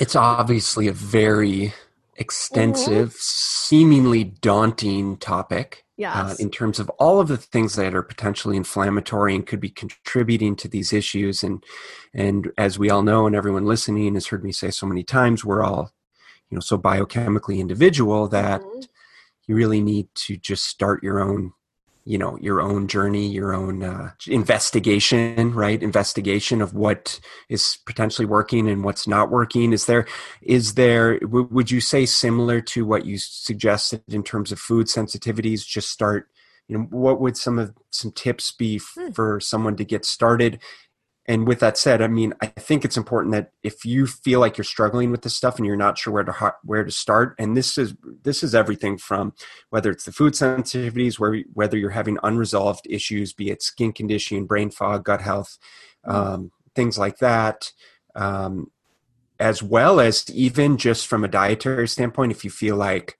it's 0.00 0.16
obviously 0.16 0.88
a 0.88 0.92
very 0.92 1.72
extensive, 2.18 3.10
mm-hmm. 3.10 3.18
seemingly 3.18 4.24
daunting 4.24 5.16
topic. 5.16 5.82
Uh, 5.98 6.02
yes. 6.02 6.14
Uh, 6.16 6.36
in 6.38 6.50
terms 6.50 6.78
of 6.78 6.90
all 6.98 7.20
of 7.20 7.28
the 7.28 7.38
things 7.38 7.74
that 7.76 7.94
are 7.94 8.02
potentially 8.02 8.54
inflammatory 8.54 9.34
and 9.34 9.46
could 9.46 9.60
be 9.60 9.70
contributing 9.70 10.54
to 10.56 10.68
these 10.68 10.92
issues, 10.92 11.42
and 11.42 11.64
and 12.12 12.52
as 12.58 12.78
we 12.78 12.90
all 12.90 13.02
know, 13.02 13.26
and 13.26 13.34
everyone 13.34 13.64
listening 13.64 14.14
has 14.14 14.26
heard 14.26 14.44
me 14.44 14.52
say 14.52 14.70
so 14.70 14.86
many 14.86 15.02
times, 15.02 15.44
we're 15.44 15.64
all 15.64 15.92
you 16.50 16.54
know 16.54 16.60
so 16.60 16.76
biochemically 16.76 17.58
individual 17.58 18.28
that 18.28 18.60
mm-hmm. 18.60 18.80
you 19.46 19.54
really 19.54 19.80
need 19.80 20.08
to 20.14 20.36
just 20.36 20.66
start 20.66 21.02
your 21.02 21.20
own 21.20 21.52
you 22.06 22.16
know 22.18 22.38
your 22.40 22.62
own 22.62 22.86
journey 22.86 23.26
your 23.26 23.52
own 23.52 23.82
uh, 23.82 24.10
investigation 24.28 25.52
right? 25.54 25.82
Investigation 25.82 26.62
of 26.62 26.72
what 26.74 27.20
is 27.48 27.78
potentially 27.86 28.26
working 28.26 28.68
and 28.68 28.84
what's 28.84 29.06
not 29.08 29.30
working. 29.30 29.72
Is 29.72 29.86
there 29.86 30.06
is 30.42 30.74
there 30.74 31.18
w- 31.20 31.48
would 31.50 31.70
you 31.70 31.80
say 31.80 32.06
similar 32.06 32.60
to 32.62 32.86
what 32.86 33.04
you 33.06 33.18
suggested 33.18 34.02
in 34.08 34.22
terms 34.22 34.52
of 34.52 34.58
food 34.58 34.86
sensitivities 34.86 35.66
just 35.66 35.90
start 35.90 36.28
you 36.68 36.76
know 36.78 36.84
what 36.90 37.20
would 37.20 37.36
some 37.36 37.58
of 37.58 37.74
some 37.90 38.12
tips 38.12 38.52
be 38.52 38.76
f- 38.76 38.92
Hmm. 38.96 39.10
for 39.12 39.40
someone 39.40 39.76
to 39.76 39.84
get 39.84 40.04
started 40.04 40.60
and 41.28 41.46
with 41.46 41.60
that 41.60 41.76
said 41.76 42.00
i 42.00 42.06
mean 42.06 42.32
i 42.40 42.46
think 42.46 42.84
it's 42.84 42.96
important 42.96 43.32
that 43.32 43.50
if 43.62 43.84
you 43.84 44.06
feel 44.06 44.40
like 44.40 44.56
you're 44.56 44.64
struggling 44.64 45.10
with 45.10 45.22
this 45.22 45.36
stuff 45.36 45.56
and 45.56 45.66
you're 45.66 45.76
not 45.76 45.98
sure 45.98 46.12
where 46.12 46.24
to 46.24 46.54
where 46.62 46.84
to 46.84 46.90
start 46.90 47.34
and 47.38 47.56
this 47.56 47.76
is 47.76 47.94
this 48.22 48.42
is 48.42 48.54
everything 48.54 48.96
from 48.96 49.32
whether 49.70 49.90
it's 49.90 50.04
the 50.04 50.12
food 50.12 50.32
sensitivities 50.32 51.18
where 51.18 51.42
whether 51.52 51.76
you're 51.76 51.90
having 51.90 52.18
unresolved 52.22 52.86
issues 52.88 53.32
be 53.32 53.50
it 53.50 53.62
skin 53.62 53.92
condition, 53.92 54.46
brain 54.46 54.70
fog 54.70 55.04
gut 55.04 55.20
health 55.20 55.58
um, 56.04 56.50
things 56.74 56.98
like 56.98 57.18
that 57.18 57.72
um, 58.14 58.70
as 59.38 59.62
well 59.62 60.00
as 60.00 60.28
even 60.30 60.76
just 60.76 61.06
from 61.06 61.24
a 61.24 61.28
dietary 61.28 61.88
standpoint 61.88 62.32
if 62.32 62.44
you 62.44 62.50
feel 62.50 62.76
like 62.76 63.18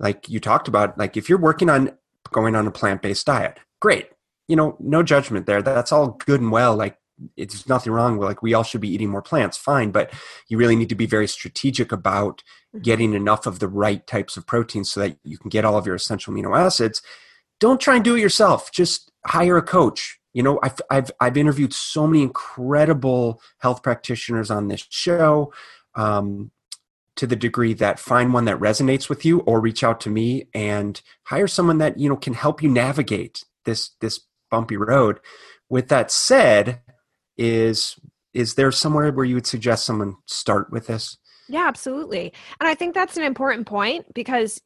like 0.00 0.28
you 0.28 0.40
talked 0.40 0.68
about 0.68 0.98
like 0.98 1.16
if 1.16 1.28
you're 1.28 1.38
working 1.38 1.70
on 1.70 1.96
going 2.32 2.56
on 2.56 2.66
a 2.66 2.70
plant-based 2.70 3.26
diet 3.26 3.58
great 3.80 4.08
you 4.48 4.56
know 4.56 4.76
no 4.80 5.02
judgment 5.02 5.46
there. 5.46 5.62
That's 5.62 5.92
all 5.92 6.18
good 6.26 6.40
and 6.40 6.52
well. 6.52 6.74
Like 6.76 6.98
it's 7.36 7.68
nothing 7.68 7.92
wrong. 7.92 8.18
With 8.18 8.28
like 8.28 8.42
we 8.42 8.54
all 8.54 8.64
should 8.64 8.80
be 8.80 8.92
eating 8.92 9.08
more 9.10 9.22
plants. 9.22 9.56
Fine. 9.56 9.90
But 9.92 10.12
you 10.48 10.58
really 10.58 10.76
need 10.76 10.88
to 10.88 10.94
be 10.94 11.06
very 11.06 11.28
strategic 11.28 11.92
about 11.92 12.42
Mhm. 12.74 12.82
getting 12.82 13.14
enough 13.14 13.46
of 13.46 13.60
the 13.60 13.68
right 13.68 14.04
types 14.06 14.36
of 14.36 14.46
proteins 14.46 14.90
so 14.90 15.00
that 15.00 15.16
you 15.22 15.38
can 15.38 15.48
get 15.48 15.64
all 15.64 15.76
of 15.78 15.86
your 15.86 15.94
essential 15.94 16.34
amino 16.34 16.58
acids. 16.58 17.02
Don't 17.60 17.80
try 17.80 17.94
and 17.94 18.04
do 18.04 18.16
it 18.16 18.20
yourself. 18.20 18.72
Just 18.72 19.12
hire 19.26 19.56
a 19.56 19.62
coach. 19.62 20.18
You 20.32 20.42
know 20.42 20.58
i've 20.64 20.80
i've, 20.90 21.10
I've 21.20 21.36
interviewed 21.36 21.72
so 21.72 22.08
many 22.08 22.22
incredible 22.22 23.40
health 23.58 23.84
practitioners 23.84 24.50
on 24.50 24.66
this 24.66 24.84
show 24.90 25.52
um, 25.94 26.50
to 27.16 27.26
the 27.28 27.36
degree 27.36 27.74
that 27.74 28.00
find 28.00 28.34
one 28.34 28.44
that 28.46 28.58
resonates 28.58 29.08
with 29.08 29.24
you 29.24 29.40
or 29.40 29.60
reach 29.60 29.84
out 29.84 30.00
to 30.00 30.10
me 30.10 30.48
and 30.52 31.00
hire 31.24 31.46
someone 31.46 31.78
that 31.78 32.00
you 32.00 32.08
know 32.08 32.16
can 32.16 32.34
help 32.34 32.62
you 32.62 32.68
navigate 32.68 33.44
this 33.64 33.90
this 34.00 34.22
bumpy 34.54 34.76
road 34.76 35.18
with 35.68 35.88
that 35.88 36.10
said 36.10 36.80
is 37.36 37.98
is 38.32 38.54
there 38.54 38.72
somewhere 38.72 39.12
where 39.12 39.24
you 39.24 39.34
would 39.34 39.46
suggest 39.46 39.84
someone 39.84 40.16
start 40.26 40.70
with 40.70 40.86
this 40.86 41.18
Yeah, 41.48 41.66
absolutely. 41.66 42.32
And 42.60 42.68
I 42.68 42.74
think 42.74 42.94
that's 42.94 43.16
an 43.16 43.22
important 43.22 43.66
point 43.66 44.12
because 44.14 44.60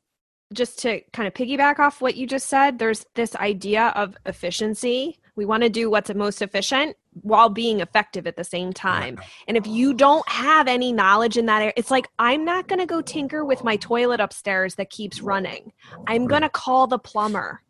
just 0.53 0.79
to 0.81 1.01
kind 1.13 1.27
of 1.27 1.35
piggyback 1.35 1.79
off 1.79 2.01
what 2.01 2.17
you 2.17 2.27
just 2.27 2.47
said, 2.47 2.79
there's 2.79 3.05
this 3.15 3.37
idea 3.37 3.93
of 3.97 4.17
efficiency. 4.27 5.19
We 5.37 5.45
want 5.45 5.63
to 5.63 5.69
do 5.69 5.91
what's 5.91 6.13
most 6.15 6.41
efficient 6.41 6.97
while 7.23 7.49
being 7.49 7.81
effective 7.81 8.27
at 8.27 8.37
the 8.37 8.45
same 8.45 8.73
time. 8.73 9.21
And 9.47 9.57
if 9.57 9.67
you 9.67 9.93
don't 9.93 10.27
have 10.29 10.69
any 10.69 10.93
knowledge 10.93 11.37
in 11.37 11.47
that 11.47 11.61
area, 11.61 11.73
it's 11.77 11.91
like, 11.91 12.09
I'm 12.19 12.45
not 12.45 12.69
going 12.69 12.79
to 12.79 12.87
go 12.87 13.03
tinker 13.03 13.45
with 13.45 13.65
my 13.65 13.77
toilet 13.77 14.21
upstairs 14.21 14.77
that 14.77 14.91
keeps 14.91 15.21
running. 15.21 15.73
I'm 16.07 16.27
going 16.27 16.43
to 16.43 16.49
call 16.49 16.87
the 16.87 16.99
plumber. 16.99 17.61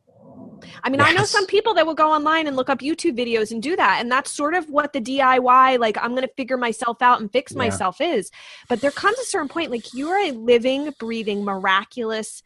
I 0.83 0.91
mean, 0.91 1.01
I 1.01 1.13
know 1.13 1.25
some 1.25 1.47
people 1.47 1.75
that 1.75 1.87
will 1.87 1.95
go 1.95 2.11
online 2.13 2.47
and 2.47 2.57
look 2.57 2.69
up 2.69 2.81
YouTube 2.81 3.17
videos 3.19 3.51
and 3.53 3.63
do 3.63 3.77
that. 3.77 3.99
And 4.01 4.11
that's 4.11 4.31
sort 4.31 4.55
of 4.55 4.69
what 4.71 4.93
the 4.93 5.01
DIY, 5.01 5.79
like, 5.79 5.97
I'm 5.99 6.11
going 6.11 6.27
to 6.27 6.35
figure 6.37 6.57
myself 6.57 7.03
out 7.03 7.21
and 7.21 7.31
fix 7.33 7.53
Yeah. 7.53 7.59
myself 7.59 8.01
is. 8.01 8.31
But 8.69 8.81
there 8.81 8.91
comes 8.91 9.19
a 9.19 9.25
certain 9.25 9.49
point, 9.49 9.71
like, 9.71 9.93
you 9.95 10.09
are 10.09 10.19
a 10.19 10.33
living, 10.33 10.93
breathing, 10.99 11.45
miraculous 11.45 12.43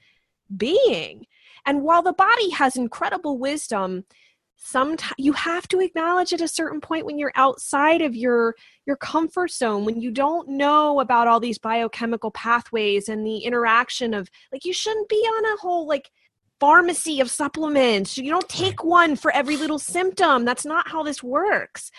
being. 0.57 1.27
And 1.65 1.83
while 1.83 2.03
the 2.03 2.13
body 2.13 2.51
has 2.51 2.77
incredible 2.77 3.39
wisdom, 3.39 4.05
sometimes 4.57 5.15
you 5.19 5.33
have 5.33 5.67
to 5.69 5.81
acknowledge 5.81 6.33
at 6.33 6.41
a 6.41 6.47
certain 6.47 6.81
point 6.81 7.05
when 7.05 7.19
you're 7.19 7.33
outside 7.35 8.01
of 8.01 8.15
your 8.15 8.55
your 8.87 8.95
comfort 8.97 9.51
zone 9.51 9.85
when 9.85 10.01
you 10.01 10.09
don't 10.13 10.49
know 10.49 11.01
about 11.01 11.27
all 11.27 11.41
these 11.41 11.59
biochemical 11.59 12.31
pathways 12.31 13.09
and 13.09 13.27
the 13.27 13.39
interaction 13.39 14.15
of 14.15 14.31
like 14.53 14.65
you 14.65 14.73
shouldn't 14.73 15.09
be 15.09 15.17
on 15.17 15.45
a 15.53 15.57
whole 15.61 15.89
like 15.89 16.13
pharmacy 16.63 17.19
of 17.19 17.29
supplements. 17.29 18.17
You 18.17 18.31
don't 18.31 18.49
take 18.49 18.85
one 18.85 19.17
for 19.17 19.33
every 19.33 19.57
little 19.57 19.81
symptom. 19.81 20.45
That's 20.45 20.65
not 20.65 20.89
how 20.89 21.03
this 21.03 21.21
works. 21.21 21.91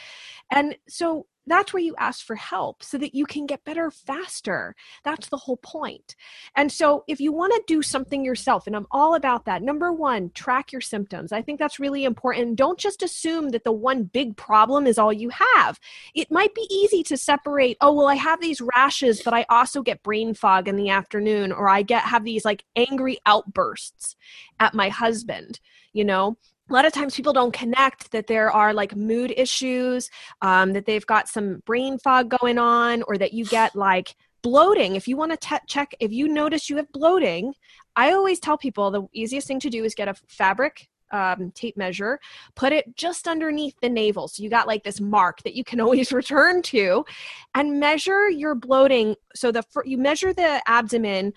And 0.49 0.77
so 0.87 1.25
that's 1.47 1.73
where 1.73 1.83
you 1.83 1.95
ask 1.97 2.25
for 2.25 2.35
help 2.35 2.83
so 2.83 2.97
that 2.97 3.13
you 3.15 3.25
can 3.25 3.45
get 3.45 3.65
better 3.65 3.91
faster. 3.91 4.75
That's 5.03 5.29
the 5.29 5.37
whole 5.37 5.57
point. 5.57 6.15
and 6.55 6.71
so 6.71 7.03
if 7.07 7.19
you 7.19 7.31
want 7.31 7.53
to 7.53 7.63
do 7.67 7.81
something 7.81 8.23
yourself 8.23 8.67
and 8.67 8.75
i'm 8.75 8.87
all 8.91 9.15
about 9.15 9.45
that 9.45 9.61
number 9.61 9.91
one 9.91 10.29
track 10.33 10.71
your 10.71 10.81
symptoms. 10.81 11.31
I 11.31 11.41
think 11.41 11.59
that's 11.59 11.79
really 11.79 12.03
important. 12.05 12.55
Don't 12.55 12.79
just 12.79 13.03
assume 13.03 13.49
that 13.49 13.63
the 13.63 13.71
one 13.71 14.03
big 14.03 14.35
problem 14.37 14.87
is 14.87 14.97
all 14.97 15.13
you 15.13 15.29
have. 15.29 15.79
It 16.15 16.31
might 16.31 16.53
be 16.55 16.67
easy 16.69 17.03
to 17.03 17.17
separate 17.17 17.77
oh 17.81 17.93
well 17.93 18.07
i 18.07 18.15
have 18.15 18.41
these 18.41 18.61
rashes 18.61 19.21
but 19.23 19.33
i 19.33 19.45
also 19.49 19.81
get 19.81 20.03
brain 20.03 20.33
fog 20.33 20.67
in 20.67 20.75
the 20.75 20.89
afternoon 20.89 21.51
or 21.51 21.69
i 21.69 21.81
get 21.81 22.03
have 22.03 22.23
these 22.23 22.45
like 22.45 22.63
angry 22.75 23.17
outbursts 23.25 24.15
at 24.59 24.73
my 24.73 24.89
husband 24.89 25.59
you 25.93 26.03
know 26.03 26.37
a 26.69 26.73
lot 26.73 26.85
of 26.85 26.93
times 26.93 27.15
people 27.15 27.33
don't 27.33 27.53
connect 27.53 28.11
that 28.11 28.27
there 28.27 28.51
are 28.51 28.73
like 28.73 28.95
mood 28.95 29.33
issues 29.35 30.09
um, 30.41 30.73
that 30.73 30.85
they've 30.85 31.05
got 31.05 31.27
some 31.27 31.61
brain 31.65 31.97
fog 31.97 32.33
going 32.39 32.57
on 32.57 33.03
or 33.03 33.17
that 33.17 33.33
you 33.33 33.45
get 33.45 33.75
like 33.75 34.15
bloating. 34.41 34.95
If 34.95 35.07
you 35.07 35.17
want 35.17 35.31
to 35.31 35.37
te- 35.37 35.65
check 35.67 35.93
if 35.99 36.11
you 36.11 36.27
notice 36.27 36.69
you 36.69 36.77
have 36.77 36.91
bloating 36.91 37.53
i 37.95 38.11
always 38.11 38.39
tell 38.39 38.57
people 38.57 38.91
the 38.91 39.03
easiest 39.13 39.47
thing 39.47 39.59
to 39.59 39.69
do 39.69 39.83
is 39.83 39.95
get 39.95 40.07
a 40.07 40.13
fabric 40.27 40.89
um, 41.11 41.51
tape 41.51 41.77
measure 41.77 42.19
put 42.55 42.73
it 42.73 42.95
just 42.95 43.27
underneath 43.27 43.75
the 43.81 43.89
navel. 43.89 44.27
So 44.27 44.41
you 44.41 44.49
got 44.49 44.67
like 44.67 44.83
this 44.83 44.99
mark 44.99 45.43
that 45.43 45.53
you 45.53 45.63
can 45.63 45.79
always 45.79 46.11
return 46.11 46.61
to 46.63 47.05
and 47.53 47.79
measure 47.79 48.29
your 48.29 48.55
bloating. 48.55 49.15
So 49.35 49.51
the 49.51 49.63
you 49.85 49.97
measure 49.97 50.33
the 50.33 50.61
abdomen 50.67 51.33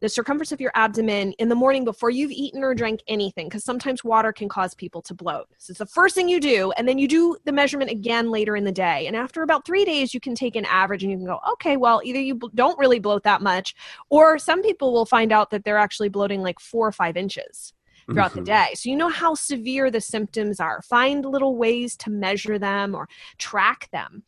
the 0.00 0.08
circumference 0.08 0.52
of 0.52 0.60
your 0.60 0.72
abdomen 0.74 1.32
in 1.38 1.48
the 1.48 1.54
morning 1.54 1.84
before 1.84 2.10
you've 2.10 2.30
eaten 2.30 2.62
or 2.62 2.74
drank 2.74 3.00
anything 3.08 3.48
because 3.48 3.64
sometimes 3.64 4.04
water 4.04 4.32
can 4.32 4.48
cause 4.48 4.74
people 4.74 5.00
to 5.02 5.14
bloat 5.14 5.46
so 5.58 5.70
it's 5.70 5.78
the 5.78 5.86
first 5.86 6.14
thing 6.14 6.28
you 6.28 6.40
do 6.40 6.72
and 6.72 6.86
then 6.88 6.98
you 6.98 7.08
do 7.08 7.36
the 7.44 7.52
measurement 7.52 7.90
again 7.90 8.30
later 8.30 8.56
in 8.56 8.64
the 8.64 8.72
day 8.72 9.06
and 9.06 9.16
after 9.16 9.42
about 9.42 9.64
three 9.64 9.84
days 9.84 10.12
you 10.12 10.20
can 10.20 10.34
take 10.34 10.56
an 10.56 10.64
average 10.66 11.02
and 11.02 11.10
you 11.10 11.18
can 11.18 11.26
go 11.26 11.40
okay 11.50 11.76
well 11.76 12.00
either 12.04 12.20
you 12.20 12.38
don't 12.54 12.78
really 12.78 12.98
bloat 12.98 13.22
that 13.22 13.40
much 13.42 13.74
or 14.10 14.38
some 14.38 14.62
people 14.62 14.92
will 14.92 15.06
find 15.06 15.32
out 15.32 15.50
that 15.50 15.64
they're 15.64 15.78
actually 15.78 16.08
bloating 16.08 16.42
like 16.42 16.60
four 16.60 16.86
or 16.86 16.92
five 16.92 17.16
inches 17.16 17.72
throughout 18.12 18.34
the 18.34 18.40
Mhm. 18.40 18.44
day. 18.44 18.68
So 18.74 18.88
you 18.88 18.94
know 18.94 19.08
how 19.08 19.34
severe 19.34 19.90
the 19.90 20.00
symptoms 20.00 20.60
are. 20.60 20.80
Find 20.82 21.24
little 21.24 21.56
ways 21.56 21.96
to 21.96 22.10
measure 22.10 22.56
them 22.56 22.94
or 22.94 23.08
track 23.38 23.88
them. 23.90 24.22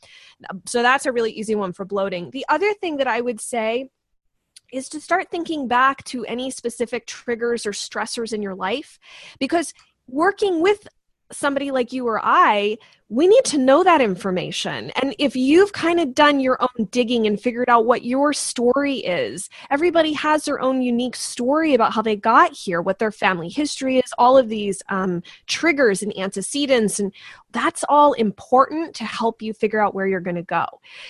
So 0.67 0.83
that's 0.83 1.07
a 1.07 1.13
really 1.13 1.31
easy 1.31 1.55
one 1.55 1.73
for 1.73 1.85
bloating. 1.85 2.31
The 2.31 2.45
other 2.49 2.75
thing 2.75 2.97
that 2.97 3.07
I 3.07 3.21
would 3.21 3.41
say 3.41 3.91
is 4.73 4.89
to 4.91 5.01
start 5.01 5.31
thinking 5.31 5.69
back 5.69 6.05
to 6.05 6.25
any 6.27 6.51
specific 6.51 7.07
triggers 7.07 7.67
or 7.67 7.73
stressors 7.73 8.33
in 8.33 8.43
your 8.43 8.55
life 8.55 8.99
because 9.39 9.73
working 10.09 10.63
with 10.63 10.87
somebody 11.33 11.71
like 11.71 11.93
you 11.93 12.07
or 12.07 12.21
I, 12.23 12.79
we 13.11 13.27
need 13.27 13.45
to 13.47 13.59
know 13.59 13.83
that 13.85 14.03
information. 14.03 14.91
And 14.91 15.15
if 15.19 15.35
you've 15.35 15.73
kind 15.73 15.99
of 15.99 16.15
done 16.15 16.41
your 16.41 16.59
own 16.61 16.89
digging 16.91 17.27
and 17.27 17.41
figured 17.41 17.71
out 17.71 17.87
what 17.87 18.05
your 18.05 18.35
story 18.35 18.97
is, 18.99 19.49
everybody 19.71 20.13
has 20.13 20.45
their 20.45 20.61
own 20.61 20.83
unique 20.83 21.17
story 21.17 21.73
about 21.73 21.95
how 21.95 22.03
they 22.03 22.17
got 22.17 22.53
here, 22.53 22.83
what 22.83 22.99
their 22.99 23.11
family 23.11 23.49
history 23.49 23.99
is, 23.99 24.13
all 24.19 24.37
of 24.37 24.51
these 24.51 24.83
um, 24.91 25.23
triggers 25.47 26.03
and 26.03 26.17
antecedents. 26.19 27.01
And 27.01 27.15
that's 27.53 27.83
all 27.89 28.13
important 28.13 28.95
to 28.97 29.05
help 29.05 29.41
you 29.41 29.55
figure 29.55 29.81
out 29.81 29.95
where 29.95 30.07
you're 30.07 30.21
going 30.21 30.37
to 30.37 30.43
go. 30.43 30.67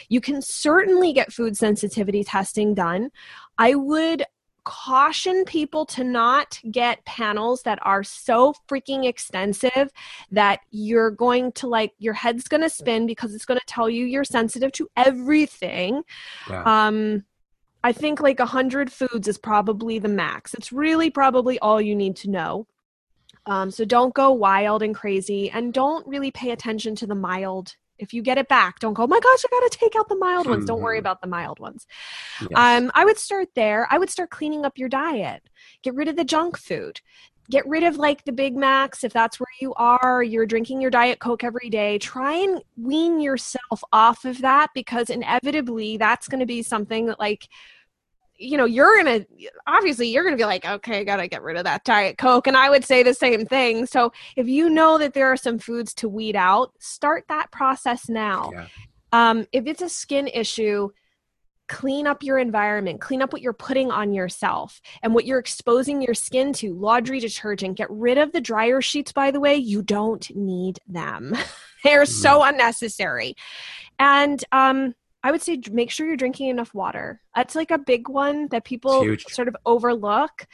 You 0.08 0.20
can 0.20 0.40
certainly 0.40 1.12
get 1.12 1.32
food 1.32 1.56
sensitivity 1.56 2.22
testing 2.22 2.74
done. 2.74 3.10
I 3.58 3.74
would 3.74 4.24
caution 4.68 5.46
people 5.46 5.86
to 5.86 6.04
not 6.04 6.60
get 6.70 7.02
panels 7.06 7.62
that 7.62 7.78
are 7.86 8.04
so 8.04 8.52
freaking 8.68 9.06
extensive 9.06 9.90
that 10.30 10.60
you're 10.70 11.10
going 11.10 11.50
to 11.52 11.66
like 11.66 11.94
your 11.98 12.12
head's 12.12 12.48
going 12.48 12.60
to 12.60 12.68
spin 12.68 13.06
because 13.06 13.34
it's 13.34 13.46
going 13.46 13.58
to 13.58 13.64
tell 13.64 13.88
you 13.88 14.04
you're 14.04 14.24
sensitive 14.24 14.70
to 14.72 14.86
everything. 14.94 16.02
Yeah. 16.50 16.64
um 16.64 17.24
i 17.82 17.92
think 17.92 18.20
like 18.20 18.40
a 18.40 18.42
100 18.42 18.92
foods 18.92 19.26
is 19.26 19.38
probably 19.38 19.98
the 19.98 20.08
max. 20.08 20.52
It's 20.52 20.70
really 20.70 21.08
probably 21.08 21.58
all 21.60 21.80
you 21.80 21.96
need 21.96 22.16
to 22.16 22.30
know. 22.30 22.66
Um, 23.46 23.70
so 23.70 23.86
don't 23.86 24.12
go 24.12 24.32
wild 24.32 24.82
and 24.82 24.94
crazy 24.94 25.50
and 25.50 25.72
don't 25.72 26.06
really 26.06 26.30
pay 26.30 26.50
attention 26.50 26.94
to 26.96 27.06
the 27.06 27.14
mild 27.14 27.74
if 27.98 28.12
you 28.12 28.22
get 28.22 28.38
it 28.38 28.48
back 28.48 28.78
don't 28.78 28.94
go 28.94 29.02
oh 29.04 29.06
my 29.06 29.20
gosh 29.20 29.44
i 29.44 29.48
gotta 29.50 29.70
take 29.70 29.94
out 29.96 30.08
the 30.08 30.16
mild 30.16 30.46
ones 30.46 30.64
don't 30.64 30.80
worry 30.80 30.96
Mhm. 30.98 31.00
about 31.00 31.20
the 31.20 31.26
mild 31.28 31.58
ones 31.58 31.86
Yes. 32.40 32.50
um, 32.54 32.90
I 32.94 33.04
would 33.04 33.18
start 33.18 33.48
there. 33.54 33.86
I 33.90 33.98
would 33.98 34.10
start 34.10 34.30
cleaning 34.30 34.64
up 34.64 34.78
your 34.78 34.88
diet. 34.88 35.42
Get 35.82 35.94
rid 35.94 36.08
of 36.08 36.16
the 36.16 36.24
junk 36.24 36.56
food. 36.58 37.00
Get 37.50 37.66
rid 37.66 37.82
of 37.82 37.96
like 37.96 38.24
the 38.24 38.32
Big 38.32 38.56
Macs 38.56 39.02
if 39.04 39.12
that's 39.12 39.40
where 39.40 39.46
you 39.60 39.72
are. 39.74 40.22
You're 40.22 40.46
drinking 40.46 40.80
your 40.80 40.90
Diet 40.90 41.18
Coke 41.18 41.42
every 41.44 41.70
day. 41.70 41.98
Try 41.98 42.34
and 42.34 42.62
wean 42.76 43.20
yourself 43.20 43.82
off 43.92 44.24
of 44.24 44.40
that 44.42 44.70
because 44.74 45.08
inevitably 45.10 45.96
that's 45.96 46.28
going 46.28 46.40
to 46.40 46.46
be 46.46 46.62
something 46.62 47.06
that, 47.06 47.18
like, 47.18 47.48
you 48.38 48.56
know, 48.56 48.64
you're 48.64 49.02
going 49.02 49.20
to 49.20 49.50
obviously 49.66 50.08
you're 50.08 50.22
going 50.22 50.34
to 50.34 50.40
be 50.40 50.46
like, 50.46 50.64
okay, 50.64 51.00
I 51.00 51.04
got 51.04 51.16
to 51.16 51.28
get 51.28 51.42
rid 51.42 51.56
of 51.56 51.64
that 51.64 51.84
Diet 51.84 52.18
Coke. 52.18 52.46
And 52.46 52.56
I 52.56 52.70
would 52.70 52.84
say 52.84 53.02
the 53.02 53.14
same 53.14 53.44
thing. 53.44 53.86
So 53.86 54.12
if 54.36 54.46
you 54.46 54.70
know 54.70 54.96
that 54.98 55.14
there 55.14 55.30
are 55.30 55.36
some 55.36 55.58
foods 55.58 55.92
to 55.94 56.08
weed 56.08 56.36
out, 56.36 56.72
start 56.78 57.24
that 57.28 57.50
process 57.50 58.08
now 58.08 58.50
yeah. 58.52 58.66
um, 59.12 59.46
if 59.52 59.66
it's 59.66 59.82
a 59.82 59.88
skin 59.88 60.28
issue 60.28 60.90
clean 61.68 62.06
up 62.06 62.22
your 62.22 62.38
environment, 62.38 63.00
clean 63.00 63.22
up 63.22 63.32
what 63.32 63.42
you're 63.42 63.52
putting 63.52 63.90
on 63.90 64.12
yourself 64.12 64.80
and 65.02 65.14
what 65.14 65.26
you're 65.26 65.38
exposing 65.38 66.02
your 66.02 66.14
skin 66.14 66.52
to. 66.54 66.74
Laundry 66.74 67.20
detergent, 67.20 67.76
get 67.76 67.90
rid 67.90 68.18
of 68.18 68.32
the 68.32 68.40
dryer 68.40 68.80
sheets, 68.80 69.12
by 69.12 69.30
the 69.30 69.38
way. 69.38 69.54
You 69.54 69.82
don't 69.82 70.34
need 70.34 70.78
them, 70.88 71.36
they're 71.84 72.02
mm. 72.02 72.08
so 72.08 72.42
unnecessary. 72.42 73.34
And, 73.98 74.42
um, 74.50 74.94
I 75.22 75.30
would 75.30 75.42
say 75.42 75.60
make 75.70 75.90
sure 75.90 76.06
you're 76.06 76.16
drinking 76.16 76.48
enough 76.48 76.74
water. 76.74 77.20
That's 77.34 77.54
like 77.54 77.70
a 77.70 77.78
big 77.78 78.08
one 78.08 78.48
that 78.48 78.64
people 78.64 79.04
sort 79.28 79.48
of 79.48 79.56
overlook. 79.66 80.46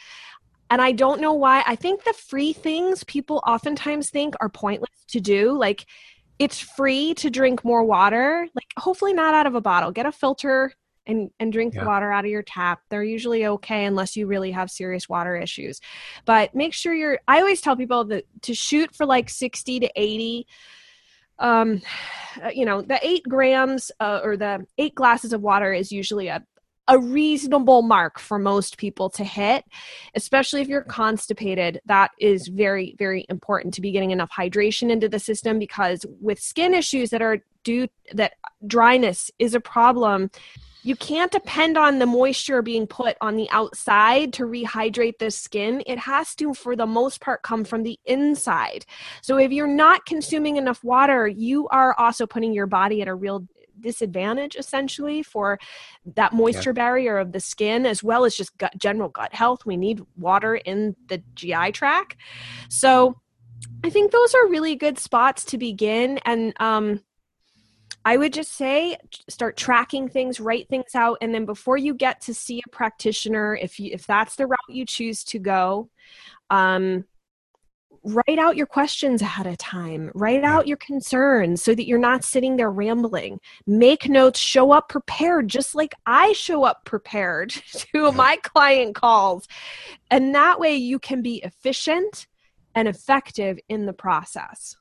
And 0.70 0.80
I 0.80 0.92
don't 0.92 1.20
know 1.20 1.34
why. 1.34 1.62
I 1.66 1.76
think 1.76 2.04
the 2.04 2.14
free 2.14 2.52
things 2.52 3.04
people 3.04 3.42
oftentimes 3.46 4.10
think 4.10 4.34
are 4.40 4.48
pointless 4.48 5.04
to 5.08 5.20
do. 5.20 5.52
Like 5.52 5.86
it's 6.38 6.58
free 6.58 7.14
to 7.14 7.30
drink 7.30 7.64
more 7.64 7.84
water. 7.84 8.48
Like 8.54 8.66
hopefully 8.78 9.12
not 9.12 9.34
out 9.34 9.46
of 9.46 9.54
a 9.54 9.60
bottle. 9.60 9.90
Get 9.92 10.06
a 10.06 10.12
filter 10.12 10.72
and 11.06 11.30
and 11.38 11.52
drink 11.52 11.74
yeah. 11.74 11.84
water 11.84 12.10
out 12.10 12.24
of 12.24 12.30
your 12.30 12.42
tap. 12.42 12.80
They're 12.88 13.04
usually 13.04 13.46
okay 13.46 13.84
unless 13.84 14.16
you 14.16 14.26
really 14.26 14.52
have 14.52 14.70
serious 14.70 15.08
water 15.08 15.36
issues. 15.36 15.80
But 16.24 16.54
make 16.54 16.72
sure 16.72 16.94
you're 16.94 17.20
I 17.28 17.40
always 17.40 17.60
tell 17.60 17.76
people 17.76 18.04
that 18.06 18.24
to 18.42 18.54
shoot 18.54 18.94
for 18.94 19.04
like 19.04 19.28
60 19.28 19.80
to 19.80 19.90
80 19.94 20.46
um 21.38 21.80
you 22.52 22.64
know 22.64 22.82
the 22.82 22.98
8 23.02 23.22
grams 23.28 23.92
uh, 24.00 24.20
or 24.22 24.36
the 24.36 24.66
8 24.78 24.94
glasses 24.94 25.32
of 25.32 25.40
water 25.40 25.72
is 25.72 25.92
usually 25.92 26.28
a 26.28 26.44
a 26.88 26.98
reasonable 26.98 27.82
mark 27.82 28.18
for 28.18 28.38
most 28.38 28.76
people 28.76 29.08
to 29.10 29.24
hit, 29.24 29.64
especially 30.14 30.60
if 30.60 30.68
you're 30.68 30.82
constipated. 30.82 31.80
That 31.86 32.10
is 32.20 32.48
very, 32.48 32.94
very 32.98 33.24
important 33.28 33.74
to 33.74 33.80
be 33.80 33.90
getting 33.90 34.10
enough 34.10 34.30
hydration 34.30 34.90
into 34.90 35.08
the 35.08 35.18
system 35.18 35.58
because 35.58 36.04
with 36.20 36.38
skin 36.38 36.74
issues 36.74 37.10
that 37.10 37.22
are 37.22 37.38
due 37.64 37.88
that 38.12 38.34
dryness 38.66 39.30
is 39.38 39.54
a 39.54 39.60
problem 39.60 40.30
you 40.84 40.94
can't 40.94 41.32
depend 41.32 41.78
on 41.78 41.98
the 41.98 42.04
moisture 42.04 42.60
being 42.60 42.86
put 42.86 43.16
on 43.22 43.36
the 43.36 43.48
outside 43.50 44.34
to 44.34 44.44
rehydrate 44.44 45.18
the 45.18 45.30
skin. 45.30 45.82
It 45.86 45.98
has 45.98 46.34
to, 46.36 46.52
for 46.52 46.76
the 46.76 46.86
most 46.86 47.22
part, 47.22 47.42
come 47.42 47.64
from 47.64 47.84
the 47.84 47.98
inside. 48.04 48.84
So 49.22 49.38
if 49.38 49.50
you're 49.50 49.66
not 49.66 50.04
consuming 50.04 50.56
enough 50.56 50.84
water, 50.84 51.26
you 51.26 51.68
are 51.68 51.98
also 51.98 52.26
putting 52.26 52.52
your 52.52 52.66
body 52.66 53.00
at 53.00 53.08
a 53.08 53.14
real 53.14 53.48
disadvantage 53.80 54.56
essentially 54.56 55.22
for 55.22 55.58
that 56.14 56.32
moisture 56.32 56.70
yeah. 56.70 56.74
barrier 56.74 57.18
of 57.18 57.32
the 57.32 57.40
skin 57.40 57.86
as 57.86 58.04
well 58.04 58.24
as 58.24 58.36
just 58.36 58.56
gut, 58.56 58.72
general 58.78 59.08
gut 59.08 59.34
health 59.34 59.66
we 59.66 59.76
need 59.76 60.00
water 60.16 60.54
in 60.54 60.94
the 61.08 61.20
gi 61.34 61.72
tract 61.72 62.16
so 62.70 63.14
i 63.82 63.90
think 63.90 64.12
those 64.12 64.32
are 64.34 64.48
really 64.48 64.76
good 64.76 64.96
spots 64.96 65.44
to 65.44 65.58
begin 65.58 66.18
and 66.24 66.54
um, 66.60 67.00
I 68.04 68.16
would 68.16 68.32
just 68.32 68.52
say 68.52 68.96
start 69.28 69.56
tracking 69.56 70.08
things, 70.08 70.38
write 70.38 70.68
things 70.68 70.94
out, 70.94 71.18
and 71.20 71.34
then 71.34 71.46
before 71.46 71.76
you 71.76 71.94
get 71.94 72.20
to 72.22 72.34
see 72.34 72.60
a 72.64 72.70
practitioner, 72.70 73.56
if 73.56 73.80
you, 73.80 73.90
if 73.92 74.06
that's 74.06 74.36
the 74.36 74.46
route 74.46 74.58
you 74.68 74.84
choose 74.84 75.24
to 75.24 75.38
go, 75.38 75.88
um, 76.50 77.04
write 78.04 78.38
out 78.38 78.56
your 78.56 78.66
questions 78.66 79.22
ahead 79.22 79.46
of 79.46 79.56
time. 79.56 80.10
Write 80.14 80.44
out 80.44 80.68
your 80.68 80.76
concerns 80.76 81.62
so 81.62 81.74
that 81.74 81.86
you're 81.86 81.98
not 81.98 82.22
sitting 82.22 82.56
there 82.56 82.70
rambling. 82.70 83.40
Make 83.66 84.08
notes. 84.08 84.38
Show 84.38 84.72
up 84.72 84.90
prepared, 84.90 85.48
just 85.48 85.74
like 85.74 85.94
I 86.04 86.34
show 86.34 86.64
up 86.64 86.84
prepared 86.84 87.50
to 87.94 88.12
my 88.12 88.36
client 88.42 88.94
calls, 88.94 89.48
and 90.10 90.34
that 90.34 90.60
way 90.60 90.74
you 90.74 90.98
can 90.98 91.22
be 91.22 91.42
efficient 91.42 92.26
and 92.74 92.86
effective 92.86 93.58
in 93.68 93.86
the 93.86 93.92
process. 93.92 94.76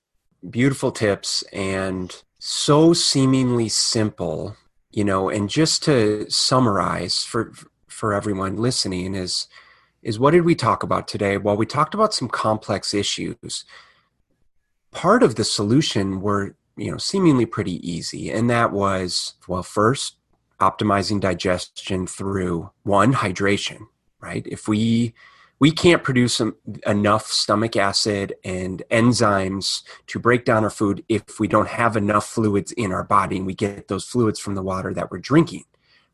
Beautiful 0.49 0.91
tips 0.91 1.43
and 1.53 2.21
so 2.45 2.91
seemingly 2.91 3.69
simple, 3.69 4.57
you 4.91 5.05
know, 5.05 5.29
and 5.29 5.49
just 5.49 5.81
to 5.83 6.29
summarize 6.29 7.23
for 7.23 7.53
for 7.87 8.13
everyone 8.13 8.57
listening 8.57 9.15
is 9.15 9.47
is 10.01 10.19
what 10.19 10.31
did 10.31 10.43
we 10.43 10.53
talk 10.53 10.83
about 10.83 11.07
today? 11.07 11.37
Well, 11.37 11.55
we 11.55 11.65
talked 11.65 11.93
about 11.93 12.13
some 12.13 12.27
complex 12.27 12.93
issues. 12.93 13.63
Part 14.91 15.23
of 15.23 15.35
the 15.35 15.45
solution 15.45 16.19
were, 16.19 16.57
you 16.75 16.91
know, 16.91 16.97
seemingly 16.97 17.45
pretty 17.45 17.79
easy, 17.89 18.29
and 18.29 18.49
that 18.49 18.73
was 18.73 19.35
well, 19.47 19.63
first 19.63 20.17
optimizing 20.59 21.21
digestion 21.21 22.05
through 22.05 22.71
one 22.83 23.13
hydration, 23.13 23.87
right? 24.19 24.45
If 24.47 24.67
we 24.67 25.13
we 25.59 25.71
can't 25.71 26.03
produce 26.03 26.41
enough 26.85 27.27
stomach 27.27 27.75
acid 27.75 28.35
and 28.43 28.83
enzymes 28.91 29.83
to 30.07 30.19
break 30.19 30.45
down 30.45 30.63
our 30.63 30.69
food 30.69 31.03
if 31.07 31.39
we 31.39 31.47
don't 31.47 31.69
have 31.69 31.95
enough 31.95 32.27
fluids 32.27 32.71
in 32.73 32.91
our 32.91 33.03
body 33.03 33.37
and 33.37 33.45
we 33.45 33.53
get 33.53 33.87
those 33.87 34.05
fluids 34.05 34.39
from 34.39 34.55
the 34.55 34.63
water 34.63 34.93
that 34.93 35.11
we're 35.11 35.19
drinking 35.19 35.63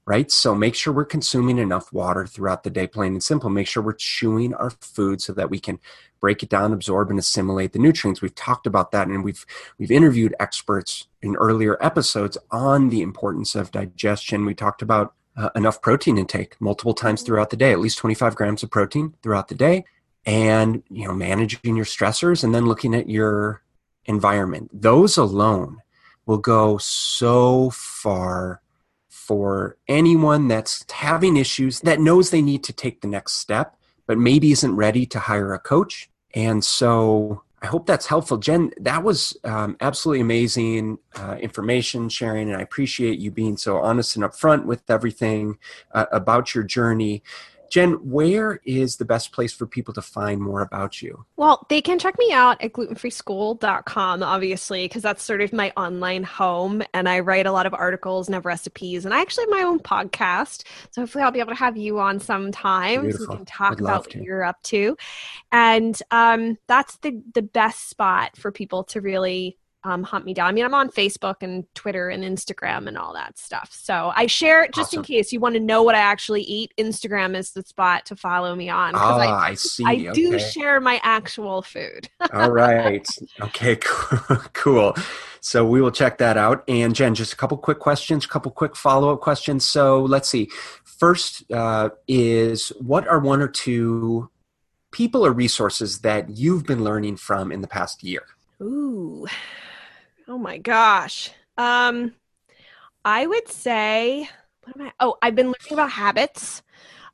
right? 0.09 0.31
So 0.31 0.55
make 0.55 0.73
sure 0.73 0.91
we're 0.91 1.05
consuming 1.05 1.59
enough 1.59 1.93
water 1.93 2.25
throughout 2.25 2.63
the 2.63 2.71
day 2.71 2.87
plain 2.87 3.11
and 3.13 3.21
simple. 3.21 3.47
Make 3.51 3.67
sure 3.67 3.83
we're 3.83 3.93
chewing 3.93 4.55
our 4.55 4.71
food 4.81 5.21
so 5.21 5.33
that 5.33 5.51
we 5.51 5.59
can 5.59 5.79
break 6.19 6.41
it 6.41 6.49
down 6.49 6.73
absorb 6.73 7.11
and 7.11 7.19
assimilate 7.19 7.73
the 7.73 7.79
nutrients. 7.79 8.19
We've 8.19 8.33
talked 8.33 8.65
about 8.65 8.89
that 8.91 9.07
and 9.07 9.23
we've 9.23 9.45
we've 9.77 9.91
interviewed 9.91 10.33
experts 10.39 11.05
in 11.21 11.35
earlier 11.35 11.77
episodes 11.79 12.39
on 12.49 12.89
the 12.89 13.03
importance 13.03 13.53
of 13.53 13.69
digestion. 13.69 14.47
We 14.47 14.55
talked 14.55 14.81
about 14.81 15.13
uh, 15.39 15.49
enough 15.55 15.81
protein 15.81 16.17
intake 16.17 16.59
multiple 16.59 16.93
times 16.93 17.23
throughout 17.23 17.49
the 17.49 17.57
day, 17.57 17.71
at 17.71 17.79
least 17.79 17.97
25 17.97 18.35
grams 18.35 18.61
of 18.61 18.69
protein 18.69 19.13
throughout 19.23 19.47
the 19.47 19.55
day, 19.55 19.85
and 20.25 20.83
you 20.89 21.05
know 21.07 21.13
managing 21.13 21.75
your 21.75 21.85
stressors 21.85 22.43
and 22.43 22.53
then 22.53 22.65
looking 22.65 22.93
at 22.93 23.09
your 23.09 23.63
environment. 24.05 24.69
Those 24.73 25.17
alone 25.17 25.77
will 26.25 26.37
go 26.37 26.77
so 26.77 27.69
far 27.71 28.61
for 29.07 29.77
anyone 29.87 30.47
that's 30.47 30.85
having 30.91 31.37
issues 31.37 31.79
that 31.81 31.99
knows 31.99 32.29
they 32.29 32.41
need 32.41 32.63
to 32.65 32.73
take 32.73 33.01
the 33.01 33.07
next 33.07 33.33
step 33.33 33.75
but 34.09 34.17
maybe 34.17 34.51
isn't 34.51 34.75
ready 34.75 35.05
to 35.05 35.19
hire 35.19 35.53
a 35.53 35.59
coach. 35.59 36.09
And 36.33 36.65
so 36.65 37.43
I 37.62 37.68
hope 37.68 37.86
that's 37.86 38.05
helpful. 38.05 38.38
Jen, 38.38 38.72
that 38.80 39.03
was 39.03 39.36
um, 39.43 39.76
absolutely 39.82 40.22
amazing 40.22 40.99
uh, 41.16 41.36
information 41.41 42.07
sharing, 42.07 42.49
and 42.49 42.57
I 42.57 42.62
appreciate 42.62 43.20
you 43.20 43.32
being 43.32 43.57
so 43.57 43.78
honest 43.78 44.16
and 44.16 44.24
upfront 44.24 44.66
with 44.66 44.89
everything 44.89 45.57
uh, 45.91 46.05
about 46.12 46.55
your 46.55 46.64
journey. 46.64 47.22
Jen, 47.70 47.93
where 47.93 48.59
is 48.63 48.97
the 48.97 49.05
best 49.05 49.32
place 49.32 49.53
for 49.53 49.65
people 49.65 49.93
to 49.93 50.01
find 50.01 50.41
more 50.41 50.61
about 50.61 51.01
you? 51.01 51.26
Well, 51.36 51.65
they 51.70 51.82
can 51.82 51.99
check 51.99 52.17
me 52.17 52.32
out 52.32 52.61
at 52.61 52.74
glutenfreeschool.com, 52.74 54.24
obviously, 54.24 54.86
because 54.86 55.03
that's 55.03 55.24
sort 55.24 55.41
of 55.41 55.53
my 55.53 55.72
online 55.78 56.24
home. 56.24 56.82
And 56.93 57.07
I 57.07 57.20
write 57.20 57.45
a 57.45 57.51
lot 57.51 57.65
of 57.65 57.74
articles 57.74 58.28
and 58.28 58.36
have 58.36 58.45
recipes. 58.45 59.05
And 59.05 59.13
I 59.13 59.22
actually 59.22 59.43
have 59.43 59.51
my 59.51 59.63
own 59.63 59.80
podcast. 59.80 60.65
So 60.91 61.01
hopefully 61.01 61.24
I'll 61.24 61.32
be 61.32 61.39
able 61.39 61.53
to 61.53 61.59
have 61.59 61.78
you 61.78 61.99
on 61.99 62.20
sometime 62.20 63.01
Beautiful. 63.01 63.26
so 63.26 63.32
we 63.32 63.38
can 63.38 63.45
talk 63.45 63.74
I'd 63.74 63.82
about 63.82 64.05
what 64.07 64.15
you're 64.15 64.43
up 64.43 64.61
to. 64.63 64.97
And 65.51 65.99
um, 66.11 66.57
that's 66.67 66.97
the, 66.97 67.22
the 67.34 67.41
best 67.41 67.89
spot 67.89 68.36
for 68.36 68.51
people 68.51 68.84
to 68.86 69.01
really 69.01 69.57
um, 69.84 70.03
hunt 70.03 70.25
me 70.25 70.34
down. 70.34 70.47
I 70.47 70.51
mean, 70.51 70.65
I'm 70.65 70.73
on 70.73 70.89
Facebook 70.89 71.36
and 71.41 71.63
Twitter 71.73 72.09
and 72.09 72.23
Instagram 72.23 72.88
and 72.88 72.97
all 72.97 73.13
that 73.13 73.38
stuff. 73.38 73.69
So 73.71 74.11
I 74.13 74.25
share 74.27 74.63
it 74.63 74.73
just 74.73 74.89
awesome. 74.89 74.99
in 74.99 75.05
case 75.05 75.32
you 75.32 75.39
want 75.39 75.55
to 75.55 75.59
know 75.59 75.84
what 75.84 75.95
I 75.95 75.99
actually 75.99 76.41
eat. 76.41 76.73
Instagram 76.77 77.36
is 77.36 77.51
the 77.51 77.63
spot 77.63 78.05
to 78.07 78.15
follow 78.15 78.55
me 78.55 78.69
on. 78.69 78.93
Ah, 78.95 79.17
I, 79.17 79.49
I, 79.49 79.53
see. 79.53 79.84
I 79.86 79.93
okay. 79.93 80.11
do 80.11 80.38
share 80.38 80.82
my 80.82 80.99
actual 81.03 81.61
food. 81.61 82.09
all 82.34 82.51
right. 82.51 83.07
Okay. 83.41 83.77
Cool. 84.53 84.95
So 85.41 85.65
we 85.65 85.82
will 85.82 85.91
check 85.91 86.17
that 86.17 86.36
out. 86.38 86.63
And 86.67 86.93
Jen, 86.93 87.15
just 87.15 87.34
a 87.34 87.36
couple 87.36 87.57
quick 87.57 87.80
questions, 87.80 88.25
a 88.25 88.27
couple 88.27 88.51
quick 88.51 88.75
follow 88.75 89.13
up 89.13 89.21
questions. 89.21 89.65
So 89.65 90.03
let's 90.03 90.30
see. 90.30 90.49
First 90.84 91.49
uh, 91.51 91.89
is 92.07 92.69
what 92.80 93.07
are 93.07 93.19
one 93.19 93.41
or 93.41 93.47
two 93.47 94.30
people 94.91 95.25
or 95.25 95.32
resources 95.32 95.99
that 95.99 96.30
you've 96.30 96.65
been 96.65 96.84
learning 96.84 97.17
from 97.17 97.51
in 97.51 97.61
the 97.61 97.67
past 97.67 98.03
year? 98.03 98.23
Ooh, 98.61 99.25
Oh 100.30 100.38
my 100.38 100.59
gosh. 100.59 101.32
Um, 101.57 102.13
I 103.03 103.25
would 103.25 103.47
say, 103.47 104.30
what 104.63 104.75
am 104.80 104.88
I? 104.88 104.91
Oh, 104.99 105.17
I've 105.23 105.34
been 105.34 105.47
learning 105.47 105.73
about 105.73 105.89
habits. 105.89 106.61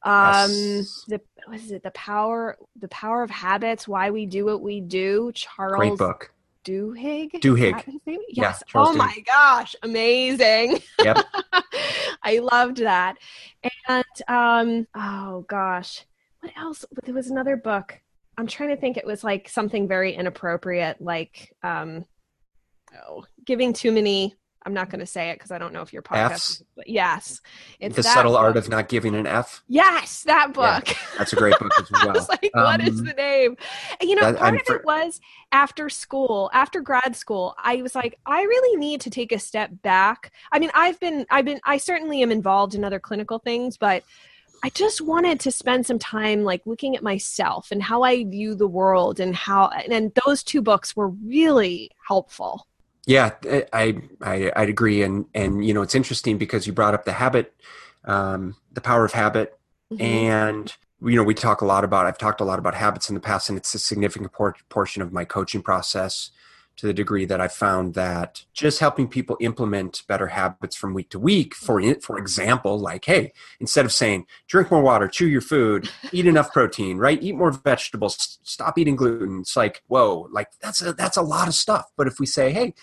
Um, 0.04 0.52
yes. 0.52 1.06
the 1.08 1.22
what 1.46 1.58
is 1.58 1.72
it? 1.72 1.82
The 1.82 1.92
power, 1.92 2.58
the 2.78 2.90
power 2.90 3.24
of 3.24 3.30
habits. 3.30 3.88
Why 3.88 4.12
we 4.12 4.26
do 4.26 4.44
what 4.44 4.62
we 4.62 4.82
do. 4.82 5.32
Charles. 5.34 5.78
Great 5.78 5.98
book. 5.98 6.34
Duhigg. 6.66 7.32
Duhigg. 7.40 7.86
Yes. 8.06 8.62
Yeah, 8.68 8.82
oh 8.82 8.92
Duhigg. 8.92 8.98
my 8.98 9.24
gosh, 9.26 9.76
amazing. 9.82 10.82
Yep. 11.02 11.26
I 12.24 12.40
loved 12.40 12.78
that. 12.78 13.16
And 13.88 14.04
um, 14.28 14.88
oh 14.94 15.46
gosh, 15.48 16.04
what 16.42 16.52
else? 16.58 16.84
There 17.06 17.16
was 17.16 17.30
another 17.30 17.56
book. 17.56 17.98
I'm 18.38 18.48
trying 18.48 18.70
to 18.70 18.78
think. 18.78 18.98
It 18.98 19.06
was 19.06 19.24
like 19.24 19.48
something 19.48 19.88
very 19.88 20.14
inappropriate, 20.14 21.00
like 21.00 21.56
um, 21.64 22.04
giving 23.46 23.74
too 23.74 23.92
many 23.92 24.36
I'm 24.68 24.74
not 24.74 24.90
going 24.90 25.00
to 25.00 25.06
say 25.06 25.30
it 25.30 25.36
because 25.36 25.52
I 25.52 25.60
don't 25.60 25.74
know 25.74 25.84
if 25.84 25.94
your 25.94 26.02
podcast. 26.02 26.32
F's? 26.32 26.64
But 26.76 26.88
yes, 26.88 27.40
it's 27.80 27.96
the 27.96 28.02
subtle 28.02 28.36
art 28.36 28.58
of 28.58 28.68
not 28.68 28.90
giving 28.90 29.14
an 29.14 29.28
F. 29.28 29.64
Yes, 29.68 30.24
that 30.24 30.54
book. 30.54 30.88
That's 31.20 31.34
a 31.34 31.36
great 31.36 31.54
book 31.60 31.72
as 31.80 31.92
well. 31.92 32.10
I 32.10 32.14
was 32.14 32.28
like, 32.28 32.50
what 32.52 32.82
is 32.82 33.00
Um, 33.00 33.06
the 33.06 33.14
name? 33.14 33.58
And, 34.02 34.10
you 34.10 34.16
know, 34.16 34.24
that- 34.32 34.40
part 34.40 34.54
I'm 34.54 34.60
of 34.60 34.66
for- 34.66 34.76
it 34.78 34.84
was 34.86 35.22
after 35.52 35.88
school, 35.88 36.50
after 36.52 36.82
grad 36.82 37.16
school, 37.16 37.54
I 37.60 37.84
was 37.84 37.94
like, 37.94 38.18
I 38.26 38.42
really 38.42 38.76
need 38.80 39.02
to 39.02 39.12
take 39.12 39.32
a 39.32 39.38
step 39.38 39.70
back. 39.84 40.32
I 40.52 40.58
mean, 40.58 40.72
I've 40.74 41.00
been, 41.00 41.28
I've 41.30 41.46
been, 41.46 41.60
I 41.64 41.78
certainly 41.78 42.24
am 42.24 42.32
involved 42.32 42.74
in 42.74 42.84
other 42.84 43.00
clinical 43.00 43.38
things, 43.38 43.78
but 43.78 44.02
I 44.64 44.70
just 44.70 45.00
wanted 45.00 45.40
to 45.42 45.52
spend 45.52 45.86
some 45.86 46.00
time 46.00 46.44
like 46.44 46.64
looking 46.66 46.96
at 46.96 47.04
myself 47.04 47.68
and 47.70 47.84
how 47.84 48.02
I 48.02 48.24
view 48.24 48.56
the 48.56 48.68
world 48.68 49.20
and 49.20 49.36
how, 49.36 49.68
and 49.68 50.12
those 50.26 50.42
two 50.42 50.64
books 50.64 50.96
were 50.96 51.10
really 51.10 51.92
helpful. 52.08 52.66
Yeah, 53.08 53.32
I, 53.72 53.96
I 54.22 54.52
I'd 54.56 54.70
agree, 54.70 55.04
and 55.04 55.26
and 55.36 55.66
you 55.66 55.74
know 55.74 55.82
it's 55.84 55.96
interesting 55.96 56.38
because 56.38 56.66
you 56.66 56.74
brought 56.74 56.94
up 56.96 57.06
the 57.06 57.12
habit, 57.14 57.54
um, 58.04 58.56
the 58.72 58.82
power 58.82 59.06
of 59.06 59.14
habit, 59.14 59.58
Mhm. 59.92 60.02
and 60.02 60.74
you 61.02 61.16
know 61.16 61.24
we 61.24 61.36
talk 61.36 61.62
a 61.62 61.66
lot 61.66 61.84
about. 61.84 62.08
I've 62.08 62.18
talked 62.18 62.42
a 62.42 62.46
lot 62.46 62.58
about 62.58 62.74
habits 62.74 63.08
in 63.10 63.14
the 63.14 63.22
past, 63.22 63.48
and 63.50 63.58
it's 63.58 63.74
a 63.76 63.80
significant 63.80 64.32
por- 64.34 64.56
portion 64.70 65.02
of 65.04 65.14
my 65.14 65.24
coaching 65.26 65.62
process. 65.62 66.32
To 66.80 66.88
the 66.88 66.94
degree 66.94 67.24
that 67.28 67.40
I 67.40 67.48
found 67.48 67.94
that 67.94 68.44
just 68.52 68.80
helping 68.80 69.08
people 69.08 69.38
implement 69.40 70.04
better 70.10 70.28
habits 70.28 70.76
from 70.76 70.94
week 70.94 71.10
to 71.12 71.20
week, 71.20 71.56
for 71.56 71.82
for 72.02 72.18
example, 72.18 72.78
like 72.78 73.06
hey, 73.06 73.32
instead 73.62 73.86
of 73.86 73.94
saying 73.94 74.26
drink 74.50 74.72
more 74.72 74.82
water, 74.82 75.08
chew 75.08 75.26
your 75.28 75.40
food, 75.40 75.90
eat 76.12 76.26
enough 76.26 76.52
protein, 76.52 76.98
right? 76.98 77.22
Eat 77.24 77.36
more 77.38 77.52
vegetables, 77.52 78.40
stop 78.44 78.78
eating 78.78 78.98
gluten. 78.98 79.40
It's 79.40 79.56
like 79.56 79.84
whoa, 79.88 80.28
like 80.34 80.50
that's 80.60 80.82
a 80.82 80.92
that's 80.92 81.16
a 81.16 81.22
lot 81.22 81.48
of 81.48 81.54
stuff. 81.54 81.86
But 81.96 82.08
if 82.08 82.20
we 82.20 82.26
say 82.26 82.52
hey, 82.52 82.74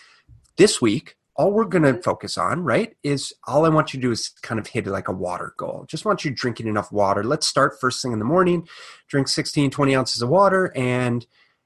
this 0.57 0.81
week 0.81 1.15
all 1.35 1.51
we're 1.51 1.65
going 1.65 1.83
to 1.83 2.01
focus 2.01 2.37
on 2.37 2.63
right 2.63 2.95
is 3.03 3.33
all 3.47 3.65
i 3.65 3.69
want 3.69 3.93
you 3.93 3.99
to 3.99 4.07
do 4.07 4.11
is 4.11 4.29
kind 4.41 4.59
of 4.59 4.67
hit 4.67 4.85
like 4.87 5.07
a 5.07 5.13
water 5.13 5.53
goal. 5.57 5.85
Just 5.87 6.05
want 6.05 6.23
you 6.23 6.31
drinking 6.31 6.67
enough 6.67 6.91
water. 6.91 7.23
Let's 7.23 7.47
start 7.47 7.79
first 7.79 8.01
thing 8.01 8.11
in 8.11 8.19
the 8.19 8.25
morning 8.25 8.67
drink 9.07 9.27
16 9.27 9.71
20 9.71 9.95
ounces 9.95 10.21
of 10.21 10.29
water 10.29 10.71
and 10.75 11.25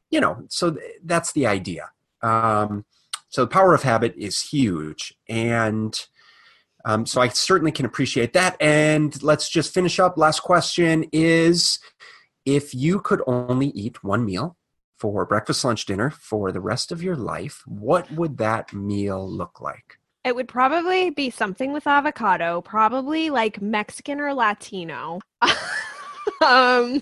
you 0.10 0.22
know 0.22 0.44
so 0.50 0.72
th- 0.72 0.84
that's 1.04 1.34
the 1.34 1.48
idea. 1.48 1.92
Um, 2.22 2.86
so 3.30 3.42
the 3.42 3.50
power 3.50 3.74
of 3.74 3.84
habit 3.84 4.16
is 4.18 4.42
huge 4.42 5.14
and 5.28 6.00
um, 6.86 7.06
so 7.06 7.20
i 7.20 7.28
certainly 7.28 7.72
can 7.72 7.86
appreciate 7.86 8.34
that. 8.34 8.56
And 8.62 9.22
let's 9.22 9.50
just 9.50 9.74
finish 9.74 10.00
up. 10.00 10.18
Last 10.18 10.40
question 10.42 11.06
is 11.12 11.80
if 12.46 12.74
you 12.74 13.02
could 13.02 13.22
only 13.28 13.68
eat 13.68 14.04
one 14.04 14.24
meal 14.24 14.56
for 14.98 15.26
breakfast, 15.26 15.64
lunch, 15.64 15.86
dinner 15.86 16.10
for 16.10 16.52
the 16.52 16.62
rest 16.62 16.92
of 16.92 17.04
your 17.04 17.16
life, 17.16 17.64
what 17.66 18.12
would 18.12 18.38
that 18.38 18.74
meal 18.74 19.30
look 19.30 19.62
like? 19.62 19.98
It 20.24 20.36
would 20.36 20.48
probably 20.48 21.10
be 21.12 21.30
something 21.30 21.72
with 21.72 21.88
avocado, 21.88 22.62
probably 22.62 23.30
like 23.30 23.62
Mexican 23.62 24.20
or 24.20 24.34
Latino. 24.34 25.20
um, 26.46 27.02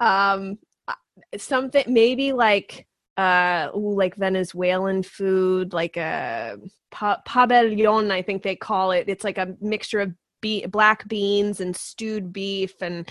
um, 0.00 0.58
uh, 0.88 0.94
something 1.38 1.84
maybe 1.86 2.32
like 2.32 2.86
uh, 3.16 3.68
ooh, 3.76 3.94
like 3.96 4.16
Venezuelan 4.16 5.02
food, 5.02 5.72
like 5.72 5.96
a 5.96 6.58
pa- 6.90 7.22
pabellon, 7.26 8.10
I 8.10 8.22
think 8.22 8.42
they 8.42 8.56
call 8.56 8.90
it. 8.90 9.08
It's 9.08 9.24
like 9.24 9.38
a 9.38 9.54
mixture 9.60 10.00
of 10.00 10.12
be- 10.44 10.66
black 10.66 11.08
beans 11.08 11.58
and 11.58 11.74
stewed 11.74 12.30
beef 12.30 12.82
and 12.82 13.08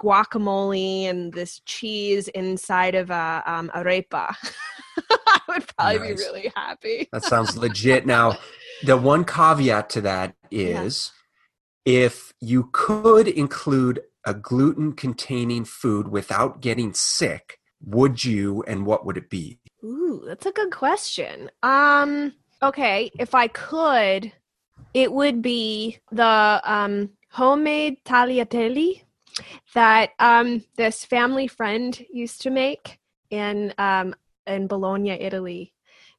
guacamole 0.00 1.04
and 1.04 1.32
this 1.32 1.60
cheese 1.60 2.26
inside 2.26 2.96
of 2.96 3.08
a 3.08 3.40
um, 3.46 3.70
arepa. 3.72 4.34
I 5.28 5.40
would 5.48 5.64
probably 5.76 5.98
Nice. 6.00 6.08
be 6.08 6.24
really 6.24 6.52
happy. 6.56 7.08
That 7.12 7.22
sounds 7.22 7.56
legit. 7.56 8.04
Now, 8.04 8.38
the 8.82 8.96
one 8.96 9.24
caveat 9.24 9.90
to 9.90 10.00
that 10.00 10.34
is 10.50 11.12
if 11.84 12.34
you 12.40 12.68
could 12.72 13.28
include 13.28 14.00
a 14.24 14.34
gluten 14.34 14.92
containing 14.92 15.64
food 15.64 16.08
without 16.08 16.60
getting 16.60 16.92
sick, 16.94 17.60
would 17.84 18.24
you 18.24 18.64
and 18.66 18.84
what 18.84 19.06
would 19.06 19.16
it 19.16 19.30
be? 19.30 19.60
Ooh, 19.84 20.24
that's 20.26 20.46
a 20.46 20.50
good 20.50 20.72
question. 20.72 21.48
Um, 21.62 22.32
okay, 22.60 23.12
if 23.20 23.36
I 23.36 23.46
could, 23.46 24.32
it 24.96 25.12
would 25.12 25.42
be 25.42 25.98
the 26.10 26.60
um 26.64 27.10
homemade 27.30 28.02
tagliatelle 28.04 29.02
that 29.74 30.10
um 30.18 30.64
this 30.76 31.04
family 31.04 31.46
friend 31.46 32.02
used 32.10 32.40
to 32.40 32.48
make 32.50 32.98
in 33.28 33.74
um 33.76 34.14
in 34.46 34.66
Bologna, 34.66 35.10
Italy, 35.10 35.74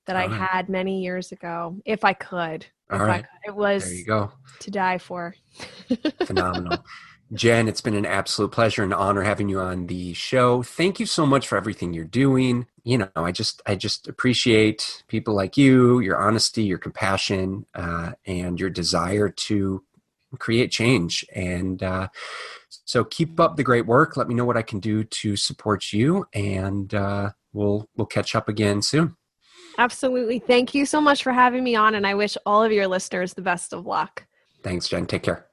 that 0.06 0.16
I 0.16 0.26
Alright. 0.26 0.40
had 0.40 0.70
many 0.70 1.02
years 1.02 1.32
ago. 1.32 1.78
If 1.86 2.04
I 2.04 2.14
could, 2.14 2.68
All 2.92 3.02
if 3.02 3.10
I 3.10 3.18
could. 3.20 3.28
it 3.46 3.56
was 3.56 3.84
There 3.86 3.94
you 3.94 4.06
go. 4.06 4.32
to 4.60 4.70
die 4.70 5.00
for. 5.00 5.34
Phenomenal. 6.26 6.84
Jen, 7.34 7.68
it's 7.68 7.82
been 7.82 7.94
an 7.94 8.06
absolute 8.06 8.52
pleasure 8.52 8.84
and 8.84 8.94
honor 8.94 9.22
having 9.22 9.50
you 9.50 9.60
on 9.60 9.88
the 9.88 10.14
show. 10.14 10.64
Thank 10.64 11.00
you 11.00 11.06
so 11.06 11.26
much 11.26 11.48
for 11.48 11.58
everything 11.58 11.94
you're 11.94 12.06
doing. 12.06 12.68
You 12.84 13.00
know, 13.00 13.10
I 13.16 13.34
just 13.34 13.62
I 13.66 13.76
just 13.76 14.08
appreciate 14.08 15.04
people 15.08 15.36
like 15.36 15.58
you, 15.58 16.00
your 16.00 16.18
honesty, 16.18 16.64
your 16.64 16.78
compassion, 16.78 17.66
uh, 17.76 18.14
and 18.26 18.60
your 18.60 18.70
desire 18.70 19.28
to 19.30 19.84
create 20.40 20.72
change. 20.72 21.26
And 21.36 21.84
uh, 21.84 22.08
so 22.70 23.04
keep 23.04 23.40
up 23.40 23.58
the 23.58 23.64
great 23.64 23.86
work. 23.86 24.16
Let 24.16 24.30
me 24.30 24.36
know 24.36 24.46
what 24.46 24.58
I 24.58 24.62
can 24.62 24.80
do 24.80 25.04
to 25.04 25.36
support 25.36 25.92
you, 25.92 26.28
and 26.34 26.94
uh, 26.94 27.32
we'll 27.52 27.90
we'll 27.98 28.08
catch 28.08 28.36
up 28.36 28.48
again 28.48 28.82
soon. 28.82 29.18
Absolutely. 29.78 30.40
Thank 30.40 30.74
you 30.74 30.86
so 30.86 31.02
much 31.02 31.24
for 31.24 31.34
having 31.34 31.64
me 31.64 31.76
on, 31.76 31.94
and 31.94 32.08
I 32.08 32.14
wish 32.14 32.38
all 32.46 32.64
of 32.64 32.72
your 32.72 32.88
listeners 32.88 33.34
the 33.34 33.42
best 33.42 33.74
of 33.74 33.86
luck. 33.86 34.26
Thanks, 34.64 34.88
Jen. 34.88 35.06
Take 35.06 35.24
care. 35.24 35.47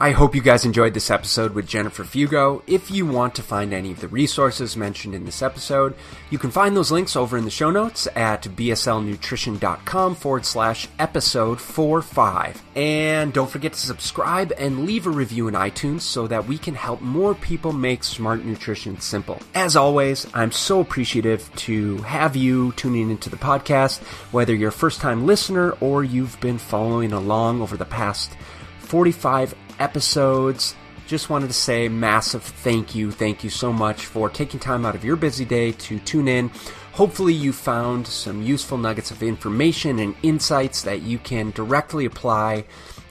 I 0.00 0.12
hope 0.12 0.36
you 0.36 0.42
guys 0.42 0.64
enjoyed 0.64 0.94
this 0.94 1.10
episode 1.10 1.54
with 1.54 1.66
Jennifer 1.66 2.04
Fugo. 2.04 2.62
If 2.68 2.88
you 2.88 3.04
want 3.04 3.34
to 3.34 3.42
find 3.42 3.74
any 3.74 3.90
of 3.90 3.98
the 3.98 4.06
resources 4.06 4.76
mentioned 4.76 5.12
in 5.12 5.24
this 5.24 5.42
episode, 5.42 5.96
you 6.30 6.38
can 6.38 6.52
find 6.52 6.76
those 6.76 6.92
links 6.92 7.16
over 7.16 7.36
in 7.36 7.44
the 7.44 7.50
show 7.50 7.72
notes 7.72 8.06
at 8.14 8.44
bslnutrition.com 8.44 10.14
forward 10.14 10.46
slash 10.46 10.86
episode 11.00 11.60
45. 11.60 12.62
And 12.76 13.32
don't 13.32 13.50
forget 13.50 13.72
to 13.72 13.80
subscribe 13.80 14.52
and 14.56 14.86
leave 14.86 15.08
a 15.08 15.10
review 15.10 15.48
in 15.48 15.54
iTunes 15.54 16.02
so 16.02 16.28
that 16.28 16.46
we 16.46 16.58
can 16.58 16.76
help 16.76 17.00
more 17.00 17.34
people 17.34 17.72
make 17.72 18.04
smart 18.04 18.44
nutrition 18.44 19.00
simple. 19.00 19.40
As 19.52 19.74
always, 19.74 20.28
I'm 20.32 20.52
so 20.52 20.78
appreciative 20.78 21.52
to 21.56 21.96
have 22.02 22.36
you 22.36 22.70
tuning 22.76 23.10
into 23.10 23.30
the 23.30 23.36
podcast, 23.36 23.98
whether 24.30 24.54
you're 24.54 24.68
a 24.68 24.72
first 24.72 25.00
time 25.00 25.26
listener 25.26 25.72
or 25.80 26.04
you've 26.04 26.40
been 26.40 26.58
following 26.58 27.12
along 27.12 27.60
over 27.60 27.76
the 27.76 27.84
past 27.84 28.36
45 28.78 29.56
episodes. 29.78 30.74
Just 31.06 31.30
wanted 31.30 31.46
to 31.46 31.54
say 31.54 31.88
massive 31.88 32.42
thank 32.42 32.94
you. 32.94 33.10
Thank 33.10 33.42
you 33.42 33.50
so 33.50 33.72
much 33.72 34.04
for 34.04 34.28
taking 34.28 34.60
time 34.60 34.84
out 34.84 34.94
of 34.94 35.04
your 35.04 35.16
busy 35.16 35.44
day 35.44 35.72
to 35.72 35.98
tune 36.00 36.28
in. 36.28 36.50
Hopefully, 36.92 37.32
you 37.32 37.52
found 37.52 38.06
some 38.06 38.42
useful 38.42 38.76
nuggets 38.76 39.10
of 39.10 39.22
information 39.22 39.98
and 40.00 40.16
insights 40.22 40.82
that 40.82 41.02
you 41.02 41.18
can 41.18 41.50
directly 41.52 42.04
apply 42.04 42.64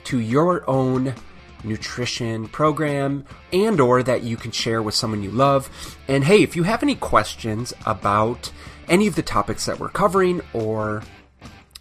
to 0.04 0.18
your 0.20 0.68
own 0.68 1.14
nutrition 1.64 2.48
program 2.48 3.24
and 3.52 3.80
or 3.80 4.02
that 4.02 4.22
you 4.22 4.36
can 4.36 4.50
share 4.50 4.82
with 4.82 4.94
someone 4.94 5.22
you 5.22 5.30
love. 5.30 5.96
And 6.06 6.24
hey, 6.24 6.42
if 6.42 6.54
you 6.54 6.62
have 6.64 6.82
any 6.82 6.94
questions 6.94 7.72
about 7.86 8.52
any 8.88 9.06
of 9.06 9.16
the 9.16 9.22
topics 9.22 9.66
that 9.66 9.78
we're 9.78 9.88
covering 9.88 10.40
or 10.52 11.02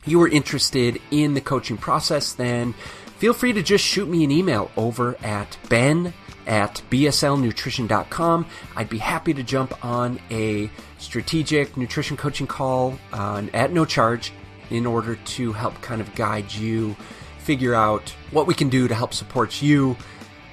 you 0.05 0.21
are 0.21 0.27
interested 0.27 0.99
in 1.11 1.33
the 1.33 1.41
coaching 1.41 1.77
process, 1.77 2.33
then 2.33 2.73
feel 3.17 3.33
free 3.33 3.53
to 3.53 3.63
just 3.63 3.83
shoot 3.83 4.07
me 4.07 4.23
an 4.23 4.31
email 4.31 4.71
over 4.77 5.17
at 5.23 5.57
ben 5.69 6.13
at 6.45 6.81
bslnutrition.com. 6.89 8.45
I'd 8.75 8.89
be 8.89 8.97
happy 8.97 9.33
to 9.33 9.43
jump 9.43 9.85
on 9.85 10.19
a 10.31 10.69
strategic 10.97 11.75
nutrition 11.77 12.17
coaching 12.17 12.47
call 12.47 12.97
uh, 13.11 13.43
at 13.53 13.71
no 13.71 13.85
charge 13.85 14.31
in 14.69 14.85
order 14.85 15.15
to 15.15 15.53
help 15.53 15.79
kind 15.81 16.01
of 16.01 16.13
guide 16.15 16.51
you 16.53 16.95
figure 17.39 17.73
out 17.73 18.09
what 18.31 18.47
we 18.47 18.53
can 18.53 18.69
do 18.69 18.87
to 18.87 18.95
help 18.95 19.13
support 19.13 19.61
you 19.61 19.95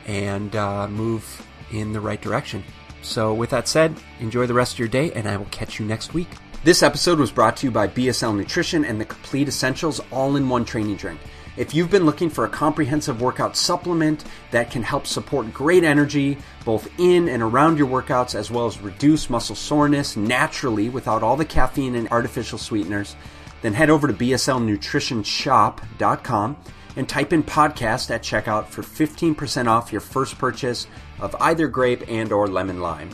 and 0.07 0.55
uh, 0.55 0.87
move 0.89 1.47
in 1.73 1.93
the 1.93 2.01
right 2.01 2.21
direction. 2.21 2.63
So, 3.03 3.35
with 3.35 3.51
that 3.51 3.69
said, 3.69 3.95
enjoy 4.21 4.47
the 4.47 4.55
rest 4.55 4.75
of 4.75 4.79
your 4.79 4.89
day, 4.89 5.13
and 5.13 5.29
I 5.29 5.37
will 5.37 5.45
catch 5.47 5.79
you 5.79 5.85
next 5.85 6.15
week. 6.15 6.29
This 6.63 6.83
episode 6.83 7.19
was 7.19 7.31
brought 7.31 7.57
to 7.59 7.67
you 7.67 7.71
by 7.71 7.87
BSL 7.87 8.35
Nutrition 8.35 8.85
and 8.85 8.99
the 8.99 9.05
Complete 9.05 9.49
Essentials 9.49 10.01
All 10.11 10.37
in 10.37 10.49
One 10.49 10.65
Training 10.65 10.97
Drink. 10.97 11.21
If 11.57 11.73
you've 11.73 11.91
been 11.91 12.05
looking 12.05 12.31
for 12.31 12.45
a 12.45 12.49
comprehensive 12.49 13.21
workout 13.21 13.57
supplement 13.57 14.25
that 14.51 14.73
can 14.73 14.83
help 14.83 15.07
support 15.07 15.55
great 15.55 15.85
energy 15.85 16.37
both 16.65 16.89
in 16.99 17.29
and 17.29 17.41
around 17.43 17.79
your 17.79 17.87
workouts, 17.87 18.35
as 18.35 18.51
well 18.51 18.67
as 18.67 18.81
reduce 18.81 19.31
muscle 19.31 19.55
soreness 19.55 20.17
naturally 20.17 20.89
without 20.89 21.23
all 21.23 21.37
the 21.37 21.45
caffeine 21.45 21.95
and 21.95 22.09
artificial 22.09 22.59
sweeteners, 22.59 23.15
then 23.63 23.73
head 23.73 23.89
over 23.89 24.09
to 24.09 24.15
bslnutritionshop.com 24.15 26.57
and 26.97 27.09
type 27.09 27.33
in 27.33 27.43
podcast 27.43 28.11
at 28.11 28.23
checkout 28.23 28.67
for 28.67 28.83
15% 28.83 29.67
off 29.67 29.91
your 29.93 30.01
first 30.01 30.39
purchase 30.39 30.87
of 31.21 31.37
either 31.41 31.69
grape 31.69 32.03
and 32.09 32.33
or 32.33 32.49
lemon 32.49 32.81
lime. 32.81 33.11